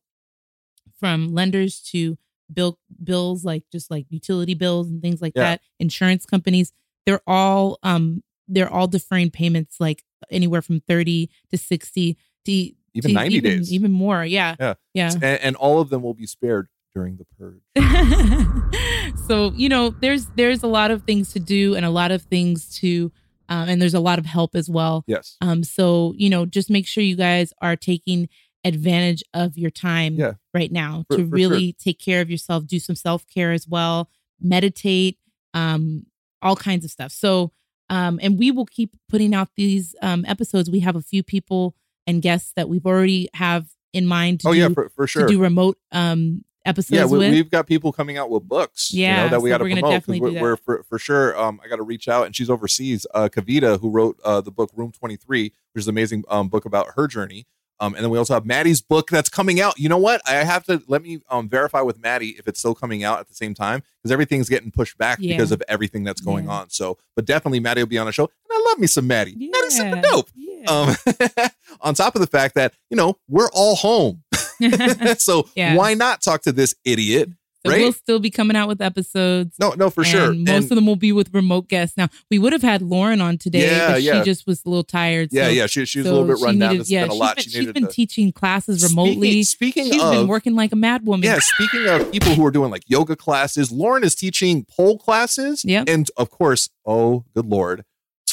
from 1.00 1.34
lenders 1.34 1.80
to 1.92 2.18
bill 2.54 2.78
bills, 3.04 3.46
like 3.46 3.64
just 3.72 3.90
like 3.90 4.06
utility 4.10 4.54
bills 4.54 4.90
and 4.90 5.02
things 5.02 5.22
like 5.22 5.34
Yeah. 5.36 5.44
that, 5.44 5.62
insurance 5.80 6.26
companies, 6.26 6.74
they're 7.06 7.22
all 7.26 7.80
um 7.84 8.24
they're 8.48 8.70
all 8.72 8.88
deferring 8.88 9.30
payments 9.32 9.80
like 9.80 10.04
anywhere 10.32 10.62
from 10.62 10.82
30 10.82 11.30
to 11.52 11.58
60 11.58 12.18
to 12.46 12.52
Even 12.52 12.76
to 13.02 13.14
90 13.14 13.36
even, 13.36 13.58
days. 13.58 13.72
Even 13.74 13.92
more. 13.92 14.26
Yeah. 14.26 14.56
Yeah. 14.60 14.74
Yeah. 14.94 15.12
And, 15.14 15.24
and 15.24 15.56
all 15.56 15.80
of 15.80 15.90
them 15.90 16.02
will 16.02 16.16
be 16.16 16.26
spared 16.26 16.68
during 16.94 17.18
the 17.18 17.26
purge. 17.38 17.62
so 19.28 19.52
you 19.56 19.70
know 19.70 19.92
there's 19.92 20.26
there's 20.36 20.64
a 20.64 20.68
lot 20.68 20.92
of 20.92 21.04
things 21.04 21.32
to 21.34 21.40
do 21.40 21.76
and 21.76 21.86
a 21.86 21.90
lot 21.90 22.12
of 22.12 22.24
things 22.24 22.78
to 22.80 23.12
um, 23.50 23.68
and 23.68 23.82
there's 23.82 23.94
a 23.94 24.00
lot 24.00 24.20
of 24.20 24.26
help 24.26 24.56
as 24.56 24.70
well 24.70 25.04
Yes. 25.08 25.36
um 25.42 25.64
so 25.64 26.14
you 26.18 26.30
know 26.30 26.46
just 26.46 26.70
make 26.70 26.88
sure 26.88 27.04
you 27.04 27.16
guys 27.18 27.52
are 27.62 27.76
taking 27.76 28.30
advantage 28.64 29.24
of 29.34 29.58
your 29.58 29.72
time 29.72 30.16
Yeah. 30.16 30.34
right 30.54 30.72
now 30.72 31.06
For- 31.10 31.18
to 31.18 31.24
for 31.28 31.36
really 31.36 31.74
take 31.74 32.00
care 32.00 32.22
of 32.22 32.30
yourself 32.30 32.66
do 32.68 32.80
some 32.80 32.96
self-care 32.96 33.52
as 33.52 33.68
well 33.68 34.10
meditate 34.42 35.18
um 35.54 36.06
all 36.42 36.56
kinds 36.56 36.86
of 36.86 36.92
stuff 36.92 37.12
so 37.12 37.52
um 37.90 38.20
and 38.22 38.38
we 38.40 38.52
will 38.52 38.66
keep 38.66 38.96
putting 39.10 39.34
out 39.34 39.50
these 39.56 39.96
um 40.02 40.24
episodes 40.28 40.70
we 40.70 40.80
have 40.82 40.96
a 40.96 41.02
few 41.02 41.24
people 41.24 41.76
and 42.08 42.22
guests 42.22 42.54
that 42.56 42.70
we've 42.70 42.86
already 42.86 43.28
have 43.34 43.68
in 43.94 44.06
mind 44.06 44.40
to 44.42 44.48
Oh 44.50 44.54
do, 44.54 44.60
yeah, 44.60 44.70
for, 44.70 44.90
for 44.90 45.08
sure. 45.08 45.24
to 45.26 45.34
do 45.34 45.42
remote 45.42 45.78
um 45.92 46.44
episodes 46.66 46.92
yeah, 46.92 47.06
we, 47.06 47.30
we've 47.32 47.50
got 47.50 47.68
people 47.68 47.92
coming 47.92 48.18
out 48.18 48.30
with 48.30 48.44
books. 48.48 48.94
you 48.94 49.04
Yeah, 49.04 49.24
know, 49.24 49.30
that 49.30 49.42
we 49.42 49.50
so 49.50 49.58
got 49.58 49.64
to 49.64 49.74
promote 49.74 49.92
definitely 49.92 50.20
we're, 50.20 50.42
we're 50.42 50.58
for, 50.58 50.84
for 50.84 51.00
sure. 51.00 51.40
Um, 51.40 51.60
I 51.64 51.68
got 51.68 51.78
to 51.78 51.84
reach 51.84 52.08
out, 52.08 52.26
and 52.26 52.36
she's 52.36 52.50
overseas. 52.50 53.06
Uh, 53.14 53.30
Kavita, 53.32 53.80
who 53.80 53.90
wrote 53.90 54.20
uh 54.24 54.42
the 54.42 54.52
book 54.52 54.72
Room 54.76 54.92
Twenty 54.92 55.16
Three, 55.16 55.54
which 55.74 55.82
is 55.84 55.88
an 55.88 55.94
amazing 55.94 56.24
um 56.30 56.50
book 56.50 56.66
about 56.66 56.88
her 56.96 57.08
journey. 57.08 57.46
Um, 57.82 57.96
and 57.96 58.04
then 58.04 58.10
we 58.12 58.18
also 58.18 58.34
have 58.34 58.46
Maddie's 58.46 58.82
book 58.82 59.10
that's 59.10 59.30
coming 59.30 59.62
out. 59.62 59.80
You 59.80 59.88
know 59.88 59.98
what? 59.98 60.20
I 60.28 60.34
have 60.44 60.66
to 60.66 60.84
let 60.88 61.02
me 61.02 61.22
um 61.30 61.48
verify 61.48 61.80
with 61.82 61.98
Maddie 61.98 62.36
if 62.38 62.46
it's 62.46 62.60
still 62.60 62.76
coming 62.76 63.06
out 63.06 63.20
at 63.22 63.30
the 63.30 63.34
same 63.34 63.54
time 63.54 63.82
because 64.02 64.12
everything's 64.12 64.50
getting 64.50 64.70
pushed 64.70 64.98
back 64.98 65.20
Yeah. 65.22 65.36
because 65.38 65.54
of 65.54 65.64
everything 65.70 66.04
that's 66.04 66.20
going 66.20 66.46
Yeah. 66.46 66.52
on. 66.52 66.70
So, 66.72 66.98
but 67.16 67.24
definitely 67.26 67.62
Maddie 67.62 67.82
will 67.82 67.88
be 67.88 67.98
on 67.98 68.06
the 68.06 68.12
show, 68.12 68.24
and 68.26 68.52
I 68.52 68.66
love 68.70 68.80
me 68.80 68.88
some 68.88 69.08
Maddie. 69.08 69.36
Maddie's 69.38 69.78
super 69.78 70.02
dope. 70.02 70.28
Yeah. 70.36 70.66
Um, 70.68 70.96
on 71.82 71.94
top 71.94 72.16
of 72.16 72.22
the 72.22 72.28
fact 72.28 72.56
that 72.56 72.74
you 72.90 72.98
know 72.98 73.18
we're 73.30 73.50
all 73.54 73.78
home, 73.78 74.24
so 75.18 75.48
Yeah. 75.56 75.76
why 75.76 75.94
not 75.94 76.22
talk 76.22 76.42
to 76.44 76.52
this 76.52 76.76
idiot? 76.86 77.30
So 77.66 77.74
right? 77.74 77.82
we'll 77.82 77.92
still 77.92 78.20
be 78.20 78.30
coming 78.30 78.56
out 78.56 78.70
with 78.70 78.82
episodes. 78.82 79.58
No, 79.60 79.72
no, 79.72 79.90
for 79.90 80.06
sure. 80.06 80.32
Most 80.34 80.48
And- 80.50 80.64
of 80.64 80.70
them 80.70 80.86
will 80.86 80.96
be 80.96 81.12
with 81.12 81.34
remote 81.34 81.68
guests. 81.68 81.98
Now 81.98 82.08
we 82.32 82.40
would 82.40 82.54
have 82.54 82.62
had 82.62 82.82
Lauren 82.82 83.20
on 83.20 83.38
today, 83.38 83.66
Yeah, 83.70 83.92
but 83.92 84.02
yeah. 84.02 84.20
she 84.22 84.26
just 84.26 84.48
was 84.48 84.62
a 84.66 84.70
little 84.70 84.86
tired. 84.86 85.28
Yeah, 85.34 85.48
so- 85.48 85.50
yeah, 85.50 85.68
she- 85.68 85.84
she 85.86 86.00
was 86.00 86.08
a 86.08 86.12
little 86.14 86.26
bit 86.26 86.38
run 86.42 86.58
down. 86.58 86.70
needed- 86.70 86.82
It's 86.84 86.90
yeah, 86.90 87.02
been 87.04 87.12
a 87.12 87.16
lot. 87.16 87.36
Been, 87.36 87.44
She 87.44 87.50
she's 87.50 87.72
been 87.74 87.88
teaching 87.88 88.32
classes 88.32 88.82
remotely. 88.82 89.44
Speaking, 89.44 89.84
speaking 89.84 89.92
she's 89.92 90.02
of, 90.02 90.14
been 90.14 90.28
working 90.28 90.56
like 90.56 90.72
a 90.72 90.78
mad 90.78 91.06
woman. 91.06 91.26
yeah, 91.26 91.40
speaking 91.42 91.86
of 91.88 92.10
people 92.14 92.34
who 92.34 92.46
are 92.46 92.52
doing 92.52 92.72
like 92.72 92.84
yoga 92.88 93.18
classes, 93.18 93.74
Lauren 93.74 94.06
is 94.06 94.16
teaching 94.16 94.64
pole 94.64 94.98
classes, 94.98 95.66
Yep. 95.66 95.90
and 95.90 96.10
of 96.16 96.30
course, 96.30 96.70
oh 96.86 97.26
good 97.36 97.46
lord, 97.46 97.84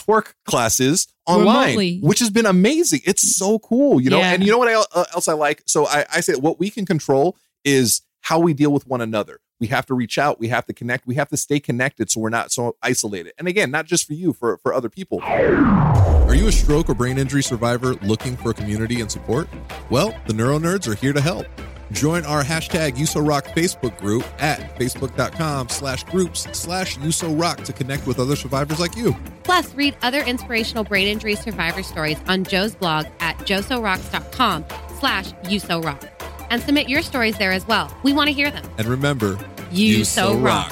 twerk 0.00 0.34
classes 0.44 1.08
online, 1.26 1.68
Remotely. 1.68 2.00
which 2.00 2.18
has 2.20 2.30
been 2.30 2.46
amazing. 2.46 3.00
It's 3.04 3.36
so 3.36 3.58
cool, 3.58 4.00
you 4.00 4.10
know. 4.10 4.18
Yeah. 4.18 4.32
And 4.32 4.44
you 4.44 4.52
know 4.52 4.58
what 4.58 4.88
uh, 4.94 5.04
else 5.14 5.28
I 5.28 5.32
like? 5.32 5.62
So 5.66 5.86
I, 5.86 6.04
I 6.12 6.20
say 6.20 6.34
what 6.34 6.58
we 6.58 6.70
can 6.70 6.86
control 6.86 7.36
is 7.64 8.02
how 8.20 8.38
we 8.38 8.54
deal 8.54 8.72
with 8.72 8.86
one 8.86 9.00
another. 9.00 9.40
We 9.58 9.68
have 9.68 9.86
to 9.86 9.94
reach 9.94 10.18
out. 10.18 10.38
We 10.38 10.48
have 10.48 10.66
to 10.66 10.74
connect. 10.74 11.06
We 11.06 11.14
have 11.14 11.28
to 11.30 11.36
stay 11.36 11.60
connected 11.60 12.10
so 12.10 12.20
we're 12.20 12.28
not 12.28 12.52
so 12.52 12.76
isolated. 12.82 13.32
And 13.38 13.48
again, 13.48 13.70
not 13.70 13.86
just 13.86 14.06
for 14.06 14.12
you, 14.12 14.32
for 14.32 14.58
for 14.58 14.74
other 14.74 14.90
people. 14.90 15.20
Are 15.22 16.34
you 16.34 16.48
a 16.48 16.52
stroke 16.52 16.90
or 16.90 16.94
brain 16.94 17.18
injury 17.18 17.42
survivor 17.42 17.94
looking 17.94 18.36
for 18.36 18.52
community 18.52 19.00
and 19.00 19.10
support? 19.10 19.48
Well, 19.88 20.14
the 20.26 20.34
Neuro 20.34 20.58
Nerds 20.58 20.86
are 20.88 20.94
here 20.94 21.12
to 21.12 21.20
help. 21.20 21.46
Join 21.92 22.24
our 22.24 22.42
hashtag 22.42 22.92
USORock 22.96 23.44
Facebook 23.54 23.96
group 23.98 24.24
at 24.38 24.76
facebook.com 24.78 25.68
slash 25.68 26.04
groups 26.04 26.46
slash 26.52 26.96
USORock 26.98 27.64
to 27.64 27.72
connect 27.72 28.06
with 28.06 28.18
other 28.18 28.36
survivors 28.36 28.80
like 28.80 28.96
you. 28.96 29.14
Plus, 29.44 29.72
read 29.74 29.96
other 30.02 30.22
inspirational 30.22 30.82
brain 30.84 31.06
injury 31.06 31.36
survivor 31.36 31.82
stories 31.82 32.18
on 32.26 32.44
Joe's 32.44 32.74
blog 32.74 33.06
at 33.20 33.36
joesorocks.com 33.38 34.64
slash 34.98 35.32
uso-rock. 35.48 36.02
And 36.50 36.60
submit 36.62 36.88
your 36.88 37.02
stories 37.02 37.36
there 37.38 37.52
as 37.52 37.66
well. 37.66 37.96
We 38.02 38.12
want 38.12 38.28
to 38.28 38.32
hear 38.32 38.50
them. 38.50 38.64
And 38.78 38.86
remember, 38.86 39.38
You 39.70 40.04
so 40.04 40.36
rock. 40.38 40.70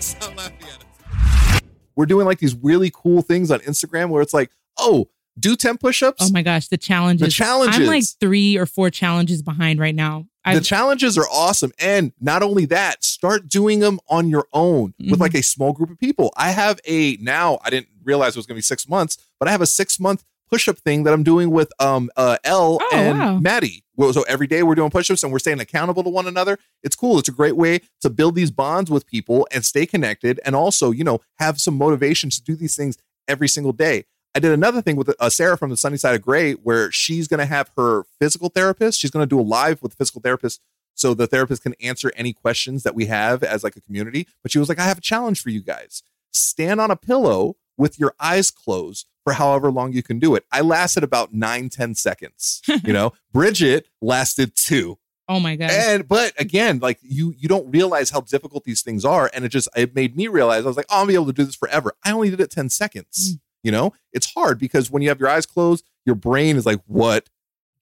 Stop 0.00 0.36
laughing 0.36 0.56
at 0.62 1.54
us. 1.54 1.60
We're 1.96 2.06
doing 2.06 2.26
like 2.26 2.38
these 2.38 2.54
really 2.56 2.90
cool 2.94 3.22
things 3.22 3.50
on 3.50 3.60
Instagram 3.60 4.08
where 4.10 4.22
it's 4.22 4.34
like, 4.34 4.50
oh, 4.76 5.08
do 5.38 5.56
10 5.56 5.78
push-ups. 5.78 6.22
Oh 6.22 6.30
my 6.32 6.42
gosh, 6.42 6.68
the 6.68 6.76
challenges. 6.76 7.26
The 7.26 7.30
challenges. 7.32 7.80
I'm 7.80 7.86
like 7.86 8.04
three 8.20 8.56
or 8.56 8.66
four 8.66 8.90
challenges 8.90 9.42
behind 9.42 9.78
right 9.78 9.94
now. 9.94 10.26
the 10.44 10.52
I've, 10.52 10.64
challenges 10.64 11.18
are 11.18 11.26
awesome. 11.30 11.72
And 11.78 12.12
not 12.20 12.42
only 12.42 12.64
that, 12.66 13.04
start 13.04 13.48
doing 13.48 13.80
them 13.80 14.00
on 14.08 14.28
your 14.30 14.46
own 14.52 14.94
with 14.98 15.18
Mhm. 15.18 15.20
like 15.20 15.34
a 15.34 15.42
small 15.42 15.72
group 15.72 15.90
of 15.90 15.98
people. 15.98 16.32
I 16.36 16.50
have 16.52 16.80
a 16.86 17.16
now, 17.20 17.58
I 17.64 17.70
didn't 17.70 17.88
realize 18.02 18.34
it 18.34 18.38
was 18.38 18.46
going 18.46 18.54
to 18.54 18.58
be 18.58 18.62
six 18.62 18.88
months, 18.88 19.18
but 19.38 19.46
I 19.48 19.50
have 19.52 19.60
a 19.60 19.66
six 19.66 20.00
month 20.00 20.24
push-up 20.50 20.78
thing 20.78 21.02
that 21.04 21.12
I'm 21.12 21.22
doing 21.22 21.50
with 21.50 21.70
um 21.78 22.08
uh 22.16 22.38
L 22.44 22.78
Oh, 22.80 22.88
and 22.94 23.18
wow. 23.18 23.38
Maddie. 23.38 23.84
Well, 23.96 24.12
so 24.14 24.22
every 24.22 24.46
day 24.46 24.62
we're 24.62 24.76
doing 24.76 24.88
push-ups 24.90 25.22
and 25.22 25.30
we're 25.30 25.40
staying 25.40 25.60
accountable 25.60 26.02
to 26.04 26.08
one 26.08 26.26
another. 26.26 26.58
It's 26.82 26.96
cool. 26.96 27.18
It's 27.18 27.28
a 27.28 27.32
great 27.32 27.56
way 27.56 27.80
to 28.00 28.08
build 28.08 28.34
these 28.34 28.50
bonds 28.50 28.90
with 28.90 29.06
people 29.06 29.46
and 29.52 29.62
stay 29.64 29.84
connected, 29.84 30.40
and 30.46 30.56
also 30.56 30.90
you 30.90 31.04
know 31.04 31.20
have 31.38 31.60
some 31.60 31.76
motivation 31.76 32.30
to 32.30 32.42
do 32.42 32.56
these 32.56 32.74
things 32.76 32.96
every 33.26 33.48
single 33.48 33.72
day. 33.72 34.04
I 34.38 34.40
did 34.40 34.52
another 34.52 34.80
thing 34.80 34.94
with 34.94 35.12
uh, 35.18 35.30
Sarah 35.30 35.58
from 35.58 35.70
the 35.70 35.76
Sunny 35.76 35.96
Side 35.96 36.14
of 36.14 36.22
Gray, 36.22 36.52
where 36.52 36.92
she's 36.92 37.26
going 37.26 37.40
to 37.40 37.46
have 37.46 37.72
her 37.76 38.04
physical 38.20 38.50
therapist. 38.50 39.00
She's 39.00 39.10
going 39.10 39.24
to 39.24 39.28
do 39.28 39.40
a 39.40 39.42
live 39.42 39.82
with 39.82 39.90
the 39.90 39.96
physical 39.96 40.20
therapist, 40.20 40.60
so 40.94 41.12
the 41.12 41.26
therapist 41.26 41.64
can 41.64 41.74
answer 41.80 42.12
any 42.14 42.32
questions 42.32 42.84
that 42.84 42.94
we 42.94 43.06
have 43.06 43.42
as 43.42 43.64
like 43.64 43.74
a 43.74 43.80
community. 43.80 44.28
But 44.40 44.52
she 44.52 44.60
was 44.60 44.68
like, 44.68 44.78
"I 44.78 44.84
have 44.84 44.98
a 44.98 45.00
challenge 45.00 45.42
for 45.42 45.50
you 45.50 45.60
guys. 45.60 46.04
Stand 46.30 46.80
on 46.80 46.88
a 46.88 46.94
pillow 46.94 47.56
with 47.76 47.98
your 47.98 48.14
eyes 48.20 48.52
closed 48.52 49.08
for 49.24 49.32
however 49.32 49.72
long 49.72 49.92
you 49.92 50.04
can 50.04 50.20
do 50.20 50.36
it." 50.36 50.44
I 50.52 50.60
lasted 50.60 51.02
about 51.02 51.34
nine, 51.34 51.68
ten 51.68 51.96
seconds. 51.96 52.62
You 52.84 52.92
know, 52.92 53.14
Bridget 53.32 53.88
lasted 54.00 54.54
two. 54.54 54.98
Oh 55.28 55.40
my 55.40 55.56
god. 55.56 55.72
And 55.72 56.06
but 56.06 56.32
again, 56.38 56.78
like 56.78 57.00
you 57.02 57.34
you 57.36 57.48
don't 57.48 57.68
realize 57.72 58.10
how 58.10 58.20
difficult 58.20 58.62
these 58.62 58.82
things 58.82 59.04
are. 59.04 59.32
And 59.34 59.44
it 59.44 59.48
just 59.48 59.68
it 59.74 59.96
made 59.96 60.16
me 60.16 60.28
realize 60.28 60.64
I 60.64 60.68
was 60.68 60.76
like, 60.76 60.86
oh, 60.90 60.98
I'll 60.98 61.06
be 61.06 61.14
able 61.14 61.26
to 61.26 61.32
do 61.32 61.42
this 61.42 61.56
forever. 61.56 61.94
I 62.04 62.12
only 62.12 62.30
did 62.30 62.40
it 62.40 62.52
10 62.52 62.68
seconds. 62.70 63.36
You 63.62 63.72
know, 63.72 63.92
it's 64.12 64.32
hard 64.32 64.58
because 64.58 64.90
when 64.90 65.02
you 65.02 65.08
have 65.08 65.20
your 65.20 65.28
eyes 65.28 65.46
closed, 65.46 65.84
your 66.06 66.14
brain 66.14 66.56
is 66.56 66.64
like, 66.64 66.80
what 66.86 67.28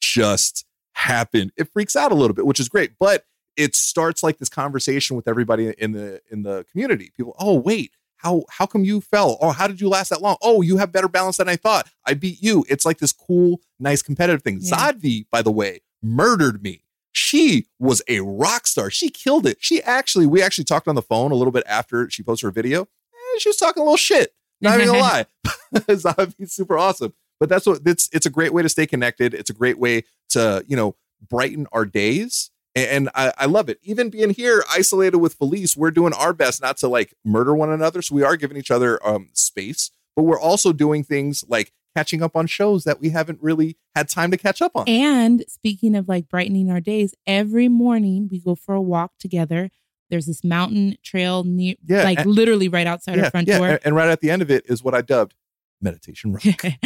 just 0.00 0.64
happened? 0.92 1.52
It 1.56 1.68
freaks 1.72 1.94
out 1.94 2.12
a 2.12 2.14
little 2.14 2.34
bit, 2.34 2.46
which 2.46 2.60
is 2.60 2.68
great. 2.68 2.92
But 2.98 3.26
it 3.56 3.74
starts 3.74 4.22
like 4.22 4.38
this 4.38 4.48
conversation 4.48 5.16
with 5.16 5.28
everybody 5.28 5.74
in 5.78 5.92
the 5.92 6.20
in 6.30 6.42
the 6.42 6.64
community. 6.70 7.12
People, 7.16 7.34
oh 7.38 7.54
wait, 7.54 7.92
how 8.16 8.44
how 8.50 8.66
come 8.66 8.84
you 8.84 9.00
fell? 9.00 9.38
Oh, 9.40 9.50
how 9.50 9.66
did 9.66 9.80
you 9.80 9.88
last 9.88 10.10
that 10.10 10.22
long? 10.22 10.36
Oh, 10.42 10.62
you 10.62 10.78
have 10.78 10.92
better 10.92 11.08
balance 11.08 11.36
than 11.36 11.48
I 11.48 11.56
thought. 11.56 11.88
I 12.06 12.14
beat 12.14 12.42
you. 12.42 12.64
It's 12.68 12.84
like 12.84 12.98
this 12.98 13.12
cool, 13.12 13.60
nice 13.78 14.02
competitive 14.02 14.42
thing. 14.42 14.60
Yeah. 14.60 14.92
Zadvi, 14.92 15.26
by 15.30 15.42
the 15.42 15.52
way, 15.52 15.80
murdered 16.02 16.62
me. 16.62 16.82
She 17.12 17.66
was 17.78 18.02
a 18.08 18.20
rock 18.20 18.66
star. 18.66 18.90
She 18.90 19.08
killed 19.08 19.46
it. 19.46 19.56
She 19.58 19.82
actually, 19.82 20.26
we 20.26 20.42
actually 20.42 20.64
talked 20.64 20.86
on 20.86 20.94
the 20.94 21.02
phone 21.02 21.32
a 21.32 21.34
little 21.34 21.52
bit 21.52 21.64
after 21.66 22.10
she 22.10 22.22
posted 22.22 22.48
her 22.48 22.50
video. 22.50 22.80
And 22.80 23.40
she 23.40 23.48
was 23.48 23.56
talking 23.56 23.80
a 23.80 23.84
little 23.84 23.96
shit. 23.96 24.34
Not 24.60 24.80
even 24.80 24.86
gonna 24.88 24.98
lie. 25.00 25.26
Zadvi's 25.74 26.52
super 26.52 26.78
awesome. 26.78 27.12
But 27.38 27.48
that's 27.48 27.66
what 27.66 27.80
it's 27.84 28.08
it's 28.12 28.26
a 28.26 28.30
great 28.30 28.52
way 28.52 28.62
to 28.62 28.68
stay 28.68 28.86
connected. 28.86 29.34
It's 29.34 29.50
a 29.50 29.54
great 29.54 29.78
way 29.78 30.04
to, 30.30 30.64
you 30.66 30.76
know, 30.76 30.96
brighten 31.28 31.66
our 31.72 31.84
days. 31.84 32.50
And, 32.74 32.88
and 32.88 33.10
I, 33.14 33.32
I 33.38 33.46
love 33.46 33.68
it. 33.68 33.78
Even 33.82 34.10
being 34.10 34.30
here 34.30 34.64
isolated 34.70 35.18
with 35.18 35.34
Felice, 35.34 35.76
we're 35.76 35.90
doing 35.90 36.12
our 36.14 36.32
best 36.32 36.62
not 36.62 36.78
to 36.78 36.88
like 36.88 37.14
murder 37.24 37.54
one 37.54 37.70
another. 37.70 38.00
So 38.02 38.14
we 38.14 38.22
are 38.22 38.36
giving 38.36 38.56
each 38.56 38.70
other 38.70 39.04
um 39.06 39.28
space, 39.34 39.90
but 40.14 40.22
we're 40.22 40.40
also 40.40 40.72
doing 40.72 41.04
things 41.04 41.44
like 41.48 41.72
catching 41.94 42.22
up 42.22 42.36
on 42.36 42.46
shows 42.46 42.84
that 42.84 43.00
we 43.00 43.08
haven't 43.08 43.38
really 43.42 43.76
had 43.94 44.08
time 44.08 44.30
to 44.30 44.36
catch 44.36 44.60
up 44.60 44.72
on. 44.74 44.86
And 44.86 45.44
speaking 45.48 45.94
of 45.94 46.08
like 46.08 46.28
brightening 46.28 46.70
our 46.70 46.80
days, 46.80 47.14
every 47.26 47.68
morning 47.68 48.28
we 48.30 48.38
go 48.38 48.54
for 48.54 48.74
a 48.74 48.82
walk 48.82 49.12
together. 49.18 49.70
There's 50.10 50.26
this 50.26 50.44
mountain 50.44 50.96
trail 51.02 51.44
near, 51.44 51.74
Yeah, 51.86 52.04
like 52.04 52.20
and- 52.20 52.30
literally 52.30 52.68
right 52.68 52.86
outside 52.86 53.18
our 53.18 53.30
front 53.30 53.48
door. 53.48 53.78
And, 53.84 53.94
right 53.96 54.08
at 54.08 54.20
the 54.20 54.30
end 54.30 54.42
of 54.42 54.50
it 54.50 54.64
is 54.66 54.82
what 54.82 54.94
I 54.94 55.02
dubbed 55.02 55.34
meditation 55.82 56.32
rock. 56.32 56.42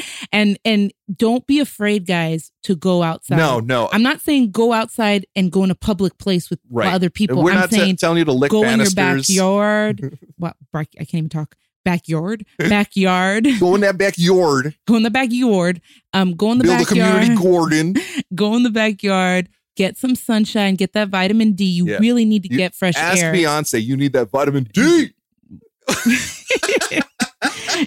and 0.33 0.59
and 0.65 0.93
don't 1.15 1.47
be 1.47 1.61
afraid, 1.61 2.07
guys, 2.07 2.51
to 2.65 2.75
go 2.75 3.03
outside. 3.03 3.37
No, 3.37 3.61
no. 3.61 3.89
I'm 3.93 4.03
not 4.03 4.21
saying 4.21 4.51
go 4.51 4.73
outside 4.73 5.27
and 5.37 5.53
go 5.53 5.63
in 5.65 5.71
a 5.71 5.75
public 5.77 6.19
place 6.19 6.51
with 6.51 6.59
Right. 6.71 6.93
other 6.93 7.09
people. 7.11 7.43
We're 7.43 7.53
I'm 7.53 7.59
not 7.61 7.71
t- 7.71 7.77
saying 7.77 7.97
telling 7.97 8.19
you 8.19 8.25
to 8.25 8.33
lick 8.33 8.51
go 8.51 8.65
in 8.65 8.81
your 8.81 8.91
backyard. 8.91 10.19
what? 10.37 10.57
I 10.75 10.85
can't 10.85 11.15
even 11.15 11.29
talk. 11.29 11.55
Backyard, 11.83 12.45
backyard. 12.59 13.47
Go 13.59 13.75
in 13.75 13.81
that 13.81 13.97
backyard. 13.97 14.77
Go 14.87 14.97
in 14.97 15.03
the 15.03 15.11
backyard. 15.11 15.81
Um, 16.13 16.35
go 16.35 16.53
in 16.53 16.59
the 16.59 16.65
Build 16.65 16.79
backyard. 16.79 17.23
a 17.23 17.27
community 17.27 17.43
garden. 17.43 17.95
go 18.35 18.55
in 18.57 18.65
the 18.65 18.71
backyard. 18.71 19.49
Get 19.77 19.97
some 19.97 20.15
sunshine. 20.15 20.75
Get 20.77 20.93
that 20.95 21.09
vitamin 21.09 21.53
D. 21.53 21.65
You 21.65 21.87
Yeah. 21.89 21.99
really 21.99 22.25
need 22.25 22.43
to 22.45 22.51
You 22.51 22.59
get 22.59 22.75
fresh 22.75 22.97
Ask 22.97 23.23
air. 23.23 23.31
Ask 23.33 23.39
Beyonce, 23.75 23.83
you 23.83 23.97
need 23.97 24.13
that 24.15 24.31
vitamin 24.31 24.69
D. 24.73 25.11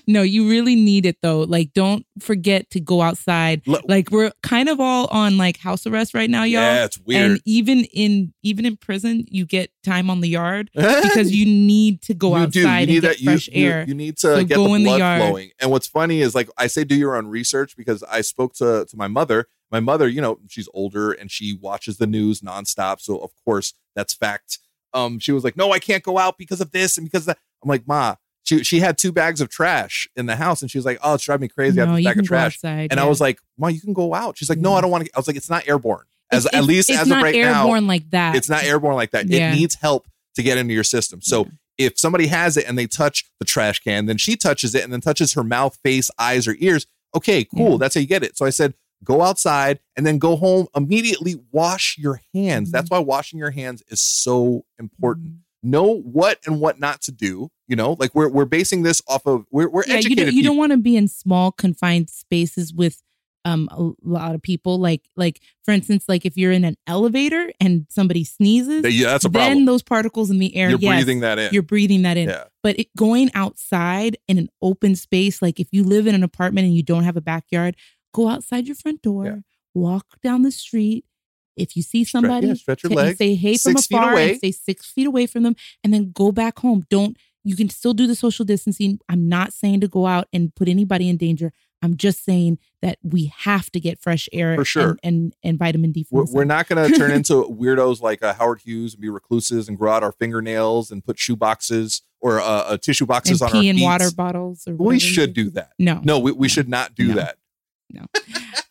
no, 0.08 0.22
you 0.24 0.50
really 0.50 0.76
need 0.76 1.06
it 1.06 1.18
though. 1.22 1.42
Like, 1.42 1.74
don't 1.74 2.06
forget 2.20 2.70
to 2.72 2.80
go 2.80 3.02
outside. 3.02 3.62
Like, 3.86 4.10
we're 4.12 4.32
kind 4.42 4.68
of 4.70 4.80
all 4.80 5.08
on 5.08 5.38
like 5.38 5.58
house 5.58 5.86
arrest 5.86 6.14
right 6.14 6.30
now, 6.30 6.44
y'all. 6.44 6.62
Yeah, 6.62 6.86
it's 6.86 7.00
weird. 7.00 7.32
And 7.32 7.42
even 7.46 7.84
in 7.94 8.34
even 8.42 8.66
in 8.66 8.78
prison, 8.78 9.26
you 9.30 9.46
get 9.46 9.70
time 9.84 10.10
on 10.10 10.22
the 10.22 10.30
yard 10.30 10.70
because 10.76 11.32
you 11.32 11.46
need 11.46 12.02
to 12.04 12.14
go 12.14 12.30
you 12.36 12.44
outside 12.44 12.52
do. 12.54 12.60
You 12.62 12.68
and 12.68 12.88
need 12.88 13.02
get 13.02 13.08
that. 13.08 13.20
You, 13.20 13.26
fresh 13.26 13.48
you- 13.50 13.70
air. 13.70 13.86
You, 13.88 13.94
need 13.94 14.18
to 14.18 14.36
So 14.38 14.44
get 14.44 14.56
go 14.56 14.68
the 14.70 14.74
in 14.74 14.84
the 14.84 14.98
yard. 14.98 15.22
flowing. 15.22 15.52
And 15.60 15.70
what's 15.72 15.88
funny 15.88 16.22
is 16.22 16.34
like 16.34 16.50
I 16.58 16.68
say, 16.68 16.84
do 16.84 16.96
your 16.96 17.16
own 17.16 17.28
research 17.28 17.78
because 17.78 18.04
I 18.04 18.22
spoke 18.22 18.54
to 18.56 18.86
to 18.90 18.98
my 18.98 19.08
mother. 19.08 19.48
My 19.74 19.82
mother, 19.82 20.08
you 20.08 20.22
know, 20.22 20.40
she's 20.48 20.70
older 20.74 21.12
and 21.12 21.30
she 21.30 21.58
watches 21.60 21.98
the 21.98 22.08
news 22.08 22.40
nonstop. 22.40 23.02
So 23.02 23.18
of 23.18 23.32
course 23.44 23.74
that's 23.96 24.14
fact. 24.14 24.60
Um, 24.94 25.20
she 25.20 25.32
was 25.34 25.44
like, 25.44 25.58
"No, 25.58 25.72
I 25.74 25.80
can't 25.80 26.04
go 26.04 26.18
out 26.20 26.38
because 26.38 26.62
of 26.62 26.72
this 26.72 26.98
and 26.98 27.06
because 27.06 27.24
of 27.24 27.26
that." 27.28 27.40
I'm 27.62 27.68
like, 27.68 27.86
"Ma." 27.88 28.16
She, 28.46 28.62
she 28.64 28.80
had 28.82 28.98
two 28.98 29.14
bags 29.14 29.40
of 29.40 29.48
trash 29.50 30.06
in 30.18 30.26
the 30.26 30.36
house 30.36 30.62
and 30.62 30.70
she 30.70 30.78
was 30.78 30.84
like, 30.84 31.00
Oh, 31.02 31.14
it's 31.14 31.24
driving 31.24 31.44
me 31.44 31.48
crazy. 31.48 31.80
I 31.80 31.86
no, 31.86 31.92
have 31.92 31.98
this 31.98 32.06
bag 32.06 32.20
of 32.20 32.26
trash. 32.26 32.56
outside. 32.58 32.92
And 32.92 33.00
I 33.00 33.06
was 33.06 33.22
like, 33.22 33.40
Ma, 33.58 33.70
you 33.70 33.80
can 33.80 33.94
go 33.94 34.14
out. 34.14 34.38
She's 34.38 34.50
like, 34.50 34.60
No, 34.60 34.74
I 34.74 34.82
don't 34.82 34.92
want 34.92 35.06
to. 35.06 35.12
I 35.16 35.18
was 35.18 35.28
like, 35.28 35.38
It's 35.38 35.50
not 35.50 35.66
airborne. 35.66 36.04
As 36.30 36.46
It's- 36.46 36.60
at 36.62 36.68
least 36.68 36.90
as 36.90 37.10
of 37.10 37.22
right 37.22 37.34
now, 37.34 37.62
airborne 37.62 37.88
like 37.88 38.10
that. 38.10 38.36
it's 38.36 38.50
not 38.50 38.66
airborne 38.66 38.96
like 38.96 39.12
that. 39.12 39.30
Yeah. 39.30 39.54
It 39.54 39.56
needs 39.56 39.76
help 39.76 40.10
to 40.36 40.44
get 40.44 40.58
into 40.58 40.74
your 40.74 40.84
system. 40.84 41.22
So 41.22 41.48
if 41.78 41.98
somebody 41.98 42.28
has 42.28 42.58
it 42.58 42.68
and 42.68 42.78
they 42.78 42.86
touch 42.86 43.24
the 43.40 43.46
trash 43.46 43.80
can, 43.80 44.08
then 44.08 44.18
she 44.18 44.36
touches 44.36 44.76
it 44.76 44.84
and 44.84 44.92
then 44.92 45.00
touches 45.00 45.32
her 45.36 45.44
mouth, 45.46 45.80
face, 45.82 46.12
eyes, 46.20 46.46
or 46.46 46.58
ears. 46.60 46.86
Okay, 47.16 47.46
cool. 47.46 47.72
Yeah. 47.72 47.78
That's 47.78 47.96
how 47.96 48.02
you 48.02 48.08
get 48.08 48.24
it. 48.24 48.36
So 48.38 48.46
I 48.46 48.50
said, 48.50 48.74
go 49.04 49.22
outside 49.22 49.80
and 49.96 50.06
then 50.06 50.18
go 50.18 50.36
home 50.36 50.68
immediately. 50.76 51.36
Wash 51.52 51.98
your 51.98 52.22
hands. 52.34 52.70
Mm-hmm. 52.70 52.72
That's 52.72 52.90
why 52.90 53.00
washing 53.00 53.40
your 53.40 53.52
hands 53.52 53.84
is 53.90 54.02
so 54.02 54.66
important. 54.80 55.36
Know 55.62 56.00
what 56.02 56.40
and 56.46 56.60
what 56.60 56.80
not 56.80 57.02
to 57.04 57.12
do. 57.12 57.50
You 57.68 57.76
know, 57.76 57.96
like 58.00 58.14
we're 58.14 58.28
we're 58.30 58.46
basing 58.46 58.84
this 58.84 59.02
off 59.08 59.26
of 59.26 59.46
we're 59.50 59.70
we're 59.70 59.84
yeah, 59.86 59.94
you 59.94 60.00
educated. 60.00 60.26
don't, 60.26 60.36
you 60.36 60.44
don't 60.44 60.58
want 60.58 60.72
to 60.74 60.78
be 60.78 60.98
in 60.98 61.08
small 61.08 61.52
confined 61.52 62.10
spaces 62.10 62.74
with 62.74 63.02
um 63.46 63.70
a 63.72 63.92
lot 64.04 64.36
of 64.36 64.42
people. 64.42 64.78
Like 64.78 65.04
like 65.16 65.40
for 65.64 65.72
instance, 65.72 66.06
like 66.10 66.26
if 66.26 66.36
you're 66.36 66.52
in 66.52 66.66
an 66.66 66.76
elevator 66.86 67.52
and 67.62 67.86
somebody 67.90 68.26
sneezes, 68.26 68.84
Yeah, 68.94 69.08
that's 69.08 69.24
a 69.24 69.30
problem 69.30 69.60
then 69.60 69.66
those 69.66 69.82
particles 69.82 70.30
in 70.30 70.40
the 70.40 70.54
air, 70.56 70.70
You're 70.70 70.80
yes, 70.80 70.96
breathing 70.96 71.22
that 71.22 71.40
in. 71.40 71.54
You're 71.54 71.64
breathing 71.64 72.02
that 72.02 72.18
in. 72.18 72.28
Yeah. 72.28 72.44
But 72.62 72.80
it, 72.80 72.96
going 72.98 73.32
outside 73.34 74.18
in 74.28 74.38
an 74.38 74.50
open 74.62 74.96
space, 74.96 75.42
like 75.42 75.60
if 75.62 75.70
you 75.72 75.84
live 75.84 76.08
in 76.08 76.16
an 76.16 76.24
apartment 76.24 76.66
and 76.66 76.76
you 76.76 76.84
don't 76.84 77.04
have 77.04 77.16
a 77.16 77.22
backyard, 77.22 77.78
go 78.14 78.30
outside 78.30 78.68
your 78.68 78.76
front 78.76 79.02
door, 79.02 79.26
Yeah. 79.26 79.36
walk 79.74 80.06
down 80.22 80.44
the 80.44 80.52
street. 80.52 81.06
If 81.56 81.76
you 81.76 81.84
see 81.84 82.04
somebody, 82.04 82.48
yeah, 82.48 82.54
stretch 82.56 82.84
your 82.84 82.90
t- 82.90 82.96
legs, 82.96 83.18
say 83.20 83.36
hey 83.36 83.58
from 83.58 83.76
afar 83.76 84.14
away. 84.14 84.30
and 84.30 84.38
stay 84.38 84.52
six 84.52 84.88
feet 84.88 85.06
away 85.06 85.28
from 85.28 85.44
them, 85.44 85.56
and 85.84 85.94
then 85.94 86.12
go 86.12 86.32
back 86.32 86.60
home. 86.60 86.84
Don't 86.90 87.16
you 87.44 87.56
can 87.58 87.70
still 87.70 87.94
do 87.94 88.08
the 88.08 88.16
social 88.16 88.46
distancing. 88.46 89.00
I'm 89.10 89.28
not 89.28 89.52
saying 89.54 89.82
to 89.82 89.88
go 89.88 90.08
out 90.08 90.28
and 90.34 90.56
put 90.56 90.68
anybody 90.70 91.10
in 91.10 91.18
danger. 91.18 91.52
I'm 91.82 91.98
just 91.98 92.24
saying 92.24 92.58
that 92.82 92.98
we 93.04 93.34
have 93.40 93.70
to 93.72 93.80
get 93.82 94.00
fresh 94.00 94.30
air 94.32 94.56
For 94.56 94.64
sure. 94.64 94.90
and, 94.92 95.00
and, 95.04 95.36
and 95.44 95.60
vitamin 95.60 95.92
D 95.92 96.08
We're, 96.10 96.24
we're 96.32 96.44
not 96.46 96.70
going 96.70 96.90
to 96.90 96.98
turn 96.98 97.12
into 97.20 97.34
weirdos 97.44 98.02
like 98.02 98.24
uh, 98.24 98.34
Howard 98.36 98.62
Hughes 98.62 98.94
and 98.94 99.02
be 99.02 99.10
recluses 99.10 99.68
and 99.68 99.78
grow 99.78 99.92
out 99.92 100.02
our 100.02 100.14
fingernails 100.14 100.90
and 100.90 101.04
put 101.04 101.20
shoe 101.20 101.36
boxes 101.36 102.02
or 102.22 102.40
uh, 102.40 102.44
uh, 102.46 102.78
tissue 102.78 103.06
boxes 103.06 103.42
and 103.42 103.50
on 103.52 103.58
our 103.58 103.62
pee 103.62 103.68
in 103.68 103.76
feet. 103.76 103.84
water 103.84 104.10
bottles. 104.16 104.64
Or 104.66 104.76
We 104.76 104.98
should 104.98 105.34
do 105.34 105.50
that. 105.52 105.72
No. 105.78 106.00
No, 106.06 106.20
we, 106.20 106.32
we 106.32 106.48
should 106.48 106.70
not 106.70 106.96
do 106.96 107.10
No. 107.10 107.16
that. 107.16 107.36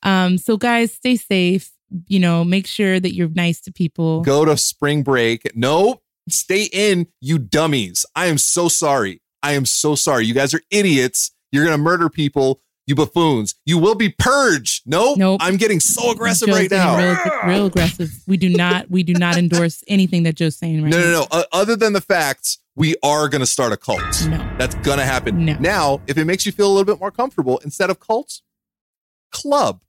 Um, 0.02 0.38
so 0.38 0.56
guys, 0.56 0.92
stay 0.92 1.16
safe. 1.16 1.70
You 2.06 2.20
know, 2.20 2.42
make 2.44 2.66
sure 2.66 2.98
that 2.98 3.14
you're 3.14 3.28
nice 3.28 3.60
to 3.62 3.72
people. 3.72 4.22
Go 4.22 4.44
to 4.44 4.56
spring 4.56 5.02
break. 5.02 5.50
No, 5.54 6.00
stay 6.28 6.68
in, 6.72 7.06
you 7.20 7.38
dummies. 7.38 8.06
I 8.16 8.26
am 8.26 8.38
so 8.38 8.68
sorry. 8.68 9.20
I 9.42 9.52
am 9.52 9.66
so 9.66 9.94
sorry. 9.94 10.24
You 10.24 10.34
guys 10.34 10.54
are 10.54 10.62
idiots. 10.70 11.32
You're 11.50 11.64
going 11.64 11.76
to 11.76 11.82
murder 11.82 12.08
people. 12.08 12.60
You 12.86 12.96
buffoons. 12.96 13.54
You 13.64 13.78
will 13.78 13.94
be 13.94 14.08
purged. 14.08 14.82
No, 14.86 15.14
Nope. 15.16 15.40
I'm 15.42 15.56
getting 15.56 15.78
so 15.78 16.10
aggressive 16.10 16.48
Joe's 16.48 16.58
right 16.58 16.70
now. 16.70 16.96
Real, 16.96 17.18
real 17.46 17.66
aggressive. 17.66 18.10
We 18.26 18.36
do 18.36 18.48
not. 18.48 18.90
We 18.90 19.04
do 19.04 19.12
not 19.12 19.36
endorse 19.36 19.84
anything 19.88 20.24
that 20.24 20.34
Joe's 20.34 20.56
saying 20.56 20.82
right 20.82 20.90
no, 20.90 20.98
now. 20.98 21.04
no, 21.04 21.12
no. 21.20 21.26
Uh, 21.30 21.44
other 21.52 21.76
than 21.76 21.92
the 21.92 22.00
facts, 22.00 22.58
we 22.74 22.96
are 23.02 23.28
going 23.28 23.40
to 23.40 23.46
start 23.46 23.72
a 23.72 23.76
cult. 23.76 24.00
No. 24.28 24.38
That's 24.58 24.74
going 24.76 24.98
to 24.98 25.04
happen. 25.04 25.44
No. 25.44 25.56
Now, 25.60 26.00
if 26.08 26.18
it 26.18 26.24
makes 26.24 26.44
you 26.44 26.50
feel 26.50 26.66
a 26.66 26.72
little 26.72 26.84
bit 26.84 26.98
more 26.98 27.12
comfortable, 27.12 27.58
instead 27.58 27.88
of 27.88 28.00
cults, 28.00 28.42
club, 29.32 29.80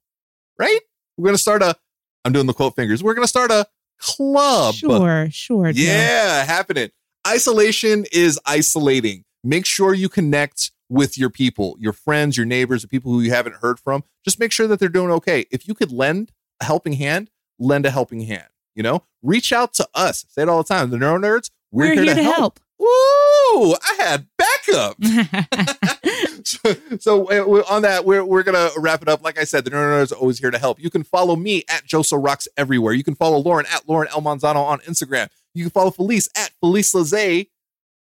right? 0.58 0.80
We're 1.16 1.24
going 1.26 1.36
to 1.36 1.42
start 1.42 1.62
a, 1.62 1.76
I'm 2.24 2.32
doing 2.32 2.46
the 2.46 2.52
quote 2.52 2.74
fingers. 2.74 3.02
We're 3.02 3.14
going 3.14 3.24
to 3.24 3.28
start 3.28 3.50
a 3.50 3.66
club. 3.98 4.74
Sure, 4.74 5.28
sure. 5.30 5.70
Yeah, 5.70 6.44
happening. 6.44 6.90
Isolation 7.26 8.04
is 8.12 8.38
isolating. 8.46 9.24
Make 9.42 9.66
sure 9.66 9.94
you 9.94 10.08
connect 10.08 10.72
with 10.88 11.16
your 11.16 11.30
people, 11.30 11.76
your 11.78 11.92
friends, 11.92 12.36
your 12.36 12.46
neighbors, 12.46 12.82
the 12.82 12.88
people 12.88 13.12
who 13.12 13.20
you 13.20 13.30
haven't 13.30 13.56
heard 13.56 13.78
from. 13.78 14.04
Just 14.24 14.38
make 14.38 14.52
sure 14.52 14.66
that 14.66 14.78
they're 14.78 14.88
doing 14.88 15.10
okay. 15.10 15.46
If 15.50 15.66
you 15.68 15.74
could 15.74 15.92
lend 15.92 16.32
a 16.60 16.64
helping 16.64 16.94
hand, 16.94 17.30
lend 17.58 17.86
a 17.86 17.90
helping 17.90 18.20
hand. 18.20 18.48
You 18.74 18.82
know, 18.82 19.04
reach 19.22 19.52
out 19.52 19.72
to 19.74 19.88
us. 19.94 20.24
Say 20.28 20.42
it 20.42 20.48
all 20.48 20.62
the 20.62 20.68
time. 20.68 20.90
The 20.90 20.98
Neuro 20.98 21.18
Nerds, 21.18 21.50
we're, 21.70 21.94
We're, 21.94 22.02
here, 22.02 22.14
to 22.14 22.22
help. 22.22 22.60
Woo! 22.78 22.86
I 22.86 23.96
had 23.98 24.26
backup. 24.66 24.96
so, 26.44 26.74
so, 26.98 27.30
uh, 27.30 27.64
on 27.68 27.82
that, 27.82 28.04
we're, 28.04 28.24
we're 28.24 28.42
going 28.42 28.54
to 28.54 28.78
wrap 28.80 29.02
it 29.02 29.08
up. 29.08 29.22
Like 29.22 29.38
I 29.38 29.44
said, 29.44 29.64
the 29.64 29.70
Nerd 29.70 30.02
is 30.02 30.12
always 30.12 30.38
here 30.38 30.50
to 30.50 30.58
help. 30.58 30.80
You 30.80 30.90
can 30.90 31.02
follow 31.02 31.36
me 31.36 31.64
at 31.68 31.84
Joe 31.84 32.02
So 32.02 32.16
Rocks 32.16 32.48
everywhere. 32.56 32.92
You 32.92 33.04
can 33.04 33.14
follow 33.14 33.38
Lauren 33.38 33.66
at 33.72 33.88
Lauren 33.88 34.08
El 34.10 34.22
Manzano 34.22 34.64
on 34.64 34.80
Instagram. 34.80 35.28
You 35.54 35.64
can 35.64 35.70
follow 35.70 35.90
Felice 35.90 36.28
at 36.36 36.50
Felice 36.60 36.94
LaZae 36.94 37.48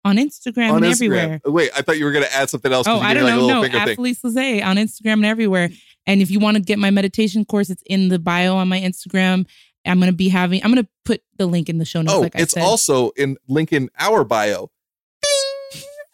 on 0.03 0.17
Instagram 0.17 0.71
on 0.71 0.83
and 0.83 0.93
Instagram. 0.93 0.93
everywhere. 0.93 1.41
Wait, 1.45 1.71
I 1.75 1.81
thought 1.81 1.97
you 1.97 2.05
were 2.05 2.11
going 2.11 2.25
to 2.25 2.33
add 2.33 2.49
something 2.49 2.71
else. 2.71 2.87
Oh, 2.87 2.99
I 2.99 3.13
don't 3.13 3.23
like, 3.23 3.35
know. 3.35 3.47
No, 3.47 3.63
at 3.63 3.85
thing. 3.85 3.95
Felice 3.95 4.21
LaZae 4.23 4.63
on 4.63 4.77
Instagram 4.77 5.13
and 5.13 5.25
everywhere. 5.25 5.69
And 6.05 6.21
if 6.21 6.31
you 6.31 6.39
want 6.39 6.55
to 6.55 6.63
get 6.63 6.79
my 6.79 6.89
meditation 6.89 7.45
course, 7.45 7.69
it's 7.69 7.83
in 7.85 8.07
the 8.07 8.17
bio 8.17 8.55
on 8.55 8.69
my 8.69 8.79
Instagram. 8.79 9.45
I'm 9.85 9.99
gonna 9.99 10.11
be 10.11 10.29
having. 10.29 10.63
I'm 10.63 10.71
gonna 10.71 10.87
put 11.05 11.21
the 11.37 11.45
link 11.45 11.69
in 11.69 11.77
the 11.77 11.85
show 11.85 12.01
notes. 12.01 12.13
Oh, 12.13 12.21
like 12.21 12.35
I 12.35 12.41
it's 12.41 12.53
said. 12.53 12.63
also 12.63 13.11
in 13.11 13.37
link 13.47 13.71
in 13.71 13.89
our 13.97 14.23
bio. 14.23 14.69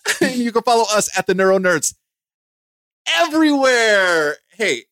You 0.34 0.51
can 0.51 0.64
follow 0.64 0.86
us 0.93 1.10
at 1.18 1.28
the 1.28 1.34
Neuro 1.34 1.58
Nerds 1.60 1.95
everywhere. 3.20 4.38
Hey, 4.49 4.84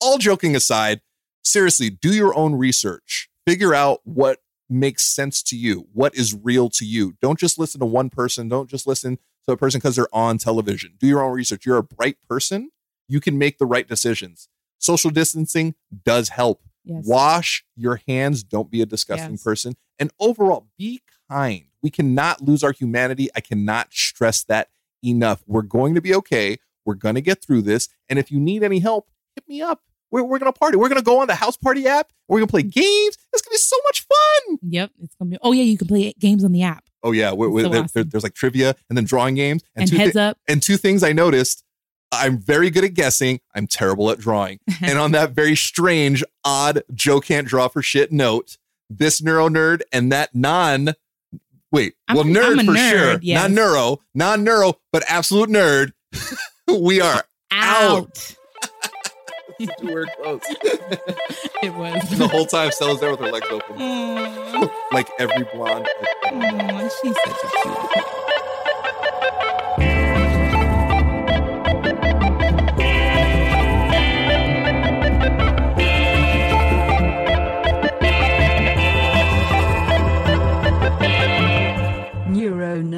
all 0.00 0.18
joking 0.18 0.54
aside, 0.56 1.00
seriously, 1.42 1.90
do 1.90 2.12
your 2.14 2.34
own 2.36 2.54
research. 2.54 3.28
Figure 3.46 3.74
out 3.74 4.00
what 4.04 4.40
makes 4.70 5.04
sense 5.04 5.42
to 5.44 5.56
you, 5.56 5.86
what 5.92 6.14
is 6.14 6.34
real 6.34 6.68
to 6.70 6.84
you. 6.84 7.14
Don't 7.20 7.38
just 7.38 7.58
listen 7.58 7.80
to 7.80 7.86
one 7.86 8.10
person. 8.10 8.48
Don't 8.48 8.68
just 8.70 8.86
listen 8.86 9.18
to 9.46 9.52
a 9.52 9.56
person 9.56 9.78
because 9.78 9.96
they're 9.96 10.14
on 10.14 10.38
television. 10.38 10.94
Do 10.98 11.06
your 11.06 11.22
own 11.22 11.32
research. 11.32 11.66
You're 11.66 11.76
a 11.76 11.82
bright 11.82 12.16
person. 12.28 12.70
You 13.08 13.20
can 13.20 13.36
make 13.36 13.58
the 13.58 13.66
right 13.66 13.86
decisions. 13.86 14.48
Social 14.78 15.10
distancing 15.10 15.74
does 16.04 16.30
help. 16.30 16.62
Yes. 16.84 17.04
Wash 17.06 17.64
your 17.76 18.00
hands. 18.08 18.42
Don't 18.42 18.70
be 18.70 18.80
a 18.82 18.86
disgusting 18.86 19.32
Yes. 19.32 19.42
person. 19.42 19.74
And 19.98 20.10
overall, 20.18 20.66
be 20.78 21.02
kind. 21.30 21.64
We 21.82 21.90
cannot 21.90 22.40
lose 22.42 22.62
our 22.64 22.72
humanity. 22.72 23.28
I 23.36 23.40
cannot 23.40 23.92
stress 23.92 24.42
that 24.44 24.68
enough. 25.04 25.42
We're 25.46 25.62
going 25.62 25.94
to 25.94 26.00
be 26.00 26.14
okay. 26.14 26.58
We're 26.84 26.94
going 26.94 27.14
to 27.14 27.20
get 27.20 27.42
through 27.42 27.62
this. 27.62 27.88
And 28.08 28.18
if 28.18 28.30
you 28.30 28.40
need 28.40 28.62
any 28.62 28.78
help, 28.78 29.08
hit 29.34 29.46
me 29.48 29.60
up. 29.62 29.80
We're, 30.10 30.22
we're 30.22 30.38
going 30.38 30.52
to 30.52 30.58
party. 30.58 30.76
We're 30.76 30.88
going 30.88 31.00
to 31.00 31.04
go 31.04 31.20
on 31.20 31.26
the 31.26 31.34
house 31.34 31.56
party 31.56 31.86
app. 31.86 32.12
We're 32.28 32.38
going 32.38 32.46
to 32.46 32.50
play 32.50 32.62
games. 32.62 33.18
It's 33.32 33.42
going 33.42 33.50
to 33.50 33.54
be 33.54 33.56
so 33.58 33.76
much 33.84 34.06
fun. 34.06 34.58
Yep, 34.62 34.90
it's 35.02 35.14
gonna 35.16 35.30
be. 35.32 35.38
Oh 35.42 35.52
yeah, 35.52 35.62
you 35.64 35.76
can 35.76 35.86
play 35.88 36.12
games 36.18 36.44
on 36.44 36.52
the 36.52 36.62
app 36.62 36.84
Oh, 37.02 37.12
yeah. 37.12 37.32
we- 37.32 37.48
we- 37.48 37.62
So 37.62 37.68
there- 37.68 37.80
awesome. 37.82 37.90
there- 37.94 38.04
there's 38.04 38.22
like 38.22 38.34
trivia 38.34 38.76
and 38.88 38.96
then 38.96 39.04
drawing 39.04 39.34
games. 39.34 39.62
and, 39.74 39.88
two 39.90 39.96
heads 39.96 40.12
thi- 40.12 40.18
up. 40.20 40.38
and 40.48 40.62
two 40.62 40.76
things 40.76 41.02
I 41.02 41.12
noticed 41.12 41.64
I'm 42.12 42.38
very 42.38 42.70
good 42.70 42.84
at 42.84 42.94
guessing. 42.94 43.40
I'm 43.54 43.66
terrible 43.66 44.08
at 44.10 44.18
drawing. 44.20 44.60
and 44.80 44.98
on 44.98 45.10
that 45.12 45.32
very 45.32 45.56
strange, 45.56 46.22
odd 46.44 46.82
Joe 46.94 47.20
can't 47.20 47.46
draw 47.48 47.66
for 47.68 47.82
shit 47.82 48.12
note, 48.12 48.56
this 48.88 49.20
neuro 49.20 49.48
nerd 49.48 49.82
and 49.92 50.12
that 50.12 50.34
non, 50.34 50.94
wait, 51.74 51.94
I'm 52.08 52.16
well, 52.16 52.24
a- 52.26 52.28
nerd 52.30 52.52
I'm 52.52 52.58
a 52.60 52.64
for 52.64 52.72
nerd, 52.72 52.90
sure. 53.12 53.18
yes. 53.22 53.42
Not 53.42 53.50
neuro, 53.50 53.98
non 54.14 54.44
neuro, 54.44 54.74
but 54.92 55.02
absolute 55.08 55.50
nerd. 55.50 55.92
we 56.80 57.00
are 57.00 57.22
out. 57.52 58.36
We're 59.82 60.06
close. 60.20 60.40
it 60.48 61.72
was. 61.74 62.18
the 62.18 62.26
whole 62.26 62.44
time 62.46 62.70
Stella's 62.72 62.98
there 63.00 63.10
with 63.12 63.20
her 63.20 63.30
legs 63.30 63.46
open, 63.50 63.76
like 64.92 65.08
every 65.20 65.44
blonde. 65.54 65.86
aw, 66.26 66.88
she's 67.02 67.14
such 67.14 67.44
a 67.44 67.48
cutie. 67.62 68.43